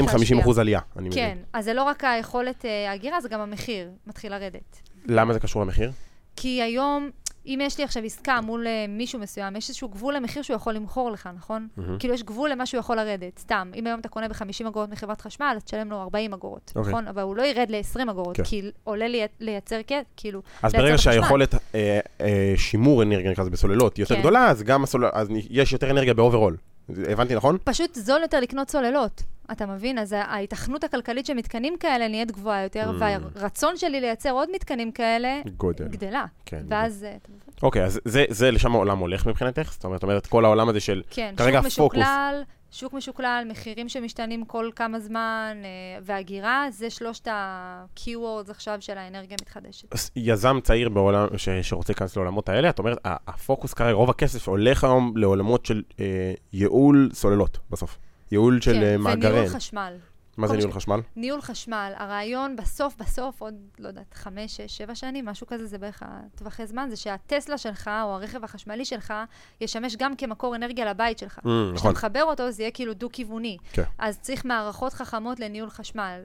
אחוז 0.40 0.58
עלייה, 0.58 0.80
אני 0.96 1.08
מבין. 1.08 1.24
כן, 1.24 1.38
אז 1.52 1.64
זה 1.64 1.74
לא 1.74 1.82
רק 1.82 2.04
היכולת 2.04 2.64
ההגירה, 2.88 3.20
זה 3.20 3.28
גם 3.28 3.40
המחיר 3.40 3.90
מתחיל 4.06 4.32
לרדת. 4.32 4.80
למה 5.06 5.32
זה 5.32 5.40
קשור 5.40 5.62
למחיר? 5.62 5.90
כי 6.36 6.62
היום 6.62 7.10
אם 7.46 7.60
יש 7.62 7.78
לי 7.78 7.84
עכשיו 7.84 8.02
עסקה 8.02 8.40
מול 8.40 8.66
אה, 8.66 8.90
מישהו 8.90 9.18
מסוים, 9.18 9.56
יש 9.56 9.68
איזשהו 9.68 9.88
גבול 9.88 10.16
למחיר 10.16 10.42
שהוא 10.42 10.54
יכול 10.54 10.74
למכור 10.74 11.10
לך, 11.10 11.28
נכון? 11.36 11.68
Mm-hmm. 11.78 11.82
כאילו, 11.98 12.14
יש 12.14 12.22
גבול 12.22 12.50
למה 12.50 12.66
שהוא 12.66 12.78
יכול 12.78 12.96
לרדת. 12.96 13.38
סתם, 13.38 13.70
אם 13.74 13.86
היום 13.86 14.00
אתה 14.00 14.08
קונה 14.08 14.28
ב-50 14.28 14.68
אגורות 14.68 14.90
מחברת 14.90 15.20
חשמל, 15.20 15.52
אז 15.56 15.64
תשלם 15.64 15.90
לו 15.90 16.00
40 16.00 16.32
אגורות, 16.32 16.72
okay. 16.74 16.78
אוקיי. 16.78 16.92
נכון? 16.92 17.08
אבל 17.08 17.22
הוא 17.22 17.36
לא 17.36 17.42
ירד 17.42 17.70
ל-20 17.70 18.10
אגורות, 18.10 18.34
okay. 18.36 18.38
כן. 18.38 18.44
כי 18.44 18.62
עולה 18.84 19.08
לי, 19.08 19.22
לייצר, 19.40 19.80
כאילו, 20.16 20.42
אז 20.62 20.72
ברגע 20.72 20.98
שהיכולת 20.98 21.54
אה, 21.54 22.00
אה, 22.20 22.54
שימור 22.56 23.02
אנרגיה, 23.02 23.30
נקרא 23.30 23.42
לזה 23.42 23.50
בסוללות, 23.50 23.96
היא 23.96 24.02
יותר 24.02 24.14
כן. 24.14 24.20
גדולה, 24.20 24.48
אז 24.50 24.62
גם 24.62 24.84
הסול... 24.84 25.06
אז 25.12 25.28
יש 25.50 25.72
יותר 25.72 25.90
אנרגיה 25.90 26.14
ב 26.14 26.19
overall. 26.19 26.56
הבנתי 26.88 27.34
נכון? 27.34 27.56
פשוט 27.64 27.94
זול 27.94 28.22
יותר 28.22 28.40
לקנות 28.40 28.70
סוללות. 28.70 29.22
אתה 29.52 29.66
מבין? 29.66 29.98
אז 29.98 30.12
ההיתכנות 30.18 30.84
הכלכלית 30.84 31.26
של 31.26 31.34
מתקנים 31.34 31.76
כאלה 31.80 32.08
נהיית 32.08 32.30
גבוהה 32.30 32.62
יותר, 32.62 32.90
mm. 32.90 33.02
והרצון 33.34 33.76
שלי 33.76 34.00
לייצר 34.00 34.30
עוד 34.30 34.48
מתקנים 34.54 34.92
כאלה, 34.92 35.40
גודל. 35.56 35.88
גדלה. 35.88 36.24
כן. 36.46 36.62
ואז... 36.68 37.04
אה, 37.04 37.16
אוקיי, 37.62 37.84
אז 37.84 38.00
זה, 38.04 38.24
זה 38.28 38.50
לשם 38.50 38.74
העולם 38.74 38.98
הולך 38.98 39.26
מבחינתך? 39.26 39.72
זאת 39.72 39.84
אומרת, 39.84 40.02
אומרת, 40.02 40.26
כל 40.26 40.44
העולם 40.44 40.68
הזה 40.68 40.80
של 40.80 41.02
כן, 41.10 41.34
כרגע 41.36 41.58
הפוקוס... 41.58 41.76
כן, 41.76 41.82
שוק 41.82 41.94
משוקלל, 41.94 42.42
שוק 42.76 42.92
משוקלל, 42.92 43.44
מחירים 43.50 43.88
שמשתנים 43.88 44.44
כל 44.44 44.70
כמה 44.76 45.00
זמן, 45.00 45.56
אה, 45.64 45.98
והגירה, 46.02 46.66
זה 46.70 46.90
שלושת 46.90 47.28
ה-keywords 47.28 48.50
עכשיו 48.50 48.76
של 48.80 48.98
האנרגיה 48.98 49.36
המתחדשת. 49.40 49.88
יזם 50.16 50.58
צעיר 50.62 50.88
בעולם, 50.88 51.26
ש, 51.36 51.48
שרוצה 51.48 51.92
להיכנס 51.92 52.16
לעולמות 52.16 52.48
האלה, 52.48 52.70
את 52.70 52.78
אומרת, 52.78 52.98
הפוקוס 53.04 53.74
כרגע, 53.74 53.92
רוב 53.92 54.10
הכסף 54.10 54.48
הולך 54.48 54.84
היום 54.84 55.16
לעולמות 55.16 55.66
של 55.66 55.82
אה, 56.00 56.32
ייעול 56.52 57.10
סוללות 57.12 57.58
בסוף. 57.70 57.98
ייעול 58.32 58.60
של 58.60 58.72
כן, 58.72 59.00
מאגרים. 59.00 59.22
כן, 59.22 59.38
וניהול 59.38 59.56
חשמל. 59.56 59.96
מה 60.36 60.46
זה 60.46 60.56
ניהול 60.56 60.72
חשמל? 60.72 61.00
ניהול 61.16 61.40
חשמל. 61.40 61.92
הרעיון 61.96 62.56
בסוף, 62.56 62.96
בסוף, 63.00 63.40
עוד, 63.40 63.54
לא 63.78 63.88
יודעת, 63.88 64.14
חמש, 64.14 64.56
שש, 64.56 64.78
שבע 64.78 64.94
שנים, 64.94 65.24
משהו 65.24 65.46
כזה, 65.46 65.66
זה 65.66 65.78
בערך 65.78 66.02
הטווחי 66.06 66.66
זמן, 66.66 66.86
זה 66.90 66.96
שהטסלה 66.96 67.58
שלך, 67.58 67.90
או 68.04 68.14
הרכב 68.14 68.44
החשמלי 68.44 68.84
שלך, 68.84 69.14
ישמש 69.60 69.96
גם 69.96 70.16
כמקור 70.16 70.56
אנרגיה 70.56 70.90
לבית 70.90 71.18
שלך. 71.18 71.38
Mm, 71.38 71.42
נכון. 71.42 71.74
כשאתה 71.74 71.90
מחבר 71.90 72.22
אותו, 72.22 72.50
זה 72.50 72.62
יהיה 72.62 72.70
כאילו 72.70 72.94
דו-כיווני. 72.94 73.56
כן. 73.72 73.82
אז 73.98 74.18
צריך 74.20 74.44
מערכות 74.44 74.92
חכמות 74.92 75.40
לניהול 75.40 75.70
חשמל. 75.70 76.20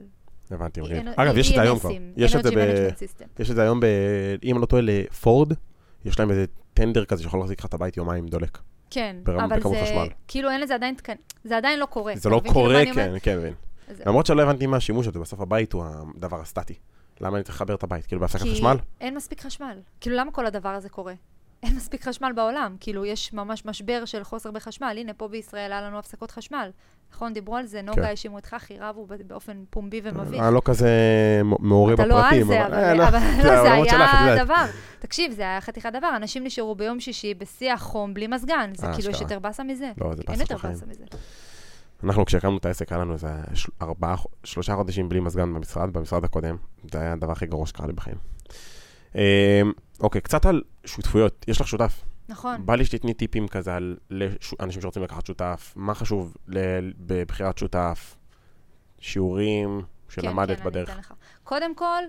הבנתי, 0.50 0.80
מגניב. 0.80 1.08
אגב, 1.16 1.36
יש 1.36 1.50
את 1.50 1.54
זה 1.54 1.62
היום 1.62 1.78
כבר. 1.78 1.90
יש 2.16 2.36
את 2.36 2.42
זה 2.42 2.50
ב... 2.50 2.88
יש 3.38 3.50
את 3.50 3.56
זה 3.56 3.62
היום 3.62 3.80
ב... 3.80 3.86
אם 4.50 4.56
לא 4.60 4.66
טועה, 4.66 4.82
לפורד, 4.82 5.52
יש 6.04 6.18
להם 6.18 6.30
איזה 6.30 6.44
טנדר 6.74 7.04
כזה 7.04 7.22
שיכול 7.22 7.40
להחזיק 7.40 7.60
לך 7.60 7.66
את 7.66 7.74
הבית 7.74 7.96
יומיים 7.96 8.26
דולק. 8.26 8.58
כן, 8.90 9.16
אבל 9.26 9.62
זה, 9.62 9.94
כאילו 10.28 10.50
אין 10.50 10.60
לזה 10.60 10.74
עדיין 10.74 10.94
תקן, 10.94 11.14
זה 11.44 11.56
עדיין 11.56 11.78
לא 11.78 11.86
קורה. 11.86 12.12
זה 12.16 12.30
לא 12.30 12.42
קורה, 12.46 12.84
כאילו 12.84 12.94
כן, 12.94 13.14
כן, 13.22 13.38
מבין. 13.38 13.54
למרות 14.06 14.26
שלא 14.26 14.42
הבנתי 14.42 14.66
מה 14.66 14.76
השימוש 14.76 15.06
הזה, 15.06 15.18
בסוף 15.18 15.40
הבית 15.40 15.72
הוא 15.72 15.84
הדבר 16.16 16.40
הסטטי. 16.40 16.74
למה 17.20 17.36
אני 17.36 17.44
צריך 17.44 17.56
לחבר 17.56 17.74
את 17.74 17.82
הבית? 17.82 18.06
כאילו 18.06 18.20
בהפסקת 18.20 18.42
כי 18.42 18.54
חשמל? 18.54 18.76
אין 19.00 19.14
מספיק 19.16 19.40
חשמל. 19.40 19.78
כאילו, 20.00 20.16
למה 20.16 20.32
כל 20.32 20.46
הדבר 20.46 20.68
הזה 20.68 20.88
קורה? 20.88 21.14
אין 21.62 21.76
מספיק 21.76 22.08
חשמל 22.08 22.32
בעולם. 22.36 22.76
כאילו, 22.80 23.04
יש 23.04 23.32
ממש 23.32 23.66
משבר 23.66 24.04
של 24.04 24.24
חוסר 24.24 24.50
בחשמל. 24.50 24.94
הנה, 24.98 25.12
פה 25.12 25.28
בישראל 25.28 25.72
היה 25.72 25.82
לנו 25.82 25.98
הפסקות 25.98 26.30
חשמל. 26.30 26.70
נכון, 27.12 27.32
דיברו 27.32 27.56
על 27.56 27.66
זה, 27.66 27.82
נוגה 27.82 28.08
האשימו 28.08 28.38
את 28.38 28.46
חחי, 28.46 28.78
רבו 28.80 29.06
באופן 29.26 29.64
פומבי 29.70 30.00
ומביך. 30.04 30.42
אני 30.42 30.54
לא 30.54 30.62
כזה 30.64 30.90
מעורה 31.44 31.94
אתה 31.94 32.06
לא 32.06 32.14
על 32.14 32.20
בפרטים. 32.20 32.46
זה, 32.46 32.66
אבל 32.66 32.74
אה, 32.74 32.94
לא, 32.94 33.10
זה 33.10 33.18
לא, 33.48 33.62
זה 33.62 33.72
היה. 33.72 34.44
דבר. 34.44 34.64
תקשיב, 34.98 35.32
זה 35.32 35.42
היה 35.42 35.60
חתיכת 35.60 35.92
דבר. 35.92 36.16
אנשים 36.16 36.44
נשארו 36.44 36.74
ביום 36.74 37.00
שישי 37.00 37.34
בשיא 37.34 37.72
החום 37.72 38.14
בלי 38.14 38.26
מזגן. 38.26 38.70
זה 38.74 38.86
אה, 38.86 38.94
כאילו, 38.94 39.10
יש. 39.10 39.20
יותר 39.20 39.38
באסה 39.38 39.62
מזה. 39.62 39.92
לא, 40.00 40.14
זה 40.14 40.22
אין 40.28 40.38
באסה 40.38 40.42
יותר 40.42 40.54
בחיים. 40.54 40.74
באסה 40.74 40.86
מזה. 40.86 41.04
אנחנו, 42.04 42.24
כשהקמנו 42.24 42.56
את 42.56 42.66
העסק, 42.66 42.92
היה 42.92 43.00
לנו 43.00 43.12
איזה 43.12 43.28
ארבעה, 43.82 44.14
שלושה 44.44 44.74
חודשים 44.74 45.08
בלי 45.08 45.20
מזגן 45.20 45.54
במשרד, 45.54 45.92
במשרד 45.92 46.24
הקודם. 46.24 46.56
זה 46.92 47.00
היה 47.00 47.12
הדבר 47.12 47.32
הכי 47.32 47.46
גרוע 47.46 47.66
שקרה 47.66 47.86
לי 47.86 47.92
בחיים. 47.92 48.16
אה, 49.16 49.62
אוקיי, 50.00 50.20
קצת 50.20 50.46
על 50.46 50.62
שותפויות. 50.84 51.44
יש 51.48 51.60
לך 51.60 51.68
שותף? 51.68 52.04
נכון. 52.28 52.66
בא 52.66 52.74
לי 52.74 52.84
שתתני 52.84 53.14
טיפים 53.14 53.48
כזה 53.48 53.74
על 53.74 53.96
אנשים 54.60 54.82
שרוצים 54.82 55.02
לקחת 55.02 55.26
שותף, 55.26 55.72
מה 55.76 55.94
חשוב 55.94 56.36
בבחירת 56.98 57.58
שותף, 57.58 58.16
שיעורים 58.98 59.82
שלמדת 60.08 60.58
כן, 60.58 60.64
בדרך. 60.64 60.88
כן, 60.88 60.92
אני 60.92 61.00
אתן 61.00 61.14
לך. 61.14 61.14
קודם 61.44 61.74
כל, 61.74 62.02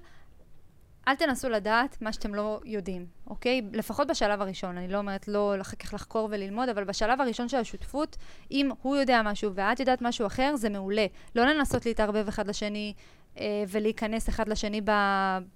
אל 1.07 1.15
תנסו 1.15 1.49
לדעת 1.49 2.01
מה 2.01 2.13
שאתם 2.13 2.35
לא 2.35 2.59
יודעים, 2.65 3.05
אוקיי? 3.27 3.61
לפחות 3.73 4.07
בשלב 4.07 4.41
הראשון. 4.41 4.77
אני 4.77 4.87
לא 4.87 4.97
אומרת 4.97 5.27
לא 5.27 5.53
אחר 5.61 5.75
כך 5.77 5.93
לחקור 5.93 6.27
וללמוד, 6.31 6.69
אבל 6.69 6.83
בשלב 6.83 7.21
הראשון 7.21 7.49
של 7.49 7.57
השותפות, 7.57 8.17
אם 8.51 8.69
הוא 8.81 8.95
יודע 8.95 9.21
משהו 9.25 9.51
ואת 9.53 9.79
יודעת 9.79 10.01
משהו 10.01 10.27
אחר, 10.27 10.55
זה 10.55 10.69
מעולה. 10.69 11.05
לא 11.35 11.45
לנסות 11.45 11.85
להתערבב 11.85 12.27
אחד 12.27 12.47
לשני 12.47 12.93
אה, 13.37 13.63
ולהיכנס 13.67 14.29
אחד 14.29 14.49
לשני 14.49 14.81
ב, 14.85 14.91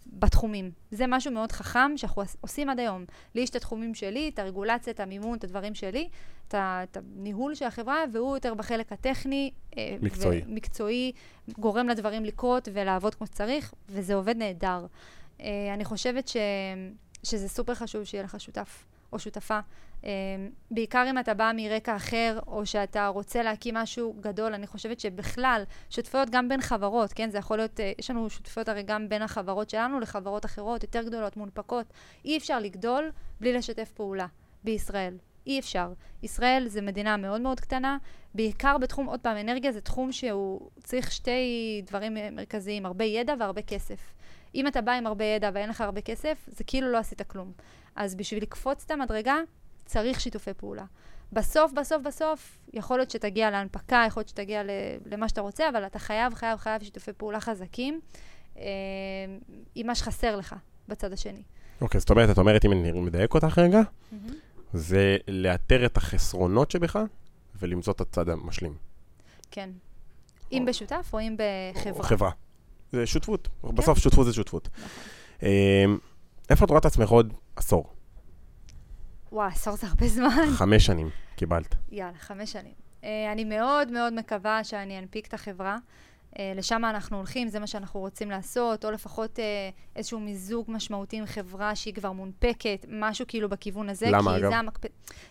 בתחומים. 0.07 0.71
זה 0.91 1.05
משהו 1.07 1.31
מאוד 1.31 1.51
חכם 1.51 1.91
שאנחנו 1.97 2.21
עוש- 2.21 2.35
עושים 2.41 2.69
עד 2.69 2.79
היום. 2.79 3.05
לי 3.35 3.41
יש 3.41 3.49
את 3.49 3.55
התחומים 3.55 3.95
שלי, 3.95 4.29
את 4.33 4.39
הרגולציה, 4.39 4.93
את 4.93 4.99
המימון, 4.99 5.37
את 5.37 5.43
הדברים 5.43 5.75
שלי, 5.75 6.09
את, 6.47 6.55
את 6.57 6.97
הניהול 6.97 7.55
של 7.55 7.65
החברה, 7.65 8.03
והוא 8.13 8.35
יותר 8.37 8.53
בחלק 8.53 8.91
הטכני. 8.91 9.51
אה, 9.77 9.95
מקצועי. 10.01 10.41
מקצועי, 10.47 11.11
גורם 11.59 11.89
לדברים 11.89 12.25
לקרות 12.25 12.67
ולעבוד 12.73 13.15
כמו 13.15 13.27
שצריך, 13.27 13.73
וזה 13.89 14.15
עובד 14.15 14.37
נהדר. 14.37 14.85
אה, 15.41 15.73
אני 15.73 15.85
חושבת 15.85 16.27
ש, 16.27 16.37
שזה 17.23 17.49
סופר 17.49 17.75
חשוב 17.75 18.03
שיהיה 18.03 18.23
לך 18.23 18.39
שותף 18.39 18.85
או 19.13 19.19
שותפה. 19.19 19.59
אה, 20.05 20.09
בעיקר 20.71 21.05
אם 21.09 21.19
אתה 21.19 21.33
בא 21.33 21.51
מרקע 21.55 21.95
אחר, 21.95 22.39
או 22.47 22.65
שאתה 22.65 23.07
רוצה 23.07 23.43
להקים 23.43 23.75
משהו 23.75 24.15
גדול, 24.19 24.53
אני 24.53 24.67
חושבת 24.67 24.99
שבכלל, 24.99 25.63
שותפויות 25.89 26.29
גם 26.29 26.49
בין 26.49 26.61
חברות, 26.61 27.13
כן? 27.13 27.29
זה 27.29 27.37
יכול 27.37 27.57
להיות, 27.57 27.79
אה, 27.79 27.91
יש 27.99 28.09
לנו 28.09 28.29
שותפויות 28.29 28.69
הרי 28.69 28.83
גם 28.83 29.09
בין 29.09 29.21
החברות 29.21 29.69
שלנו 29.69 29.99
לחברות 29.99 30.45
אחרות, 30.45 30.83
יותר 30.83 31.03
גדולות, 31.03 31.37
מונפקות. 31.37 31.93
אי 32.25 32.37
אפשר 32.37 32.59
לגדול 32.59 33.11
בלי 33.39 33.53
לשתף 33.53 33.91
פעולה 33.91 34.27
בישראל. 34.63 35.17
אי 35.47 35.59
אפשר. 35.59 35.93
ישראל 36.23 36.67
זה 36.67 36.81
מדינה 36.81 37.17
מאוד 37.17 37.41
מאוד 37.41 37.59
קטנה, 37.59 37.97
בעיקר 38.33 38.77
בתחום, 38.77 39.05
עוד 39.05 39.19
פעם, 39.19 39.37
אנרגיה 39.37 39.71
זה 39.71 39.81
תחום 39.81 40.11
שהוא 40.11 40.69
צריך 40.83 41.11
שתי 41.11 41.81
דברים 41.85 42.17
מרכזיים, 42.31 42.85
הרבה 42.85 43.05
ידע 43.05 43.33
והרבה 43.39 43.61
כסף. 43.61 44.13
אם 44.55 44.67
אתה 44.67 44.81
בא 44.81 44.91
עם 44.91 45.07
הרבה 45.07 45.25
ידע 45.25 45.49
ואין 45.53 45.69
לך 45.69 45.81
הרבה 45.81 46.01
כסף, 46.01 46.37
זה 46.47 46.63
כאילו 46.63 46.91
לא 46.91 46.97
עשית 46.97 47.21
כלום. 47.21 47.51
אז 47.95 48.15
בשביל 48.15 48.43
לקפוץ 48.43 48.83
את 48.85 48.91
המדרגה, 48.91 49.35
צריך 49.85 50.21
שיתופי 50.21 50.53
פעולה. 50.53 50.85
בסוף, 51.31 51.71
בסוף, 51.71 52.03
בסוף, 52.03 52.57
יכול 52.73 52.99
להיות 52.99 53.11
שתגיע 53.11 53.51
להנפקה, 53.51 54.03
יכול 54.07 54.21
להיות 54.21 54.29
שתגיע 54.29 54.61
למה 55.05 55.29
שאתה 55.29 55.41
רוצה, 55.41 55.69
אבל 55.69 55.85
אתה 55.85 55.99
חייב, 55.99 56.33
חייב, 56.33 56.59
חייב 56.59 56.83
שיתופי 56.83 57.13
פעולה 57.13 57.39
חזקים, 57.39 57.99
אה, 58.57 58.63
עם 59.75 59.87
מה 59.87 59.95
שחסר 59.95 60.35
לך 60.35 60.55
בצד 60.87 61.13
השני. 61.13 61.43
אוקיי, 61.81 61.99
זאת 61.99 62.09
אומרת, 62.09 62.29
את 62.29 62.37
אומרת, 62.37 62.65
אם 62.65 62.71
אני 62.71 62.91
מדייק 62.91 63.33
אותך 63.33 63.57
רגע, 63.57 63.81
זה 64.73 65.17
לאתר 65.27 65.85
את 65.85 65.97
החסרונות 65.97 66.71
שבך 66.71 66.99
ולמצוא 67.59 67.93
את 67.93 68.01
הצד 68.01 68.29
המשלים. 68.29 68.75
כן. 69.51 69.69
אם 70.51 70.65
בשותף 70.67 71.09
או 71.13 71.19
אם 71.19 71.35
בחברה. 71.37 71.97
או 71.97 72.03
חברה. 72.03 72.31
זה 72.91 73.05
שותפות. 73.05 73.47
בסוף 73.63 73.99
שותפות 73.99 74.25
זה 74.25 74.33
שותפות. 74.33 74.69
נכון. 74.73 74.89
אמ, 75.43 75.97
איפה 76.49 76.65
את 76.65 76.69
רואה 76.69 76.79
את 76.79 76.85
עצמך 76.85 77.09
עוד 77.09 77.33
עשור? 77.55 77.93
וואי, 79.31 79.47
עשור 79.51 79.75
זה 79.75 79.87
הרבה 79.87 80.07
זמן. 80.07 80.45
חמש 80.57 80.85
שנים 80.85 81.09
קיבלת. 81.35 81.75
יאללה, 81.91 82.17
חמש 82.17 82.51
שנים. 82.51 82.73
Uh, 83.01 83.05
אני 83.31 83.43
מאוד 83.43 83.91
מאוד 83.91 84.13
מקווה 84.13 84.63
שאני 84.63 84.99
אנפיק 84.99 85.27
את 85.27 85.33
החברה. 85.33 85.77
Uh, 86.33 86.37
לשם 86.55 86.81
אנחנו 86.85 87.17
הולכים, 87.17 87.47
זה 87.47 87.59
מה 87.59 87.67
שאנחנו 87.67 87.99
רוצים 87.99 88.29
לעשות, 88.29 88.85
או 88.85 88.91
לפחות 88.91 89.39
איזשהו 89.95 90.19
מיזוג 90.19 90.65
משמעותי 90.71 91.17
עם 91.17 91.25
חברה 91.25 91.75
שהיא 91.75 91.93
כבר 91.93 92.11
מונפקת, 92.11 92.85
משהו 92.89 93.25
כאילו 93.27 93.49
בכיוון 93.49 93.89
הזה. 93.89 94.07
למה, 94.11 94.37
אגב? 94.37 94.49
זה, 94.49 94.57
המקפ... 94.57 94.81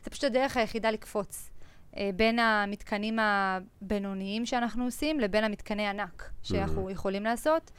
זה 0.04 0.10
פשוט 0.10 0.24
הדרך 0.24 0.56
היחידה 0.56 0.90
לקפוץ. 0.90 1.50
Uh, 1.96 1.98
בין 2.16 2.38
המתקנים 2.38 3.18
הבינוניים 3.18 4.46
שאנחנו 4.46 4.84
עושים 4.84 5.20
לבין 5.20 5.44
המתקני 5.44 5.86
ענק 5.86 6.30
שאנחנו 6.42 6.90
יכולים 6.90 7.24
לעשות. 7.24 7.70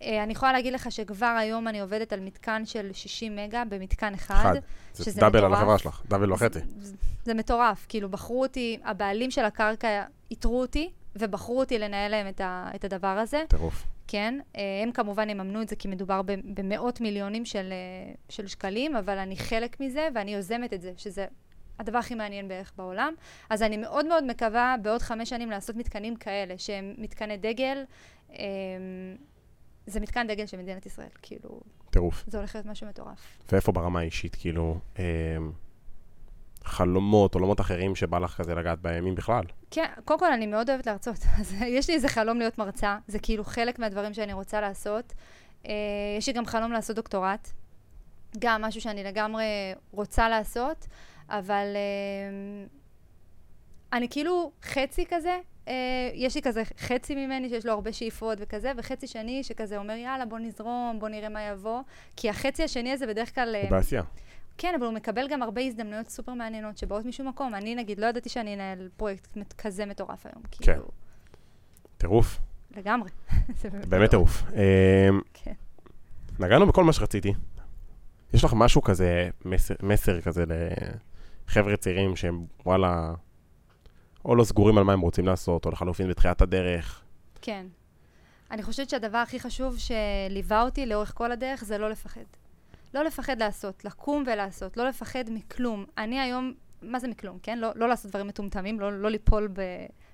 Uh, 0.00 0.04
אני 0.22 0.32
יכולה 0.32 0.52
להגיד 0.52 0.72
לך 0.72 0.92
שכבר 0.92 1.36
היום 1.40 1.68
אני 1.68 1.80
עובדת 1.80 2.12
על 2.12 2.20
מתקן 2.20 2.66
של 2.66 2.90
60 2.92 3.36
מגה 3.36 3.64
במתקן 3.64 4.14
אחד. 4.14 4.34
אחד. 4.34 4.54
זה 4.92 5.04
שזה 5.04 5.20
דאבל 5.20 5.38
על 5.38 5.44
מטורף. 5.44 5.58
החברה 5.58 5.78
שלך, 5.78 6.02
דאבל 6.08 6.32
וחצי. 6.32 6.58
זה, 6.78 6.94
זה 7.24 7.34
מטורף, 7.34 7.86
כאילו 7.88 8.08
בחרו 8.08 8.42
אותי, 8.42 8.78
הבעלים 8.84 9.30
של 9.30 9.44
הקרקע 9.44 10.04
איתרו 10.30 10.60
אותי, 10.60 10.90
ובחרו 11.16 11.60
אותי 11.60 11.78
לנהל 11.78 12.10
להם 12.10 12.28
את, 12.28 12.40
ה, 12.40 12.70
את 12.74 12.84
הדבר 12.84 13.08
הזה, 13.08 13.42
טירוף. 13.48 13.86
כן. 14.06 14.40
אה, 14.56 14.62
הם 14.82 14.92
כמובן 14.92 15.30
יממנו 15.30 15.62
את 15.62 15.68
זה 15.68 15.76
כי 15.76 15.88
מדובר 15.88 16.20
במאות 16.44 17.00
מיליונים 17.00 17.44
של, 17.44 17.72
אה, 17.72 18.14
של 18.28 18.46
שקלים, 18.46 18.96
אבל 18.96 19.18
אני 19.18 19.36
חלק 19.36 19.80
מזה 19.80 20.08
ואני 20.14 20.34
יוזמת 20.34 20.72
את 20.72 20.82
זה, 20.82 20.92
שזה 20.96 21.26
הדבר 21.78 21.98
הכי 21.98 22.14
מעניין 22.14 22.48
בערך 22.48 22.72
בעולם. 22.76 23.14
אז 23.50 23.62
אני 23.62 23.76
מאוד 23.76 24.06
מאוד 24.06 24.24
מקווה 24.24 24.76
בעוד 24.82 25.02
חמש 25.02 25.30
שנים 25.30 25.50
לעשות 25.50 25.76
מתקנים 25.76 26.16
כאלה, 26.16 26.58
שהם 26.58 26.94
מתקני 26.98 27.36
דגל. 27.36 27.84
אה, 28.30 28.44
זה 29.86 30.00
מתקן 30.00 30.26
דגל 30.26 30.46
של 30.46 30.56
מדינת 30.56 30.86
ישראל, 30.86 31.08
כאילו, 31.22 31.60
טירוף. 31.90 32.24
זה 32.26 32.38
הולך 32.38 32.54
להיות 32.54 32.66
משהו 32.66 32.86
מטורף. 32.86 33.18
ואיפה 33.52 33.72
ברמה 33.72 34.00
האישית, 34.00 34.34
כאילו, 34.34 34.78
אמ, 34.98 35.02
חלומות, 36.64 37.34
עולמות 37.34 37.60
אחרים 37.60 37.94
שבא 37.94 38.18
לך 38.18 38.36
כזה 38.36 38.54
לגעת 38.54 38.80
בהם, 38.80 39.06
אם 39.06 39.14
בכלל? 39.14 39.44
כן, 39.70 39.86
קודם 40.04 40.20
כל 40.20 40.32
אני 40.32 40.46
מאוד 40.46 40.70
אוהבת 40.70 40.86
להרצות. 40.86 41.18
אז 41.40 41.54
יש 41.66 41.88
לי 41.88 41.94
איזה 41.94 42.08
חלום 42.08 42.38
להיות 42.38 42.58
מרצה, 42.58 42.98
זה 43.06 43.18
כאילו 43.18 43.44
חלק 43.44 43.78
מהדברים 43.78 44.14
שאני 44.14 44.32
רוצה 44.32 44.60
לעשות. 44.60 45.12
אה, 45.66 45.72
יש 46.18 46.26
לי 46.26 46.32
גם 46.32 46.46
חלום 46.46 46.72
לעשות 46.72 46.96
דוקטורט, 46.96 47.50
גם 48.38 48.62
משהו 48.62 48.80
שאני 48.80 49.04
לגמרי 49.04 49.44
רוצה 49.90 50.28
לעשות, 50.28 50.86
אבל 51.28 51.66
אה, 51.76 52.66
אני 53.92 54.08
כאילו 54.10 54.52
חצי 54.62 55.04
כזה, 55.08 55.38
אה, 55.68 56.10
יש 56.14 56.34
לי 56.34 56.42
כזה 56.42 56.62
חצי 56.78 57.14
ממני 57.14 57.48
שיש 57.48 57.66
לו 57.66 57.72
הרבה 57.72 57.92
שאיפות 57.92 58.38
וכזה, 58.40 58.72
וחצי 58.76 59.06
שני 59.06 59.42
שכזה 59.42 59.78
אומר, 59.78 59.94
יאללה, 59.94 60.26
בוא 60.26 60.38
נזרום, 60.38 60.96
בוא 61.00 61.08
נראה 61.08 61.28
מה 61.28 61.42
יבוא. 61.42 61.80
כי 62.16 62.30
החצי 62.30 62.62
השני 62.62 62.92
הזה 62.92 63.06
בדרך 63.06 63.34
כלל... 63.34 63.54
אה, 63.54 63.62
הוא 63.62 63.70
בעשייה. 63.70 64.02
כן, 64.58 64.72
אבל 64.78 64.86
הוא 64.86 64.94
מקבל 64.94 65.28
גם 65.28 65.42
הרבה 65.42 65.60
הזדמנויות 65.60 66.08
סופר 66.08 66.34
מעניינות 66.34 66.78
שבאות 66.78 67.04
משום 67.04 67.28
מקום. 67.28 67.54
אני, 67.54 67.74
נגיד, 67.74 68.00
לא 68.00 68.06
ידעתי 68.06 68.28
שאני 68.28 68.54
אנהל 68.54 68.88
פרויקט 68.96 69.36
כזה 69.58 69.86
מטורף 69.86 70.26
היום. 70.26 70.42
כן. 70.50 70.72
כאילו, 70.72 70.88
טירוף. 71.98 72.40
לגמרי. 72.76 73.10
באמת 73.88 74.10
טירוף. 74.10 74.42
כן. 75.34 75.52
נגענו 76.38 76.66
בכל 76.66 76.84
מה 76.84 76.92
שרציתי. 76.92 77.32
יש 78.34 78.44
לך 78.44 78.52
משהו 78.56 78.82
כזה, 78.82 79.30
מסר, 79.44 79.74
מסר 79.82 80.20
כזה 80.20 80.44
לחבר'ה 81.48 81.76
צעירים 81.76 82.16
שהם, 82.16 82.46
וואלה, 82.66 83.14
או 84.24 84.34
לא 84.34 84.44
סגורים 84.44 84.78
על 84.78 84.84
מה 84.84 84.92
הם 84.92 85.00
רוצים 85.00 85.26
לעשות, 85.26 85.66
או 85.66 85.70
לחלופין 85.70 86.08
בתחילת 86.08 86.42
הדרך. 86.42 87.02
כן. 87.42 87.66
אני 88.50 88.62
חושבת 88.62 88.90
שהדבר 88.90 89.18
הכי 89.18 89.40
חשוב 89.40 89.76
שליווה 89.78 90.62
אותי 90.62 90.86
לאורך 90.86 91.12
כל 91.14 91.32
הדרך 91.32 91.64
זה 91.64 91.78
לא 91.78 91.90
לפחד. 91.90 92.20
לא 92.94 93.04
לפחד 93.04 93.38
לעשות, 93.38 93.84
לקום 93.84 94.24
ולעשות, 94.26 94.76
לא 94.76 94.88
לפחד 94.88 95.24
מכלום. 95.30 95.84
אני 95.98 96.20
היום, 96.20 96.54
מה 96.82 96.98
זה 96.98 97.08
מכלום, 97.08 97.38
כן? 97.42 97.58
לא, 97.58 97.68
לא 97.74 97.88
לעשות 97.88 98.10
דברים 98.10 98.26
מטומטמים, 98.26 98.80
לא, 98.80 98.92
לא 98.92 99.10
ליפול 99.10 99.48
ב... 99.52 99.60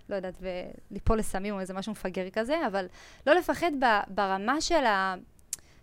לא 0.08 0.14
יודעת, 0.16 0.42
ליפול 0.90 1.18
לסמים 1.18 1.54
או 1.54 1.60
איזה 1.60 1.74
משהו 1.74 1.92
מפגר 1.92 2.30
כזה, 2.30 2.66
אבל 2.66 2.86
לא 3.26 3.34
לפחד 3.34 3.70
ב, 3.80 3.84
ברמה 4.08 4.60
של, 4.60 4.84
ה, 4.84 5.14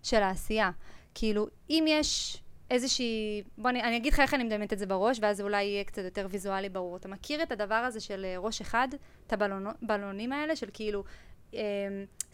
של 0.03 0.23
העשייה. 0.23 0.71
כאילו, 1.15 1.47
אם 1.69 1.85
יש 1.87 2.41
איזושהי... 2.71 3.43
בוא, 3.57 3.69
אני, 3.69 3.83
אני 3.83 3.97
אגיד 3.97 4.13
לך 4.13 4.19
איך 4.19 4.33
אני 4.33 4.43
מדמיינת 4.43 4.73
את 4.73 4.79
זה 4.79 4.85
בראש, 4.85 5.19
ואז 5.21 5.37
זה 5.37 5.43
אולי 5.43 5.63
יהיה 5.63 5.83
קצת 5.83 6.03
יותר 6.03 6.27
ויזואלי 6.29 6.69
ברור. 6.69 6.97
אתה 6.97 7.07
מכיר 7.07 7.43
את 7.43 7.51
הדבר 7.51 7.75
הזה 7.75 7.99
של 7.99 8.25
אה, 8.25 8.35
ראש 8.37 8.61
אחד, 8.61 8.87
את 9.27 9.33
הבלונים 9.33 10.33
האלה, 10.33 10.55
של 10.55 10.67
כאילו... 10.73 11.03
אה, 11.53 11.59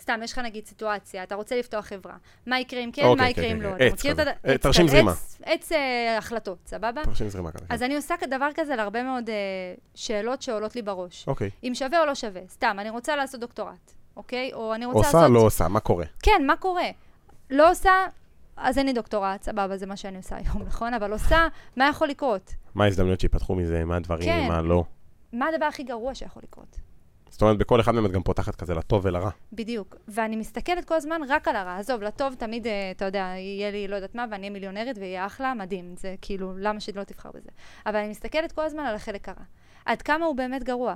סתם, 0.01 0.19
יש 0.23 0.31
לך 0.33 0.39
נגיד 0.39 0.65
סיטואציה, 0.65 1.23
אתה 1.23 1.35
רוצה 1.35 1.55
לפתוח 1.55 1.85
חברה. 1.85 2.13
מה 2.45 2.59
יקרה 2.59 2.79
אם 2.79 2.91
כן, 2.91 3.03
אוקיי, 3.05 3.23
מה 3.25 3.29
יקרה 3.29 3.45
כן, 3.45 3.51
אם 3.51 3.57
כן, 3.59 3.63
לא? 3.63 3.77
כן. 3.77 3.83
עץ 3.85 3.93
מכיר 3.93 4.11
את 4.11 4.19
כזה. 4.19 4.29
אה, 4.29 4.53
עץ 4.53 4.61
תרשים 4.61 4.87
זרימה. 4.87 5.11
עץ- 5.11 5.41
עץ 5.45 5.71
אה, 5.71 6.17
החלטות, 6.17 6.57
סבבה? 6.65 7.03
תרשים 7.03 7.29
זרימה 7.29 7.51
כזה. 7.51 7.65
כן. 7.67 7.73
אז 7.73 7.83
אני 7.83 7.95
עושה 7.95 8.15
דבר 8.29 8.49
כזה 8.55 8.75
להרבה 8.75 9.03
מאוד 9.03 9.29
אה, 9.29 9.35
שאלות 9.95 10.41
שעולות 10.41 10.75
לי 10.75 10.81
בראש. 10.81 11.27
אוקיי. 11.27 11.49
אם 11.63 11.71
שווה 11.75 12.01
או 12.01 12.05
לא 12.05 12.15
שווה. 12.15 12.41
סתם, 12.49 12.77
אני 12.79 12.89
רוצה 12.89 13.15
לעשות 13.15 13.39
דוקטורט. 13.39 13.91
אוקיי? 14.17 14.53
או 14.53 14.73
אני 14.75 14.85
רוצה 14.85 14.97
עושה, 15.07 15.17
לעשות... 15.17 15.33
לא 15.33 15.39
עושה, 15.39 15.67
מה 15.67 15.79
קורה? 15.79 16.05
כן, 16.23 16.43
מה 16.47 16.57
קורה? 16.57 16.87
לא 17.49 17.71
עושה, 17.71 17.91
אז 18.57 18.77
אין 18.77 18.85
לי 18.85 18.93
דוקטורט, 18.93 19.43
סבבה, 19.43 19.77
זה 19.77 19.85
מה 19.85 19.97
שאני 19.97 20.17
עושה 20.17 20.35
היום, 20.35 20.63
נכון? 20.67 20.93
אבל 20.93 21.11
עושה, 21.11 21.47
מה 21.75 21.87
יכול 21.89 22.07
לקרות? 22.07 22.53
מה 22.75 22.83
ההזדמנויות 22.83 23.19
שיפתחו 23.19 23.55
מזה, 23.55 23.85
מה 23.85 23.95
הדברים, 23.95 24.29
כן. 24.29 24.47
מה 24.47 24.61
לא. 24.61 24.83
מה 25.33 25.47
הדבר 25.47 25.65
הכי 25.65 25.83
גרוע 25.83 26.15
שיכול 26.15 26.41
לקרות? 26.43 26.79
זאת 27.33 27.41
אומרת, 27.41 27.57
בכל 27.57 27.79
אחד 27.79 27.91
מהם 27.91 28.05
את 28.05 28.11
גם 28.11 28.23
פותחת 28.23 28.55
כזה 28.55 28.73
לטוב 28.73 29.05
ולרע. 29.05 29.29
בדיוק. 29.53 29.95
ואני 30.07 30.35
מסתכלת 30.35 30.85
כל 30.85 30.95
הזמן 30.95 31.21
רק 31.27 31.47
על 31.47 31.55
הרע. 31.55 31.77
עזוב, 31.77 32.01
לטוב 32.01 32.33
תמיד, 32.33 32.67
אה, 32.67 32.91
אתה 32.91 33.05
יודע, 33.05 33.33
יהיה 33.37 33.71
לי 33.71 33.87
לא 33.87 33.95
יודעת 33.95 34.15
מה, 34.15 34.25
ואני 34.31 34.41
אהיה 34.41 34.49
מיליונרית 34.49 34.97
ויהיה 34.97 35.25
אחלה, 35.25 35.53
מדהים. 35.53 35.95
זה 35.97 36.15
כאילו, 36.21 36.57
למה 36.57 36.79
שלא 36.79 37.03
תבחר 37.03 37.29
בזה? 37.33 37.49
אבל 37.85 37.95
אני 37.95 38.07
מסתכלת 38.07 38.51
כל 38.51 38.61
הזמן 38.61 38.83
על 38.83 38.95
החלק 38.95 39.29
הרע. 39.29 39.43
עד 39.85 40.01
כמה 40.01 40.25
הוא 40.25 40.35
באמת 40.35 40.63
גרוע. 40.63 40.95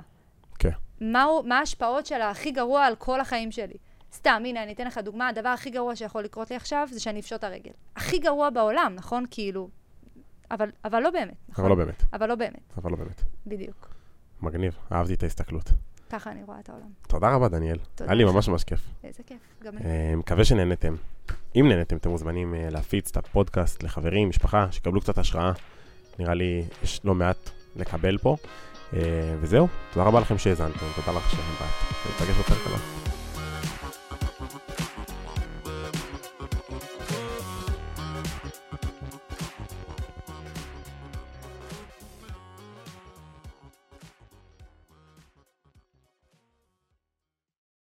כן. 0.58 0.70
הוא, 1.00 1.44
מה 1.44 1.58
ההשפעות 1.58 2.06
של 2.06 2.20
הכי 2.20 2.50
גרוע 2.50 2.84
על 2.84 2.96
כל 2.96 3.20
החיים 3.20 3.50
שלי? 3.50 3.76
סתם, 4.12 4.42
הנה, 4.46 4.62
אני 4.62 4.72
אתן 4.72 4.86
לך 4.86 4.98
דוגמה, 4.98 5.28
הדבר 5.28 5.48
הכי 5.48 5.70
גרוע 5.70 5.96
שיכול 5.96 6.24
לקרות 6.24 6.50
לי 6.50 6.56
עכשיו 6.56 6.88
זה 6.92 7.00
שאני 7.00 7.20
אפשוט 7.20 7.44
הרגל. 7.44 7.70
הכי 7.96 8.18
גרוע 8.18 8.50
בעולם, 8.50 8.92
נכון? 8.94 9.24
כאילו... 9.30 9.68
אבל, 10.50 10.70
אבל 10.84 11.00
לא 11.00 11.10
באמת, 11.10 11.34
נכון? 11.48 11.64
אבל 11.64 11.70
לא 11.70 11.84
באמת, 11.84 12.02
אבל 12.12 12.28
לא 12.28 12.34
באמת, 12.34 12.72
אבל 12.78 12.90
לא 12.90 12.96
באמת. 12.96 13.22
בדיוק. 13.46 13.88
מגניב, 14.42 14.76
אהבתי 14.92 15.14
את 15.14 15.22
ההסתכלות. 15.22 15.70
ככה 16.10 16.30
אני 16.30 16.42
רואה 16.42 16.60
את 16.60 16.68
העולם. 16.68 16.88
תודה 17.08 17.30
רבה, 17.34 17.48
דניאל. 17.48 17.78
תודה 17.94 18.10
היה 18.10 18.14
לי. 18.14 18.24
ממש 18.24 18.48
ממש 18.48 18.64
כיף. 18.64 18.80
איזה 19.04 19.22
כיף. 19.22 19.38
גם 19.62 19.76
אני. 19.76 19.86
אה, 19.86 20.16
מקווה 20.16 20.44
שנהנתם. 20.44 20.94
אם 21.56 21.68
נהנתם, 21.68 21.96
אתם 21.96 22.10
מוזמנים 22.10 22.54
אה, 22.54 22.70
להפיץ 22.70 23.10
את 23.10 23.16
הפודקאסט 23.16 23.82
לחברים, 23.82 24.28
משפחה, 24.28 24.66
שיקבלו 24.70 25.00
קצת 25.00 25.18
השראה. 25.18 25.52
נראה 26.18 26.34
לי 26.34 26.64
יש 26.82 27.00
לא 27.04 27.14
מעט 27.14 27.50
לקבל 27.76 28.18
פה. 28.18 28.36
אה, 28.92 29.00
וזהו, 29.40 29.68
תודה 29.92 30.06
רבה 30.06 30.20
לכם 30.20 30.38
שהאזנתם, 30.38 30.86
תודה 30.96 31.18
לך 31.18 31.30
שבאת. 31.30 31.68
נתפגש 32.06 32.38
בפרק 32.38 32.66
הבא. 32.66 33.07